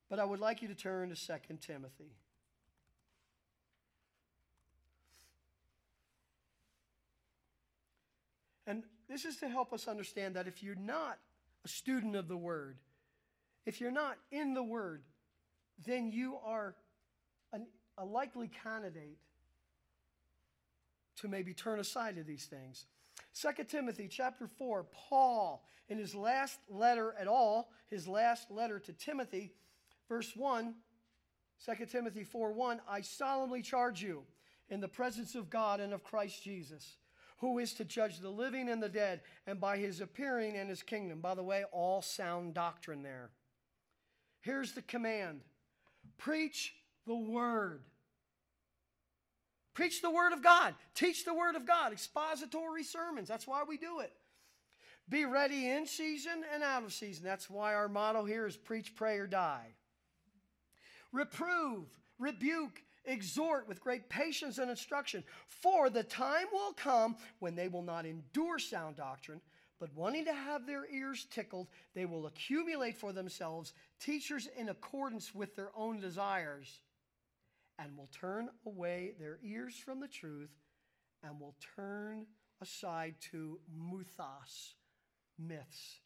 But 0.09 0.19
I 0.19 0.25
would 0.25 0.39
like 0.39 0.61
you 0.61 0.67
to 0.67 0.75
turn 0.75 1.09
to 1.09 1.15
2 1.15 1.57
Timothy. 1.59 2.13
And 8.67 8.83
this 9.09 9.25
is 9.25 9.37
to 9.37 9.49
help 9.49 9.73
us 9.73 9.87
understand 9.87 10.35
that 10.35 10.47
if 10.47 10.63
you're 10.63 10.75
not 10.75 11.17
a 11.63 11.67
student 11.67 12.15
of 12.15 12.27
the 12.27 12.37
Word, 12.37 12.77
if 13.65 13.81
you're 13.81 13.91
not 13.91 14.17
in 14.31 14.53
the 14.53 14.63
Word, 14.63 15.03
then 15.85 16.11
you 16.11 16.37
are 16.43 16.75
an, 17.53 17.67
a 17.97 18.05
likely 18.05 18.49
candidate 18.63 19.17
to 21.17 21.27
maybe 21.27 21.53
turn 21.53 21.79
aside 21.79 22.15
to 22.15 22.23
these 22.23 22.45
things. 22.45 22.85
2 23.39 23.63
Timothy 23.65 24.07
chapter 24.09 24.47
4, 24.47 24.85
Paul, 25.09 25.63
in 25.89 25.97
his 25.97 26.15
last 26.15 26.59
letter 26.69 27.13
at 27.19 27.27
all, 27.27 27.69
his 27.89 28.07
last 28.07 28.49
letter 28.49 28.79
to 28.79 28.93
Timothy, 28.93 29.53
verse 30.07 30.35
1, 30.35 30.73
2 31.63 31.85
Timothy 31.85 32.23
4 32.23 32.51
1, 32.53 32.81
I 32.87 33.01
solemnly 33.01 33.61
charge 33.61 34.01
you 34.01 34.23
in 34.69 34.79
the 34.81 34.87
presence 34.87 35.35
of 35.35 35.49
God 35.49 35.79
and 35.79 35.93
of 35.93 36.03
Christ 36.03 36.43
Jesus, 36.43 36.97
who 37.37 37.59
is 37.59 37.73
to 37.73 37.85
judge 37.85 38.19
the 38.19 38.29
living 38.29 38.69
and 38.69 38.81
the 38.81 38.89
dead, 38.89 39.21
and 39.45 39.59
by 39.59 39.77
his 39.77 40.01
appearing 40.01 40.55
and 40.55 40.69
his 40.69 40.83
kingdom. 40.83 41.19
By 41.19 41.35
the 41.35 41.43
way, 41.43 41.63
all 41.71 42.01
sound 42.01 42.53
doctrine 42.53 43.03
there. 43.03 43.29
Here's 44.41 44.73
the 44.73 44.81
command 44.81 45.41
preach 46.17 46.75
the 47.05 47.15
word. 47.15 47.81
Preach 49.75 50.01
the 50.01 50.09
Word 50.09 50.31
of 50.31 50.41
God. 50.41 50.73
Teach 50.95 51.25
the 51.25 51.33
Word 51.33 51.55
of 51.55 51.67
God. 51.67 51.91
Expository 51.91 52.83
sermons. 52.83 53.27
That's 53.27 53.45
why 53.45 53.63
we 53.67 53.77
do 53.77 53.99
it. 53.99 54.13
Be 55.07 55.25
ready 55.25 55.69
in 55.69 55.85
season 55.85 56.43
and 56.53 56.63
out 56.63 56.83
of 56.83 56.93
season. 56.93 57.25
That's 57.25 57.49
why 57.49 57.75
our 57.75 57.89
motto 57.89 58.23
here 58.23 58.47
is 58.47 58.55
preach, 58.55 58.95
pray, 58.95 59.17
or 59.17 59.27
die. 59.27 59.67
Reprove, 61.11 61.85
rebuke, 62.17 62.81
exhort 63.05 63.67
with 63.67 63.81
great 63.81 64.09
patience 64.09 64.57
and 64.57 64.69
instruction. 64.69 65.23
For 65.47 65.89
the 65.89 66.03
time 66.03 66.47
will 66.51 66.73
come 66.73 67.15
when 67.39 67.55
they 67.55 67.67
will 67.67 67.81
not 67.81 68.05
endure 68.05 68.59
sound 68.59 68.95
doctrine, 68.95 69.41
but 69.79 69.93
wanting 69.93 70.25
to 70.25 70.33
have 70.33 70.65
their 70.65 70.89
ears 70.89 71.27
tickled, 71.29 71.67
they 71.93 72.05
will 72.05 72.27
accumulate 72.27 72.97
for 72.97 73.11
themselves 73.11 73.73
teachers 73.99 74.47
in 74.57 74.69
accordance 74.69 75.35
with 75.35 75.55
their 75.55 75.71
own 75.75 75.99
desires 75.99 76.79
and 77.77 77.97
will 77.97 78.09
turn 78.19 78.49
away 78.65 79.13
their 79.19 79.39
ears 79.43 79.75
from 79.75 79.99
the 79.99 80.07
truth 80.07 80.51
and 81.23 81.39
will 81.39 81.55
turn 81.75 82.25
aside 82.61 83.15
to 83.31 83.59
muthos, 83.75 84.75
myths. 85.37 85.99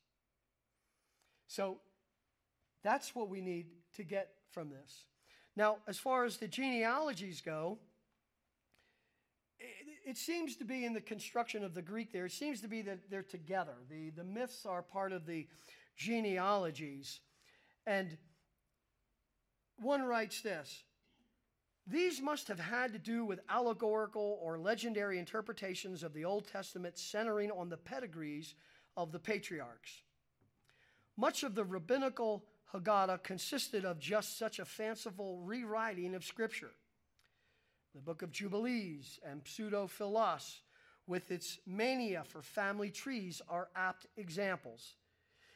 So 1.47 1.79
that's 2.83 3.13
what 3.13 3.29
we 3.29 3.41
need 3.41 3.67
to 3.95 4.03
get 4.03 4.29
from 4.51 4.69
this. 4.69 5.05
Now, 5.59 5.79
as 5.89 5.99
far 5.99 6.23
as 6.23 6.37
the 6.37 6.47
genealogies 6.47 7.41
go, 7.41 7.79
it, 9.59 10.11
it, 10.11 10.17
seems 10.17 10.55
to 10.55 10.63
be 10.63 10.85
in 10.85 10.93
the 10.93 11.01
construction 11.01 11.65
of 11.65 11.73
the 11.73 11.81
Greek 11.81 12.13
there, 12.13 12.27
it 12.27 12.31
seems 12.31 12.61
to 12.61 12.69
be 12.69 12.81
that 12.83 13.09
they're 13.09 13.23
together. 13.23 13.73
The, 13.89 14.11
the 14.11 14.23
myths 14.23 14.65
are 14.65 14.81
part 14.81 15.11
of 15.11 15.25
the 15.25 15.47
genealogies. 15.97 17.19
And 17.85 18.17
one 19.81 20.03
writes 20.03 20.39
this 20.41 20.83
these 21.85 22.21
must 22.21 22.47
have 22.47 22.61
had 22.61 22.93
to 22.93 22.99
do 22.99 23.25
with 23.25 23.41
allegorical 23.49 24.39
or 24.41 24.57
legendary 24.57 25.19
interpretations 25.19 26.03
of 26.03 26.13
the 26.13 26.23
Old 26.23 26.47
Testament 26.47 26.97
centering 26.97 27.51
on 27.51 27.67
the 27.67 27.75
pedigrees 27.75 28.55
of 28.95 29.11
the 29.11 29.19
patriarchs. 29.19 30.03
Much 31.17 31.43
of 31.43 31.53
the 31.53 31.65
rabbinical 31.65 32.45
Haggadah 32.73 33.23
consisted 33.23 33.85
of 33.85 33.99
just 33.99 34.37
such 34.37 34.59
a 34.59 34.65
fanciful 34.65 35.39
rewriting 35.39 36.13
of 36.15 36.23
Scripture. 36.23 36.71
The 37.95 38.01
book 38.01 38.21
of 38.21 38.31
Jubilees 38.31 39.19
and 39.25 39.41
Pseudo 39.43 39.87
Philos, 39.87 40.61
with 41.07 41.31
its 41.31 41.57
mania 41.65 42.23
for 42.23 42.41
family 42.41 42.91
trees, 42.91 43.41
are 43.49 43.69
apt 43.75 44.05
examples. 44.15 44.95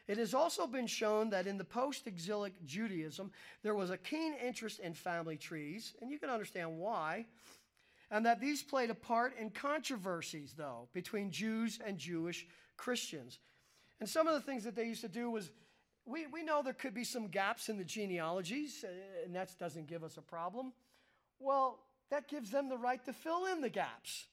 It 0.08 0.18
has 0.18 0.34
also 0.34 0.68
been 0.68 0.88
shown 0.88 1.30
that 1.30 1.48
in 1.48 1.58
the 1.58 1.64
post 1.64 2.08
exilic 2.08 2.54
Judaism, 2.66 3.32
there 3.62 3.76
was 3.76 3.92
a 3.92 3.98
keen 3.98 4.34
interest 4.34 4.80
in 4.80 4.94
family 4.94 5.38
trees, 5.38 5.96
and 6.02 6.12
you 6.12 6.20
can 6.20 6.30
understand 6.30 6.78
why, 6.78 7.28
and 8.12 8.26
that 8.26 8.42
these 8.42 8.64
played 8.64 8.90
a 8.90 8.96
part 8.96 9.38
in 9.38 9.50
controversies, 9.50 10.56
though, 10.58 10.90
between 10.94 11.32
Jews 11.32 11.80
and 11.86 11.98
Jewish 11.98 12.48
Christians. 12.76 13.40
And 14.00 14.10
some 14.10 14.28
of 14.28 14.34
the 14.34 14.42
things 14.42 14.64
that 14.66 14.76
they 14.76 14.86
used 14.86 15.02
to 15.02 15.08
do 15.08 15.30
was 15.30 15.52
we, 16.06 16.28
we 16.28 16.44
know 16.44 16.62
there 16.62 16.74
could 16.74 16.94
be 16.94 17.04
some 17.04 17.28
gaps 17.28 17.70
in 17.70 17.78
the 17.78 17.84
genealogies, 17.84 18.84
uh, 18.84 19.26
and 19.26 19.36
that 19.36 19.58
doesn't 19.60 19.88
give 19.88 20.04
us 20.04 20.18
a 20.18 20.22
problem. 20.22 20.74
Well, 21.40 21.80
that 22.10 22.28
gives 22.28 22.52
them 22.52 22.70
the 22.70 22.78
right 22.78 23.04
to 23.06 23.14
fill 23.14 23.46
in 23.46 23.62
the 23.62 23.70
gaps. 23.70 24.28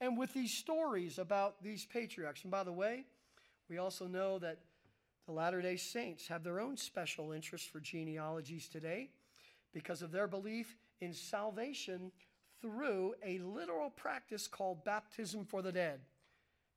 And 0.00 0.18
with 0.18 0.32
these 0.32 0.56
stories 0.56 1.18
about 1.18 1.62
these 1.62 1.86
patriarchs, 1.86 2.42
and 2.42 2.50
by 2.50 2.64
the 2.64 2.72
way, 2.72 3.04
we 3.68 3.78
also 3.78 4.06
know 4.06 4.38
that 4.38 4.58
the 5.26 5.32
Latter 5.32 5.62
day 5.62 5.76
Saints 5.76 6.28
have 6.28 6.44
their 6.44 6.60
own 6.60 6.76
special 6.76 7.32
interest 7.32 7.70
for 7.70 7.80
genealogies 7.80 8.68
today 8.68 9.10
because 9.72 10.02
of 10.02 10.12
their 10.12 10.26
belief 10.26 10.76
in 11.00 11.12
salvation 11.12 12.12
through 12.60 13.14
a 13.24 13.38
literal 13.38 13.90
practice 13.90 14.46
called 14.46 14.84
baptism 14.84 15.44
for 15.44 15.62
the 15.62 15.72
dead. 15.72 16.00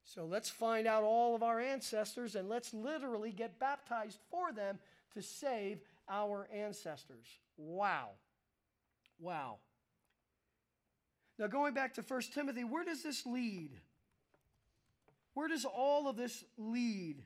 So 0.07 0.25
let's 0.25 0.49
find 0.49 0.87
out 0.87 1.03
all 1.03 1.35
of 1.35 1.43
our 1.43 1.59
ancestors 1.59 2.35
and 2.35 2.47
let's 2.47 2.73
literally 2.73 3.31
get 3.31 3.59
baptized 3.59 4.19
for 4.31 4.53
them 4.53 4.79
to 5.13 5.21
save 5.21 5.79
our 6.07 6.47
ancestors. 6.53 7.27
Wow. 7.57 8.11
Wow. 9.19 9.57
Now, 11.37 11.47
going 11.47 11.73
back 11.73 11.93
to 11.95 12.01
1 12.01 12.21
Timothy, 12.33 12.63
where 12.63 12.85
does 12.85 13.03
this 13.03 13.25
lead? 13.25 13.71
Where 15.33 15.49
does 15.49 15.65
all 15.65 16.07
of 16.07 16.15
this 16.15 16.45
lead? 16.57 17.21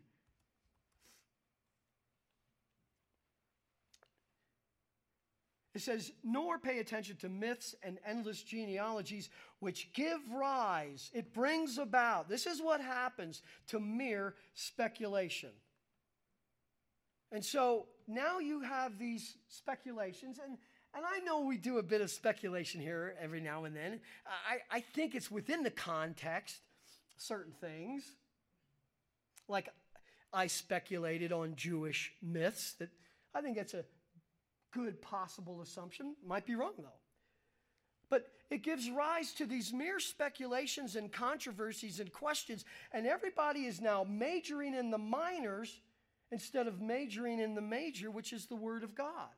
It 5.73 5.81
says, 5.81 6.11
nor 6.23 6.59
pay 6.59 6.79
attention 6.79 7.15
to 7.17 7.29
myths 7.29 7.75
and 7.81 7.97
endless 8.05 8.43
genealogies 8.43 9.29
which 9.59 9.93
give 9.93 10.19
rise, 10.33 11.09
it 11.13 11.33
brings 11.33 11.77
about, 11.77 12.27
this 12.27 12.45
is 12.45 12.61
what 12.61 12.81
happens 12.81 13.41
to 13.67 13.79
mere 13.79 14.35
speculation. 14.53 15.51
And 17.31 17.43
so 17.43 17.87
now 18.07 18.39
you 18.39 18.61
have 18.61 18.99
these 18.99 19.37
speculations, 19.47 20.39
and, 20.43 20.57
and 20.93 21.05
I 21.05 21.19
know 21.19 21.39
we 21.41 21.55
do 21.55 21.77
a 21.77 21.83
bit 21.83 22.01
of 22.01 22.11
speculation 22.11 22.81
here 22.81 23.15
every 23.21 23.39
now 23.39 23.63
and 23.63 23.73
then. 23.73 24.01
I, 24.25 24.77
I 24.77 24.81
think 24.81 25.15
it's 25.15 25.31
within 25.31 25.63
the 25.63 25.71
context 25.71 26.57
certain 27.17 27.53
things. 27.61 28.03
Like 29.47 29.69
I 30.33 30.47
speculated 30.47 31.31
on 31.31 31.55
Jewish 31.55 32.11
myths 32.21 32.73
that 32.79 32.89
I 33.33 33.41
think 33.41 33.55
that's 33.55 33.73
a 33.73 33.85
good 34.71 35.01
possible 35.01 35.61
assumption. 35.61 36.15
Might 36.25 36.45
be 36.45 36.55
wrong 36.55 36.73
though. 36.77 36.99
But 38.09 38.27
it 38.49 38.63
gives 38.63 38.89
rise 38.89 39.31
to 39.33 39.45
these 39.45 39.71
mere 39.71 39.99
speculations 39.99 40.95
and 40.95 41.11
controversies 41.11 41.99
and 41.99 42.11
questions, 42.11 42.65
and 42.91 43.07
everybody 43.07 43.61
is 43.61 43.79
now 43.79 44.05
majoring 44.07 44.75
in 44.75 44.91
the 44.91 44.97
minors 44.97 45.79
instead 46.31 46.67
of 46.67 46.81
majoring 46.81 47.39
in 47.39 47.55
the 47.55 47.61
major, 47.61 48.11
which 48.11 48.33
is 48.33 48.47
the 48.47 48.55
Word 48.55 48.83
of 48.83 48.95
God. 48.95 49.29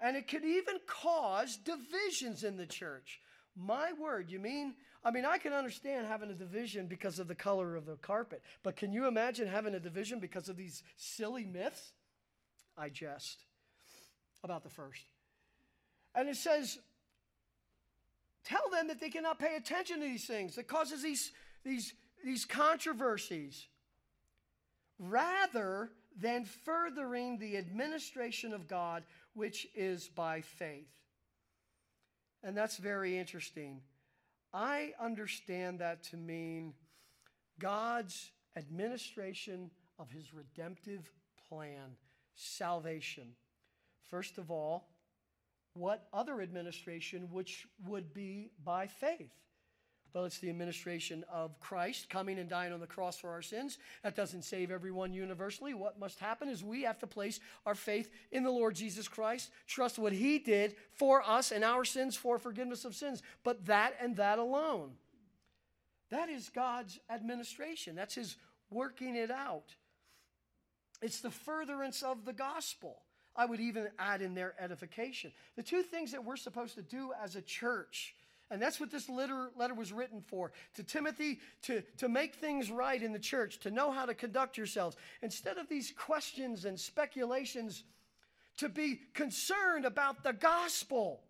And 0.00 0.16
it 0.16 0.28
could 0.28 0.44
even 0.44 0.76
cause 0.86 1.56
divisions 1.56 2.44
in 2.44 2.56
the 2.56 2.66
church. 2.66 3.20
My 3.56 3.92
word, 3.92 4.30
you 4.30 4.38
mean 4.38 4.74
I 5.04 5.10
mean, 5.10 5.24
I 5.24 5.38
can 5.38 5.52
understand 5.52 6.06
having 6.06 6.30
a 6.30 6.34
division 6.34 6.86
because 6.86 7.18
of 7.18 7.28
the 7.28 7.34
color 7.34 7.76
of 7.76 7.86
the 7.86 7.96
carpet, 7.96 8.42
but 8.62 8.76
can 8.76 8.92
you 8.92 9.06
imagine 9.06 9.46
having 9.46 9.74
a 9.74 9.80
division 9.80 10.18
because 10.18 10.48
of 10.48 10.56
these 10.56 10.82
silly 10.96 11.44
myths? 11.44 11.92
I 12.76 12.88
jest 12.88 13.47
about 14.44 14.62
the 14.62 14.70
first. 14.70 15.04
And 16.14 16.28
it 16.28 16.36
says, 16.36 16.78
tell 18.44 18.70
them 18.70 18.88
that 18.88 19.00
they 19.00 19.10
cannot 19.10 19.38
pay 19.38 19.56
attention 19.56 20.00
to 20.00 20.06
these 20.06 20.26
things 20.26 20.56
that 20.56 20.68
causes 20.68 21.02
these, 21.02 21.32
these, 21.64 21.94
these 22.24 22.44
controversies 22.44 23.66
rather 24.98 25.90
than 26.20 26.44
furthering 26.44 27.38
the 27.38 27.56
administration 27.56 28.52
of 28.52 28.66
God, 28.66 29.04
which 29.34 29.68
is 29.74 30.08
by 30.08 30.40
faith. 30.40 30.90
And 32.42 32.56
that's 32.56 32.76
very 32.76 33.16
interesting. 33.16 33.80
I 34.52 34.92
understand 35.00 35.80
that 35.80 36.02
to 36.04 36.16
mean 36.16 36.74
God's 37.58 38.30
administration 38.56 39.70
of 39.98 40.10
his 40.10 40.32
redemptive 40.32 41.10
plan, 41.48 41.96
salvation. 42.34 43.34
First 44.08 44.38
of 44.38 44.50
all, 44.50 44.88
what 45.74 46.08
other 46.12 46.40
administration 46.40 47.28
which 47.30 47.66
would 47.86 48.12
be 48.12 48.50
by 48.64 48.86
faith? 48.86 49.32
Well, 50.14 50.24
it's 50.24 50.38
the 50.38 50.48
administration 50.48 51.24
of 51.30 51.60
Christ 51.60 52.08
coming 52.08 52.38
and 52.38 52.48
dying 52.48 52.72
on 52.72 52.80
the 52.80 52.86
cross 52.86 53.18
for 53.18 53.30
our 53.30 53.42
sins. 53.42 53.78
That 54.02 54.16
doesn't 54.16 54.42
save 54.42 54.70
everyone 54.70 55.12
universally. 55.12 55.74
What 55.74 56.00
must 56.00 56.18
happen 56.18 56.48
is 56.48 56.64
we 56.64 56.82
have 56.82 56.98
to 57.00 57.06
place 57.06 57.40
our 57.66 57.74
faith 57.74 58.10
in 58.32 58.42
the 58.42 58.50
Lord 58.50 58.74
Jesus 58.74 59.06
Christ, 59.06 59.50
trust 59.66 59.98
what 59.98 60.14
He 60.14 60.38
did 60.38 60.76
for 60.92 61.22
us 61.22 61.52
and 61.52 61.62
our 61.62 61.84
sins 61.84 62.16
for 62.16 62.38
forgiveness 62.38 62.84
of 62.84 62.94
sins. 62.94 63.22
But 63.44 63.66
that 63.66 63.94
and 64.00 64.16
that 64.16 64.38
alone. 64.38 64.92
That 66.10 66.30
is 66.30 66.48
God's 66.48 66.98
administration, 67.10 67.94
that's 67.94 68.14
His 68.14 68.36
working 68.70 69.14
it 69.14 69.30
out. 69.30 69.74
It's 71.02 71.20
the 71.20 71.30
furtherance 71.30 72.02
of 72.02 72.24
the 72.24 72.32
gospel. 72.32 73.02
I 73.38 73.46
would 73.46 73.60
even 73.60 73.88
add 73.98 74.20
in 74.20 74.34
their 74.34 74.54
edification. 74.58 75.32
The 75.56 75.62
two 75.62 75.82
things 75.82 76.12
that 76.12 76.22
we're 76.22 76.36
supposed 76.36 76.74
to 76.74 76.82
do 76.82 77.12
as 77.22 77.36
a 77.36 77.40
church 77.40 78.14
and 78.50 78.62
that's 78.62 78.80
what 78.80 78.90
this 78.90 79.08
letter, 79.08 79.50
letter 79.56 79.74
was 79.74 79.92
written 79.92 80.22
for 80.26 80.52
to 80.74 80.82
Timothy 80.82 81.40
to, 81.62 81.82
to 81.98 82.08
make 82.08 82.36
things 82.36 82.70
right 82.70 83.02
in 83.02 83.12
the 83.12 83.18
church, 83.18 83.58
to 83.60 83.70
know 83.70 83.90
how 83.90 84.06
to 84.06 84.14
conduct 84.14 84.56
yourselves. 84.56 84.96
Instead 85.22 85.58
of 85.58 85.68
these 85.68 85.92
questions 85.96 86.64
and 86.64 86.80
speculations, 86.80 87.84
to 88.56 88.68
be 88.68 89.00
concerned 89.12 89.84
about 89.84 90.22
the 90.24 90.32
gospel, 90.32 91.20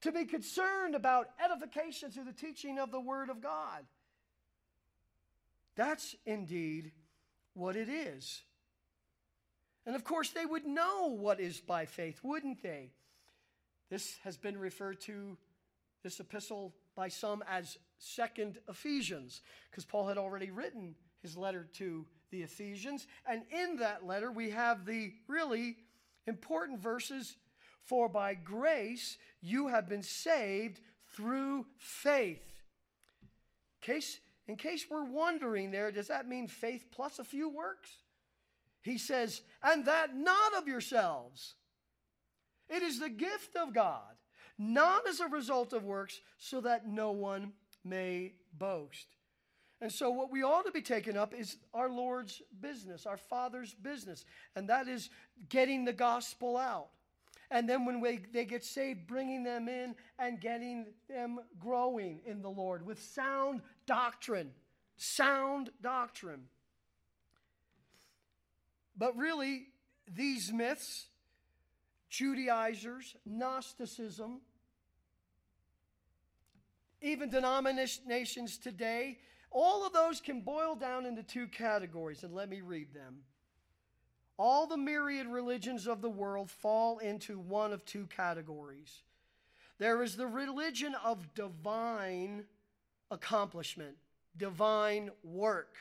to 0.00 0.10
be 0.10 0.24
concerned 0.24 0.96
about 0.96 1.28
edification 1.42 2.10
through 2.10 2.24
the 2.24 2.32
teaching 2.32 2.78
of 2.78 2.90
the 2.90 3.00
Word 3.00 3.30
of 3.30 3.40
God. 3.40 3.84
That's 5.76 6.16
indeed 6.24 6.90
what 7.54 7.76
it 7.76 7.88
is. 7.88 8.42
And 9.86 9.94
of 9.94 10.02
course, 10.02 10.30
they 10.30 10.44
would 10.44 10.66
know 10.66 11.06
what 11.08 11.38
is 11.38 11.60
by 11.60 11.86
faith, 11.86 12.20
wouldn't 12.22 12.62
they? 12.62 12.90
This 13.88 14.16
has 14.24 14.36
been 14.36 14.58
referred 14.58 15.00
to 15.02 15.38
this 16.02 16.18
epistle 16.18 16.74
by 16.96 17.08
some 17.08 17.44
as 17.48 17.78
Second 17.98 18.58
Ephesians, 18.68 19.42
because 19.70 19.84
Paul 19.84 20.08
had 20.08 20.18
already 20.18 20.50
written 20.50 20.94
his 21.22 21.36
letter 21.36 21.68
to 21.74 22.04
the 22.30 22.42
Ephesians. 22.42 23.06
And 23.28 23.42
in 23.50 23.76
that 23.76 24.06
letter, 24.06 24.32
we 24.32 24.50
have 24.50 24.84
the 24.84 25.12
really 25.28 25.76
important 26.26 26.80
verses 26.80 27.36
For 27.84 28.08
by 28.08 28.34
grace 28.34 29.16
you 29.40 29.68
have 29.68 29.88
been 29.88 30.02
saved 30.02 30.80
through 31.14 31.66
faith. 31.78 32.42
In 33.22 33.94
case, 33.94 34.18
in 34.48 34.56
case 34.56 34.86
we're 34.90 35.04
wondering 35.04 35.70
there, 35.70 35.92
does 35.92 36.08
that 36.08 36.28
mean 36.28 36.48
faith 36.48 36.86
plus 36.90 37.20
a 37.20 37.24
few 37.24 37.48
works? 37.48 37.90
He 38.86 38.98
says, 38.98 39.42
and 39.62 39.84
that 39.84 40.16
not 40.16 40.54
of 40.56 40.66
yourselves. 40.66 41.54
It 42.68 42.82
is 42.82 42.98
the 42.98 43.10
gift 43.10 43.54
of 43.56 43.74
God 43.74 44.16
not 44.58 45.06
as 45.08 45.20
a 45.20 45.28
result 45.28 45.72
of 45.72 45.84
works, 45.84 46.20
so 46.38 46.60
that 46.62 46.88
no 46.88 47.10
one 47.10 47.52
may 47.84 48.32
boast. 48.58 49.06
And 49.80 49.92
so, 49.92 50.10
what 50.10 50.32
we 50.32 50.42
ought 50.42 50.64
to 50.64 50.72
be 50.72 50.80
taking 50.80 51.16
up 51.16 51.34
is 51.34 51.58
our 51.74 51.90
Lord's 51.90 52.40
business, 52.60 53.04
our 53.04 53.18
Father's 53.18 53.74
business, 53.74 54.24
and 54.54 54.68
that 54.70 54.88
is 54.88 55.10
getting 55.50 55.84
the 55.84 55.92
gospel 55.92 56.56
out. 56.56 56.88
And 57.50 57.68
then, 57.68 57.84
when 57.84 58.00
we, 58.00 58.20
they 58.32 58.46
get 58.46 58.64
saved, 58.64 59.06
bringing 59.06 59.44
them 59.44 59.68
in 59.68 59.94
and 60.18 60.40
getting 60.40 60.86
them 61.08 61.40
growing 61.60 62.20
in 62.24 62.40
the 62.40 62.48
Lord 62.48 62.84
with 62.86 63.02
sound 63.02 63.60
doctrine. 63.86 64.52
Sound 64.96 65.68
doctrine. 65.82 66.44
But 68.96 69.16
really, 69.16 69.66
these 70.08 70.52
myths 70.52 71.06
Judaizers, 72.08 73.16
Gnosticism, 73.26 74.40
even 77.02 77.28
denominations 77.28 78.58
today, 78.58 79.18
all 79.50 79.86
of 79.86 79.92
those 79.92 80.20
can 80.20 80.40
boil 80.40 80.74
down 80.74 81.04
into 81.04 81.22
two 81.22 81.46
categories, 81.46 82.22
and 82.22 82.34
let 82.34 82.48
me 82.48 82.60
read 82.60 82.94
them. 82.94 83.18
All 84.38 84.66
the 84.66 84.76
myriad 84.76 85.26
religions 85.26 85.86
of 85.86 86.00
the 86.00 86.10
world 86.10 86.50
fall 86.50 86.98
into 86.98 87.38
one 87.38 87.72
of 87.72 87.84
two 87.84 88.06
categories. 88.06 89.02
There 89.78 90.02
is 90.02 90.16
the 90.16 90.26
religion 90.26 90.94
of 91.04 91.34
divine 91.34 92.44
accomplishment, 93.10 93.96
divine 94.36 95.10
work, 95.22 95.76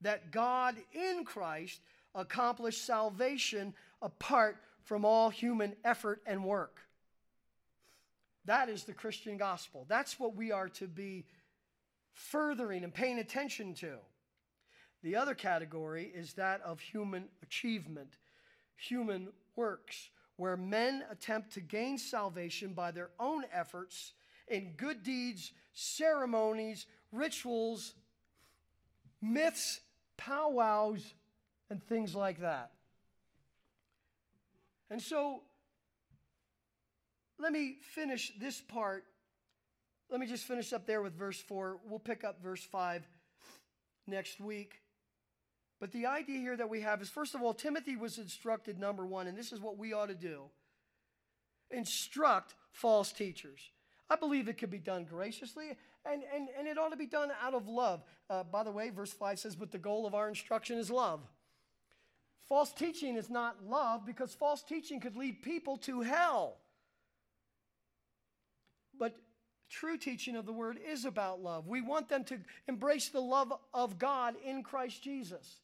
that 0.00 0.30
God 0.30 0.76
in 0.92 1.24
Christ 1.24 1.80
accomplished 2.14 2.84
salvation 2.84 3.74
apart 4.02 4.56
from 4.84 5.04
all 5.04 5.30
human 5.30 5.74
effort 5.84 6.22
and 6.26 6.44
work. 6.44 6.80
That 8.46 8.68
is 8.68 8.84
the 8.84 8.92
Christian 8.92 9.36
gospel. 9.36 9.86
That's 9.88 10.18
what 10.18 10.34
we 10.34 10.50
are 10.50 10.68
to 10.70 10.88
be 10.88 11.26
furthering 12.12 12.84
and 12.84 12.92
paying 12.92 13.18
attention 13.18 13.74
to. 13.74 13.96
The 15.02 15.16
other 15.16 15.34
category 15.34 16.10
is 16.14 16.34
that 16.34 16.60
of 16.62 16.80
human 16.80 17.28
achievement, 17.42 18.16
human 18.76 19.28
works, 19.56 20.10
where 20.36 20.56
men 20.56 21.04
attempt 21.10 21.52
to 21.52 21.60
gain 21.60 21.98
salvation 21.98 22.72
by 22.72 22.90
their 22.90 23.10
own 23.18 23.44
efforts 23.52 24.12
in 24.48 24.72
good 24.76 25.02
deeds, 25.02 25.52
ceremonies, 25.72 26.86
rituals, 27.12 27.94
myths, 29.22 29.80
powwows, 30.16 31.14
and 31.70 31.82
things 31.86 32.14
like 32.14 32.40
that. 32.40 32.72
And 34.90 35.00
so, 35.00 35.42
let 37.38 37.52
me 37.52 37.76
finish 37.94 38.32
this 38.38 38.60
part. 38.60 39.04
Let 40.10 40.20
me 40.20 40.26
just 40.26 40.44
finish 40.44 40.72
up 40.72 40.86
there 40.86 41.00
with 41.00 41.14
verse 41.14 41.40
4. 41.40 41.78
We'll 41.88 42.00
pick 42.00 42.24
up 42.24 42.42
verse 42.42 42.64
5 42.64 43.06
next 44.08 44.40
week. 44.40 44.80
But 45.78 45.92
the 45.92 46.06
idea 46.06 46.38
here 46.38 46.56
that 46.56 46.68
we 46.68 46.82
have 46.82 47.00
is 47.00 47.08
first 47.08 47.34
of 47.34 47.42
all, 47.42 47.54
Timothy 47.54 47.96
was 47.96 48.18
instructed, 48.18 48.78
number 48.78 49.06
one, 49.06 49.28
and 49.28 49.38
this 49.38 49.52
is 49.52 49.60
what 49.60 49.78
we 49.78 49.92
ought 49.92 50.08
to 50.08 50.14
do 50.14 50.42
instruct 51.70 52.56
false 52.72 53.12
teachers. 53.12 53.70
I 54.10 54.16
believe 54.16 54.48
it 54.48 54.58
could 54.58 54.72
be 54.72 54.78
done 54.78 55.04
graciously, 55.04 55.76
and, 56.04 56.24
and, 56.34 56.48
and 56.58 56.66
it 56.66 56.76
ought 56.76 56.90
to 56.90 56.96
be 56.96 57.06
done 57.06 57.30
out 57.40 57.54
of 57.54 57.68
love. 57.68 58.02
Uh, 58.28 58.42
by 58.42 58.64
the 58.64 58.72
way, 58.72 58.90
verse 58.90 59.12
5 59.12 59.38
says, 59.38 59.54
But 59.54 59.70
the 59.70 59.78
goal 59.78 60.04
of 60.04 60.14
our 60.14 60.28
instruction 60.28 60.78
is 60.78 60.90
love. 60.90 61.20
False 62.50 62.72
teaching 62.72 63.14
is 63.16 63.30
not 63.30 63.64
love 63.64 64.04
because 64.04 64.34
false 64.34 64.64
teaching 64.64 64.98
could 64.98 65.14
lead 65.16 65.40
people 65.40 65.76
to 65.76 66.00
hell. 66.00 66.56
But 68.98 69.14
true 69.70 69.96
teaching 69.96 70.34
of 70.34 70.46
the 70.46 70.52
word 70.52 70.76
is 70.84 71.04
about 71.04 71.40
love. 71.40 71.68
We 71.68 71.80
want 71.80 72.08
them 72.08 72.24
to 72.24 72.40
embrace 72.66 73.08
the 73.08 73.20
love 73.20 73.52
of 73.72 74.00
God 74.00 74.34
in 74.44 74.64
Christ 74.64 75.00
Jesus. 75.00 75.60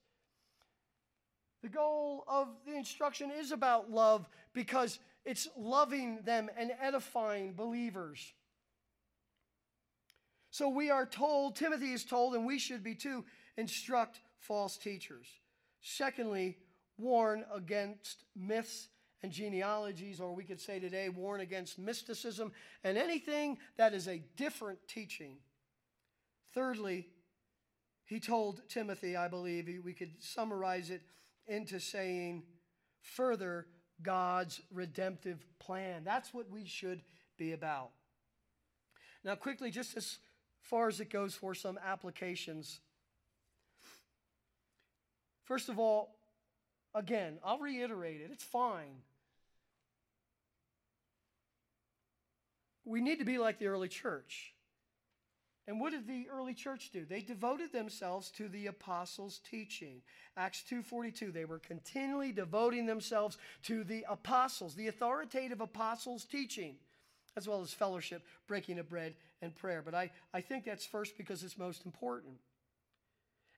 The 1.65 1.69
goal 1.69 2.23
of 2.29 2.47
the 2.65 2.77
instruction 2.77 3.33
is 3.37 3.51
about 3.51 3.91
love 3.91 4.29
because 4.53 5.01
it's 5.25 5.49
loving 5.59 6.21
them 6.25 6.49
and 6.57 6.71
edifying 6.81 7.55
believers. 7.55 8.33
So 10.53 10.69
we 10.69 10.89
are 10.91 11.05
told, 11.05 11.57
Timothy 11.57 11.93
is 11.93 12.05
told, 12.05 12.37
and 12.37 12.47
we 12.47 12.61
should 12.61 12.85
be 12.85 12.95
too, 12.95 13.25
instruct 13.57 14.21
false 14.39 14.77
teachers. 14.77 15.27
Secondly, 15.83 16.59
warn 16.99 17.45
against 17.55 18.25
myths 18.35 18.89
and 19.23 19.33
genealogies, 19.33 20.21
or 20.21 20.35
we 20.35 20.45
could 20.45 20.61
say 20.61 20.79
today, 20.79 21.09
warn 21.09 21.41
against 21.41 21.79
mysticism 21.79 22.53
and 22.85 22.99
anything 22.99 23.59
that 23.77 23.95
is 23.95 24.09
a 24.09 24.23
different 24.37 24.79
teaching. 24.89 25.37
Thirdly, 26.55 27.09
he 28.05 28.21
told 28.21 28.63
Timothy, 28.69 29.17
I 29.17 29.29
believe, 29.29 29.69
we 29.85 29.93
could 29.93 30.23
summarize 30.23 30.91
it 30.91 31.03
into 31.47 31.81
saying, 31.81 32.45
further, 33.01 33.67
God's 34.03 34.61
redemptive 34.73 35.45
plan. 35.59 36.05
That's 36.05 36.33
what 36.33 36.51
we 36.51 36.67
should 36.67 37.03
be 37.37 37.53
about. 37.53 37.91
Now, 39.25 39.35
quickly, 39.35 39.71
just 39.71 39.97
as 39.97 40.19
far 40.61 40.89
as 40.89 41.01
it 41.01 41.11
goes 41.11 41.35
for 41.35 41.55
some 41.55 41.79
applications. 41.85 42.81
First 45.45 45.69
of 45.69 45.79
all, 45.79 46.16
again, 46.97 47.39
I'll 47.45 47.59
reiterate 47.59 48.21
it, 48.21 48.31
it's 48.33 48.43
fine. 48.43 49.03
We 52.85 53.01
need 53.01 53.19
to 53.19 53.25
be 53.25 53.39
like 53.39 53.59
the 53.59 53.67
early 53.67 53.89
church. 53.89 54.55
And 55.69 55.81
what 55.81 55.91
did 55.91 56.07
the 56.07 56.29
early 56.33 56.55
church 56.55 56.91
do? 56.93 57.05
They 57.05 57.21
devoted 57.21 57.73
themselves 57.73 58.31
to 58.37 58.49
the 58.49 58.69
apostles' 58.69 59.41
teaching. 59.51 60.03
Acts 60.37 60.63
2:42, 60.63 61.33
they 61.33 61.45
were 61.45 61.59
continually 61.59 62.31
devoting 62.31 62.87
themselves 62.87 63.37
to 63.65 63.83
the 63.83 64.07
apostles, 64.09 64.77
the 64.77 64.87
authoritative 64.87 65.61
apostles' 65.61 66.25
teaching, 66.25 66.77
as 67.37 67.49
well 67.49 67.63
as 67.63 67.73
fellowship, 67.73 68.25
breaking 68.47 68.79
of 68.79 68.89
bread, 68.89 69.17
and 69.43 69.57
prayer. 69.57 69.83
But 69.83 69.97
I, 69.97 70.13
I 70.33 70.41
think 70.41 70.65
that's 70.65 70.87
first 70.87 71.19
because 71.19 71.43
it's 71.43 71.59
most 71.59 71.85
important. 71.85 72.39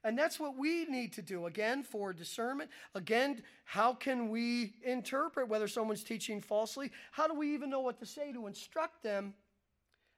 And 0.09 0.19
that's 0.19 0.41
what 0.41 0.57
we 0.57 0.87
need 0.87 1.13
to 1.13 1.23
do. 1.23 1.47
Again, 1.47 1.83
for 1.83 2.13
discernment. 2.13 2.71
Again, 2.95 3.43
how 3.65 3.93
can 3.93 4.31
we 4.31 4.75
interpret 4.83 5.49
whether 5.49 5.69
someone's 5.69 6.03
teaching 6.03 6.41
falsely? 6.41 6.91
How 7.13 7.29
do 7.29 7.35
we 7.35 7.55
even 7.55 7.71
know 7.71 7.81
what 7.81 7.99
to 8.01 8.07
say 8.07 8.33
to 8.33 8.47
instruct 8.47 9.03
them? 9.03 9.35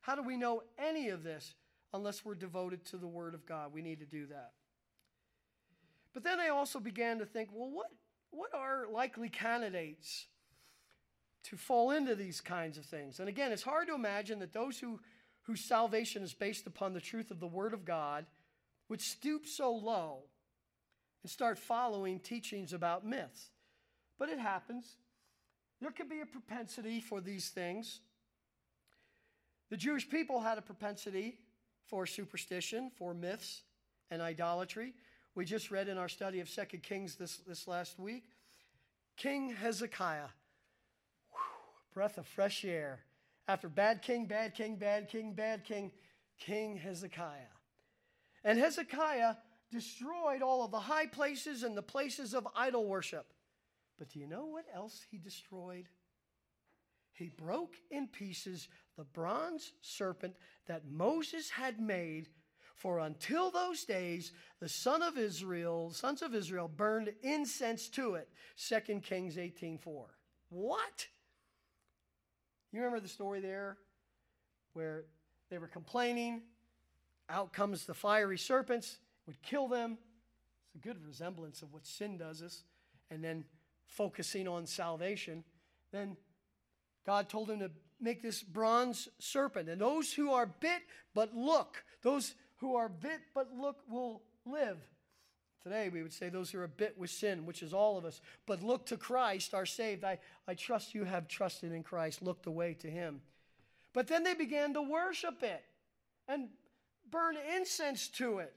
How 0.00 0.14
do 0.14 0.22
we 0.22 0.36
know 0.36 0.62
any 0.78 1.10
of 1.10 1.22
this? 1.22 1.54
unless 1.92 2.24
we're 2.24 2.34
devoted 2.34 2.84
to 2.86 2.96
the 2.96 3.06
Word 3.06 3.34
of 3.34 3.46
God. 3.46 3.72
We 3.72 3.82
need 3.82 4.00
to 4.00 4.06
do 4.06 4.26
that. 4.26 4.52
But 6.12 6.24
then 6.24 6.40
I 6.40 6.48
also 6.48 6.80
began 6.80 7.18
to 7.18 7.26
think 7.26 7.50
well, 7.52 7.70
what, 7.70 7.88
what 8.30 8.54
are 8.54 8.86
likely 8.90 9.28
candidates 9.28 10.26
to 11.44 11.56
fall 11.56 11.90
into 11.90 12.14
these 12.14 12.40
kinds 12.40 12.78
of 12.78 12.84
things? 12.84 13.20
And 13.20 13.28
again, 13.28 13.52
it's 13.52 13.62
hard 13.62 13.88
to 13.88 13.94
imagine 13.94 14.38
that 14.40 14.52
those 14.52 14.78
who, 14.78 15.00
whose 15.42 15.60
salvation 15.60 16.22
is 16.22 16.34
based 16.34 16.66
upon 16.66 16.94
the 16.94 17.00
truth 17.00 17.30
of 17.30 17.40
the 17.40 17.46
Word 17.46 17.72
of 17.72 17.84
God 17.84 18.26
would 18.90 19.00
stoop 19.00 19.46
so 19.46 19.72
low 19.72 20.24
and 21.22 21.30
start 21.30 21.58
following 21.58 22.18
teachings 22.18 22.72
about 22.72 23.06
myths. 23.06 23.50
But 24.18 24.28
it 24.28 24.38
happens. 24.38 24.96
There 25.80 25.92
can 25.92 26.08
be 26.08 26.20
a 26.20 26.26
propensity 26.26 27.00
for 27.00 27.20
these 27.20 27.48
things. 27.48 28.00
The 29.70 29.76
Jewish 29.76 30.10
people 30.10 30.40
had 30.40 30.58
a 30.58 30.62
propensity 30.62 31.38
for 31.86 32.04
superstition, 32.04 32.90
for 32.98 33.14
myths 33.14 33.62
and 34.10 34.20
idolatry. 34.20 34.92
We 35.36 35.44
just 35.44 35.70
read 35.70 35.88
in 35.88 35.96
our 35.96 36.08
study 36.08 36.40
of 36.40 36.48
Second 36.48 36.82
Kings 36.82 37.14
this, 37.14 37.36
this 37.46 37.68
last 37.68 37.98
week. 37.98 38.24
King 39.16 39.50
Hezekiah, 39.50 40.28
whew, 41.30 41.40
breath 41.94 42.18
of 42.18 42.26
fresh 42.26 42.64
air. 42.64 43.00
After 43.46 43.68
bad 43.68 44.02
king, 44.02 44.26
bad 44.26 44.54
king, 44.54 44.76
bad 44.76 45.08
king, 45.08 45.32
bad 45.32 45.64
king, 45.64 45.92
King 46.38 46.76
Hezekiah. 46.76 47.59
And 48.44 48.58
Hezekiah 48.58 49.36
destroyed 49.70 50.42
all 50.42 50.64
of 50.64 50.70
the 50.70 50.80
high 50.80 51.06
places 51.06 51.62
and 51.62 51.76
the 51.76 51.82
places 51.82 52.34
of 52.34 52.48
idol 52.56 52.86
worship. 52.86 53.32
But 53.98 54.08
do 54.08 54.18
you 54.18 54.26
know 54.26 54.46
what 54.46 54.64
else 54.74 55.04
he 55.10 55.18
destroyed? 55.18 55.88
He 57.12 57.28
broke 57.28 57.74
in 57.90 58.08
pieces 58.08 58.68
the 58.96 59.04
bronze 59.04 59.72
serpent 59.82 60.34
that 60.66 60.88
Moses 60.90 61.50
had 61.50 61.78
made. 61.78 62.28
For 62.76 63.00
until 63.00 63.50
those 63.50 63.84
days, 63.84 64.32
the 64.58 64.68
son 64.68 65.02
of 65.02 65.18
Israel, 65.18 65.90
sons 65.90 66.22
of 66.22 66.34
Israel 66.34 66.66
burned 66.66 67.12
incense 67.22 67.90
to 67.90 68.14
it. 68.14 68.30
2 68.56 69.02
Kings 69.02 69.36
18:4. 69.36 70.06
What? 70.48 71.06
You 72.72 72.80
remember 72.80 73.00
the 73.00 73.08
story 73.08 73.40
there 73.40 73.76
where 74.72 75.04
they 75.50 75.58
were 75.58 75.68
complaining, 75.68 76.42
out 77.30 77.52
comes 77.52 77.86
the 77.86 77.94
fiery 77.94 78.38
serpents, 78.38 78.98
would 79.26 79.40
kill 79.42 79.68
them. 79.68 79.98
It's 80.66 80.74
a 80.74 80.86
good 80.86 81.04
resemblance 81.06 81.62
of 81.62 81.72
what 81.72 81.86
sin 81.86 82.16
does 82.18 82.42
us. 82.42 82.64
And 83.10 83.22
then 83.22 83.44
focusing 83.86 84.46
on 84.46 84.66
salvation. 84.66 85.44
Then 85.92 86.16
God 87.06 87.28
told 87.28 87.50
him 87.50 87.58
to 87.60 87.70
make 88.00 88.22
this 88.22 88.42
bronze 88.42 89.08
serpent. 89.18 89.68
And 89.68 89.80
those 89.80 90.12
who 90.12 90.32
are 90.32 90.46
bit 90.46 90.82
but 91.14 91.34
look, 91.34 91.84
those 92.02 92.34
who 92.58 92.76
are 92.76 92.88
bit 92.88 93.20
but 93.34 93.48
look 93.52 93.78
will 93.88 94.22
live. 94.46 94.78
Today, 95.62 95.90
we 95.90 96.02
would 96.02 96.12
say 96.12 96.30
those 96.30 96.50
who 96.50 96.60
are 96.60 96.66
bit 96.66 96.96
with 96.98 97.10
sin, 97.10 97.44
which 97.44 97.62
is 97.62 97.74
all 97.74 97.98
of 97.98 98.06
us, 98.06 98.22
but 98.46 98.62
look 98.62 98.86
to 98.86 98.96
Christ 98.96 99.52
are 99.52 99.66
saved. 99.66 100.04
I, 100.04 100.18
I 100.48 100.54
trust 100.54 100.94
you 100.94 101.04
have 101.04 101.28
trusted 101.28 101.72
in 101.72 101.82
Christ, 101.82 102.22
looked 102.22 102.46
away 102.46 102.74
to 102.80 102.90
him. 102.90 103.20
But 103.92 104.06
then 104.06 104.22
they 104.22 104.34
began 104.34 104.72
to 104.74 104.82
worship 104.82 105.42
it 105.42 105.62
and 106.28 106.48
burn 107.10 107.36
incense 107.56 108.08
to 108.08 108.38
it. 108.38 108.54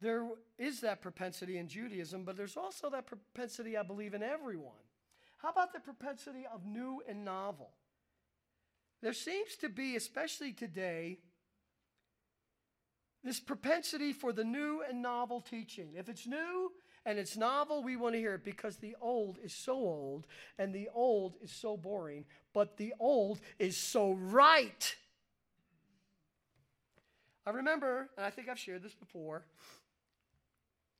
There 0.00 0.26
is 0.58 0.80
that 0.80 1.00
propensity 1.00 1.56
in 1.56 1.68
Judaism, 1.68 2.24
but 2.24 2.36
there's 2.36 2.56
also 2.56 2.90
that 2.90 3.06
propensity, 3.06 3.76
I 3.76 3.82
believe, 3.82 4.12
in 4.12 4.22
everyone. 4.22 4.72
How 5.38 5.50
about 5.50 5.72
the 5.72 5.80
propensity 5.80 6.44
of 6.52 6.66
new 6.66 7.02
and 7.08 7.24
novel? 7.24 7.70
There 9.02 9.12
seems 9.12 9.56
to 9.56 9.68
be, 9.68 9.96
especially 9.96 10.52
today, 10.52 11.18
this 13.22 13.40
propensity 13.40 14.12
for 14.12 14.32
the 14.32 14.44
new 14.44 14.82
and 14.88 15.00
novel 15.00 15.40
teaching. 15.40 15.94
If 15.96 16.08
it's 16.08 16.26
new 16.26 16.72
and 17.06 17.18
it's 17.18 17.36
novel, 17.36 17.82
we 17.82 17.96
want 17.96 18.14
to 18.14 18.18
hear 18.18 18.34
it 18.34 18.44
because 18.44 18.76
the 18.76 18.96
old 19.00 19.38
is 19.42 19.54
so 19.54 19.72
old 19.72 20.26
and 20.58 20.74
the 20.74 20.88
old 20.94 21.36
is 21.42 21.50
so 21.50 21.76
boring, 21.76 22.24
but 22.52 22.76
the 22.76 22.94
old 23.00 23.40
is 23.58 23.76
so 23.76 24.12
right. 24.12 24.96
I 27.46 27.50
remember, 27.50 28.08
and 28.16 28.24
I 28.24 28.30
think 28.30 28.48
I've 28.48 28.58
shared 28.58 28.82
this 28.82 28.94
before, 28.94 29.44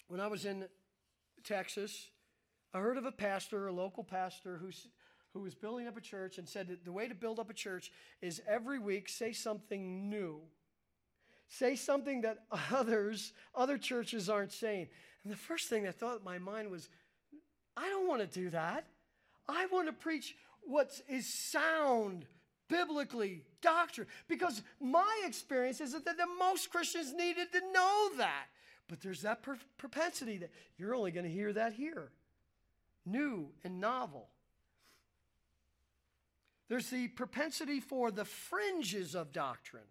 when 0.09 0.21
I 0.21 0.27
was 0.27 0.45
in 0.45 0.67
Texas 1.43 2.09
I 2.75 2.81
heard 2.81 2.99
of 2.99 3.07
a 3.07 3.13
pastor, 3.13 3.69
a 3.69 3.73
local 3.73 4.03
pastor, 4.03 4.59
who's, 4.61 4.89
who 5.33 5.41
was 5.41 5.55
building 5.55 5.87
up 5.87 5.97
a 5.97 6.01
church 6.01 6.39
and 6.39 6.49
said 6.49 6.67
that 6.69 6.85
the 6.85 6.91
way 6.91 7.07
to 7.07 7.15
build 7.15 7.39
up 7.39 7.49
a 7.49 7.55
church 7.55 7.93
is 8.21 8.43
every 8.49 8.81
week 8.81 9.09
say 9.09 9.33
something 9.33 10.11
new. 10.11 10.41
Say 11.49 11.77
something 11.77 12.23
that 12.23 12.39
others, 12.73 13.33
other 13.55 13.79
churches 13.79 14.29
aren't 14.29 14.53
saying. 14.53 14.89
And 15.23 15.33
the 15.33 15.37
first 15.37 15.69
thing 15.69 15.85
that 15.85 16.01
thought 16.01 16.19
in 16.19 16.25
my 16.25 16.39
mind 16.39 16.69
was, 16.69 16.89
I 17.77 17.89
don't 17.89 18.09
want 18.09 18.21
to 18.23 18.27
do 18.27 18.51
that. 18.51 18.87
I 19.49 19.67
want 19.67 19.87
to 19.87 19.93
preach 19.93 20.35
what 20.65 21.01
is 21.09 21.33
sound 21.33 22.27
biblically, 22.69 23.43
doctrine. 23.65 24.07
Because 24.29 24.63
my 24.81 25.23
experience 25.27 25.81
is 25.81 25.93
that 25.93 26.05
the 26.05 26.29
most 26.39 26.71
Christians 26.71 27.13
needed 27.13 27.51
to 27.53 27.61
know 27.73 28.11
that. 28.19 28.47
But 28.89 29.01
there's 29.01 29.23
that 29.23 29.43
propensity 29.79 30.37
that 30.39 30.51
you're 30.77 30.95
only 30.95 31.11
going 31.11 31.25
to 31.25 31.33
hear 31.33 31.53
that 31.53 31.73
here 31.73 32.11
new 33.07 33.49
and 33.65 33.81
novel. 33.81 34.29
There's 36.69 36.89
the 36.89 37.09
propensity 37.09 37.81
for 37.81 38.11
the 38.11 38.25
fringes 38.25 39.15
of 39.15 39.33
doctrine. 39.33 39.83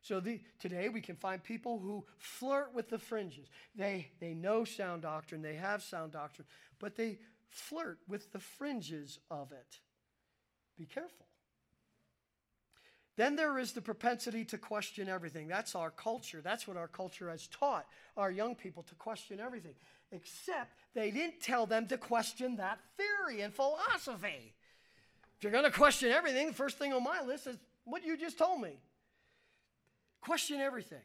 So 0.00 0.20
the, 0.20 0.40
today 0.60 0.88
we 0.88 1.00
can 1.00 1.16
find 1.16 1.42
people 1.42 1.78
who 1.78 2.04
flirt 2.18 2.74
with 2.74 2.90
the 2.90 2.98
fringes. 2.98 3.48
They, 3.74 4.10
they 4.20 4.34
know 4.34 4.64
sound 4.64 5.02
doctrine, 5.02 5.42
they 5.42 5.54
have 5.54 5.82
sound 5.82 6.12
doctrine, 6.12 6.46
but 6.78 6.94
they 6.94 7.18
flirt 7.48 7.98
with 8.06 8.30
the 8.32 8.38
fringes 8.38 9.18
of 9.30 9.50
it. 9.50 9.78
Be 10.78 10.84
careful. 10.84 11.26
Then 13.16 13.36
there 13.36 13.58
is 13.58 13.72
the 13.72 13.80
propensity 13.80 14.44
to 14.46 14.58
question 14.58 15.08
everything. 15.08 15.46
That's 15.46 15.74
our 15.74 15.90
culture. 15.90 16.40
That's 16.42 16.66
what 16.66 16.76
our 16.76 16.88
culture 16.88 17.30
has 17.30 17.46
taught 17.46 17.86
our 18.16 18.30
young 18.30 18.54
people 18.54 18.82
to 18.84 18.94
question 18.96 19.38
everything 19.40 19.74
except 20.14 20.74
they 20.94 21.10
didn't 21.10 21.40
tell 21.40 21.66
them 21.66 21.86
to 21.88 21.98
question 21.98 22.56
that 22.56 22.78
theory 22.96 23.42
and 23.42 23.52
philosophy. 23.52 24.54
If 25.36 25.42
you're 25.42 25.52
going 25.52 25.64
to 25.64 25.70
question 25.70 26.10
everything, 26.10 26.48
the 26.48 26.54
first 26.54 26.78
thing 26.78 26.92
on 26.92 27.02
my 27.02 27.22
list 27.22 27.46
is 27.46 27.56
what 27.84 28.04
you 28.04 28.16
just 28.16 28.38
told 28.38 28.60
me. 28.60 28.78
Question 30.20 30.60
everything. 30.60 31.02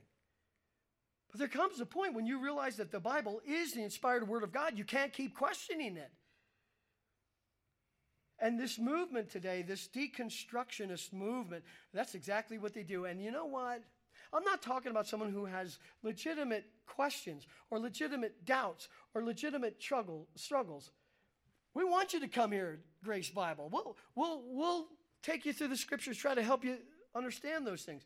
But 1.31 1.39
there 1.39 1.47
comes 1.47 1.79
a 1.79 1.85
point 1.85 2.13
when 2.13 2.25
you 2.25 2.39
realize 2.39 2.77
that 2.77 2.91
the 2.91 2.99
Bible 2.99 3.41
is 3.45 3.73
the 3.73 3.83
inspired 3.83 4.27
Word 4.27 4.43
of 4.43 4.51
God, 4.51 4.77
you 4.77 4.83
can't 4.83 5.11
keep 5.11 5.35
questioning 5.35 5.97
it. 5.97 6.11
And 8.41 8.59
this 8.59 8.79
movement 8.79 9.29
today, 9.29 9.61
this 9.61 9.89
deconstructionist 9.93 11.11
movement, 11.11 11.63
that's 11.93 12.15
exactly 12.15 12.57
what 12.57 12.73
they 12.73 12.83
do. 12.83 13.05
And 13.05 13.21
you 13.21 13.31
know 13.31 13.45
what? 13.45 13.83
I'm 14.31 14.43
not 14.43 14.61
talking 14.61 14.91
about 14.91 15.07
someone 15.07 15.31
who 15.31 15.45
has 15.45 15.79
legitimate 16.03 16.65
questions 16.85 17.47
or 17.69 17.79
legitimate 17.79 18.45
doubts 18.45 18.87
or 19.13 19.23
legitimate 19.23 19.81
struggle, 19.81 20.27
struggles. 20.35 20.91
We 21.73 21.83
want 21.83 22.13
you 22.13 22.19
to 22.21 22.27
come 22.27 22.51
here, 22.51 22.79
Grace 23.03 23.29
Bible. 23.29 23.69
We'll, 23.71 23.97
we'll, 24.15 24.43
we'll 24.45 24.87
take 25.23 25.45
you 25.45 25.53
through 25.53 25.69
the 25.69 25.77
scriptures, 25.77 26.17
try 26.17 26.35
to 26.35 26.43
help 26.43 26.63
you 26.63 26.77
understand 27.15 27.65
those 27.65 27.83
things. 27.83 28.03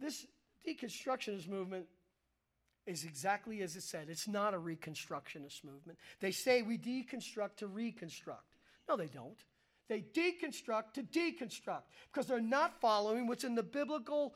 This 0.00 0.26
deconstructionist 0.66 1.48
movement 1.48 1.86
is 2.86 3.04
exactly 3.04 3.62
as 3.62 3.76
it 3.76 3.82
said. 3.82 4.08
It's 4.08 4.28
not 4.28 4.54
a 4.54 4.58
reconstructionist 4.58 5.64
movement. 5.64 5.98
They 6.20 6.30
say 6.30 6.62
we 6.62 6.78
deconstruct 6.78 7.56
to 7.58 7.66
reconstruct. 7.66 8.56
No, 8.88 8.96
they 8.96 9.06
don't. 9.06 9.38
They 9.88 10.00
deconstruct 10.00 10.94
to 10.94 11.02
deconstruct 11.02 11.82
because 12.12 12.26
they're 12.26 12.40
not 12.40 12.80
following 12.80 13.26
what's 13.26 13.44
in 13.44 13.54
the 13.54 13.62
biblical 13.62 14.34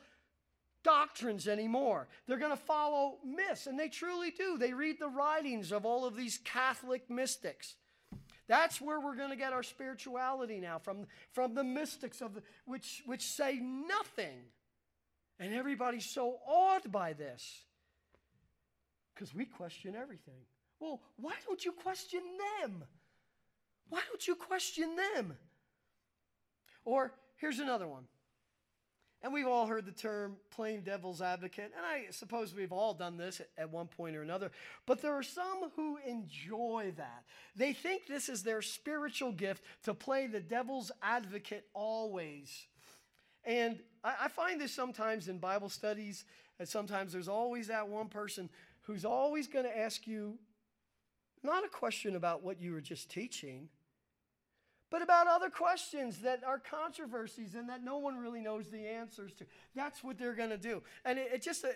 doctrines 0.83 1.47
anymore. 1.47 2.07
They're 2.27 2.37
going 2.37 2.51
to 2.51 2.57
follow 2.57 3.17
myths, 3.25 3.67
and 3.67 3.79
they 3.79 3.89
truly 3.89 4.31
do. 4.31 4.57
They 4.57 4.73
read 4.73 4.97
the 4.99 5.09
writings 5.09 5.71
of 5.71 5.85
all 5.85 6.05
of 6.05 6.15
these 6.15 6.39
Catholic 6.43 7.09
mystics. 7.09 7.75
That's 8.47 8.81
where 8.81 8.99
we're 8.99 9.15
going 9.15 9.29
to 9.29 9.35
get 9.35 9.53
our 9.53 9.63
spirituality 9.63 10.59
now 10.59 10.79
from, 10.79 11.05
from 11.33 11.53
the 11.53 11.63
mystics 11.63 12.21
of 12.21 12.33
the, 12.33 12.41
which, 12.65 13.03
which 13.05 13.21
say 13.21 13.59
nothing. 13.59 14.39
And 15.39 15.53
everybody's 15.53 16.05
so 16.05 16.37
awed 16.47 16.91
by 16.91 17.13
this 17.13 17.63
because 19.13 19.33
we 19.33 19.45
question 19.45 19.95
everything. 19.95 20.41
Well, 20.79 21.01
why 21.17 21.33
don't 21.45 21.63
you 21.63 21.71
question 21.71 22.21
them? 22.61 22.83
Why 23.89 24.01
don't 24.07 24.27
you 24.27 24.35
question 24.35 24.95
them? 24.95 25.37
Or 26.85 27.13
here's 27.37 27.59
another 27.59 27.87
one. 27.87 28.05
And 29.21 29.33
we've 29.33 29.47
all 29.47 29.67
heard 29.67 29.85
the 29.85 29.91
term 29.91 30.37
plain 30.49 30.81
devil's 30.81 31.21
advocate, 31.21 31.73
and 31.75 31.85
I 31.85 32.05
suppose 32.11 32.55
we've 32.55 32.71
all 32.71 32.93
done 32.93 33.17
this 33.17 33.41
at 33.57 33.69
one 33.69 33.87
point 33.87 34.15
or 34.15 34.21
another. 34.21 34.49
But 34.85 35.01
there 35.01 35.13
are 35.13 35.23
some 35.23 35.71
who 35.75 35.97
enjoy 36.07 36.93
that. 36.95 37.25
They 37.53 37.73
think 37.73 38.07
this 38.07 38.29
is 38.29 38.43
their 38.43 38.61
spiritual 38.61 39.33
gift 39.33 39.63
to 39.83 39.93
play 39.93 40.27
the 40.27 40.39
devil's 40.39 40.91
advocate 41.03 41.65
always. 41.73 42.67
And 43.43 43.79
I, 44.03 44.29
find 44.29 44.59
this 44.59 44.73
sometimes 44.73 45.27
in 45.27 45.37
Bible 45.37 45.69
studies, 45.69 46.23
and 46.57 46.67
sometimes 46.67 47.11
there's 47.11 47.27
always 47.27 47.67
that 47.67 47.89
one 47.89 48.07
person 48.07 48.49
who's 48.83 49.03
always 49.03 49.47
going 49.47 49.65
to 49.65 49.77
ask 49.77 50.07
you 50.07 50.37
not 51.43 51.65
a 51.65 51.69
question 51.69 52.15
about 52.15 52.43
what 52.43 52.61
you 52.61 52.71
were 52.71 52.81
just 52.81 53.09
teaching, 53.09 53.69
but 54.89 55.01
about 55.01 55.27
other 55.27 55.49
questions 55.49 56.19
that 56.19 56.43
are 56.43 56.57
controversies 56.57 57.53
and 57.53 57.69
that 57.69 57.83
no 57.83 57.97
one 57.97 58.17
really 58.17 58.41
knows 58.41 58.69
the 58.69 58.87
answers 58.87 59.33
to. 59.35 59.45
That's 59.75 60.03
what 60.03 60.17
they're 60.17 60.33
going 60.33 60.49
to 60.49 60.57
do. 60.57 60.81
And 61.05 61.19
it, 61.19 61.29
it 61.35 61.41
just 61.43 61.63
uh, 61.63 61.69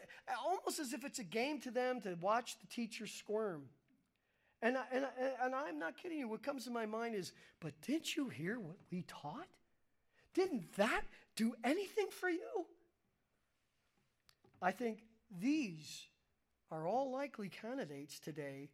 almost 0.43 0.79
as 0.79 0.93
if 0.93 1.05
it's 1.05 1.19
a 1.19 1.23
game 1.23 1.59
to 1.61 1.71
them 1.71 2.01
to 2.01 2.17
watch 2.19 2.59
the 2.59 2.67
teacher 2.67 3.05
squirm. 3.05 3.63
And, 4.61 4.77
I, 4.77 4.83
and, 4.91 5.05
I, 5.05 5.45
and 5.45 5.53
I'm 5.53 5.77
not 5.77 5.97
kidding 5.97 6.17
you. 6.17 6.27
What 6.27 6.41
comes 6.41 6.63
to 6.65 6.71
my 6.71 6.85
mind 6.85 7.15
is, 7.15 7.33
but 7.59 7.73
didn't 7.81 8.15
you 8.15 8.29
hear 8.29 8.59
what 8.59 8.77
we 8.91 9.03
taught? 9.03 9.47
Didn't 10.33 10.73
that 10.77 11.03
do 11.35 11.53
anything 11.63 12.07
for 12.09 12.29
you? 12.29 12.65
I 14.61 14.71
think 14.71 15.03
these 15.39 16.07
are 16.71 16.87
all 16.87 17.11
likely 17.11 17.49
candidates 17.49 18.19
today 18.19 18.69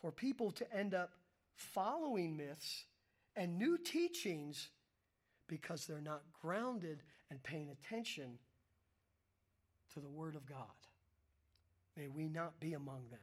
for 0.00 0.10
people 0.12 0.50
to 0.50 0.76
end 0.76 0.92
up 0.92 1.12
following 1.54 2.36
myths 2.36 2.84
and 3.36 3.58
new 3.58 3.76
teachings 3.78 4.68
because 5.46 5.86
they're 5.86 6.00
not 6.00 6.22
grounded 6.40 7.02
and 7.30 7.42
paying 7.42 7.70
attention 7.70 8.38
to 9.92 10.00
the 10.00 10.08
Word 10.08 10.34
of 10.36 10.46
God. 10.46 10.58
May 11.96 12.08
we 12.08 12.28
not 12.28 12.58
be 12.60 12.74
among 12.74 13.08
them. 13.10 13.20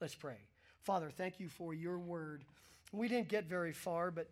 Let's 0.00 0.14
pray. 0.14 0.38
Father, 0.82 1.10
thank 1.10 1.38
you 1.38 1.48
for 1.48 1.74
your 1.74 1.98
word. 1.98 2.44
We 2.90 3.06
didn't 3.06 3.28
get 3.28 3.44
very 3.44 3.72
far, 3.72 4.10
but 4.10 4.28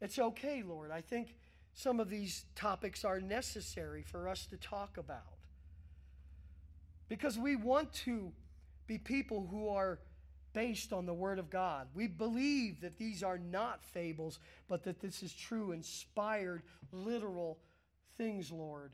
it's 0.00 0.18
okay, 0.18 0.62
Lord. 0.66 0.90
I 0.90 1.00
think 1.00 1.36
some 1.74 2.00
of 2.00 2.10
these 2.10 2.44
topics 2.56 3.04
are 3.04 3.20
necessary 3.20 4.02
for 4.02 4.28
us 4.28 4.46
to 4.46 4.56
talk 4.56 4.96
about 4.96 5.38
because 7.08 7.38
we 7.38 7.54
want 7.54 7.92
to 7.92 8.32
be 8.86 8.98
people 8.98 9.46
who 9.50 9.68
are 9.68 10.00
based 10.52 10.92
on 10.92 11.06
the 11.06 11.14
Word 11.14 11.38
of 11.38 11.50
God. 11.50 11.88
We 11.94 12.06
believe 12.06 12.80
that 12.80 12.98
these 12.98 13.22
are 13.22 13.38
not 13.38 13.84
fables, 13.84 14.38
but 14.68 14.84
that 14.84 15.00
this 15.00 15.22
is 15.22 15.32
true, 15.32 15.72
inspired, 15.72 16.62
literal 16.92 17.58
things, 18.16 18.50
Lord. 18.50 18.92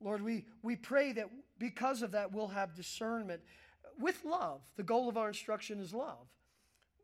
Lord, 0.00 0.22
we, 0.22 0.44
we 0.62 0.76
pray 0.76 1.12
that 1.12 1.30
because 1.58 2.02
of 2.02 2.12
that, 2.12 2.32
we'll 2.32 2.48
have 2.48 2.74
discernment 2.74 3.40
with 3.98 4.24
love. 4.24 4.60
The 4.76 4.82
goal 4.82 5.08
of 5.08 5.16
our 5.16 5.28
instruction 5.28 5.80
is 5.80 5.94
love. 5.94 6.26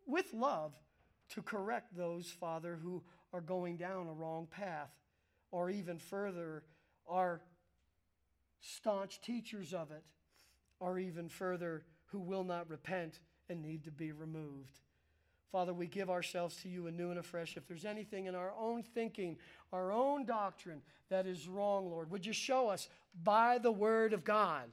With 0.06 0.32
love 0.34 0.72
to 1.30 1.42
correct 1.42 1.96
those, 1.96 2.28
Father, 2.28 2.78
who 2.82 3.02
are 3.32 3.40
going 3.40 3.76
down 3.76 4.08
a 4.08 4.12
wrong 4.12 4.46
path, 4.50 4.90
or 5.50 5.70
even 5.70 5.98
further, 5.98 6.64
are 7.08 7.40
staunch 8.60 9.20
teachers 9.22 9.72
of 9.72 9.90
it, 9.90 10.04
or 10.80 10.98
even 10.98 11.28
further, 11.28 11.84
who 12.12 12.20
will 12.20 12.44
not 12.44 12.70
repent 12.70 13.18
and 13.48 13.62
need 13.62 13.82
to 13.84 13.90
be 13.90 14.12
removed. 14.12 14.78
Father, 15.50 15.74
we 15.74 15.86
give 15.86 16.08
ourselves 16.08 16.56
to 16.62 16.68
you 16.68 16.86
anew 16.86 17.10
and 17.10 17.18
afresh. 17.18 17.56
If 17.56 17.66
there's 17.66 17.84
anything 17.84 18.26
in 18.26 18.34
our 18.34 18.52
own 18.58 18.82
thinking, 18.82 19.36
our 19.72 19.92
own 19.92 20.24
doctrine 20.24 20.80
that 21.10 21.26
is 21.26 21.48
wrong, 21.48 21.90
Lord, 21.90 22.10
would 22.10 22.24
you 22.24 22.32
show 22.32 22.68
us 22.68 22.88
by 23.22 23.58
the 23.58 23.72
word 23.72 24.14
of 24.14 24.24
God? 24.24 24.72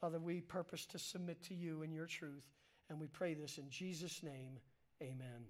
Father, 0.00 0.20
we 0.20 0.40
purpose 0.40 0.86
to 0.86 0.98
submit 0.98 1.42
to 1.44 1.54
you 1.54 1.82
in 1.82 1.92
your 1.92 2.06
truth, 2.06 2.46
and 2.88 3.00
we 3.00 3.06
pray 3.08 3.34
this 3.34 3.58
in 3.58 3.68
Jesus' 3.68 4.22
name. 4.22 4.58
Amen. 5.02 5.44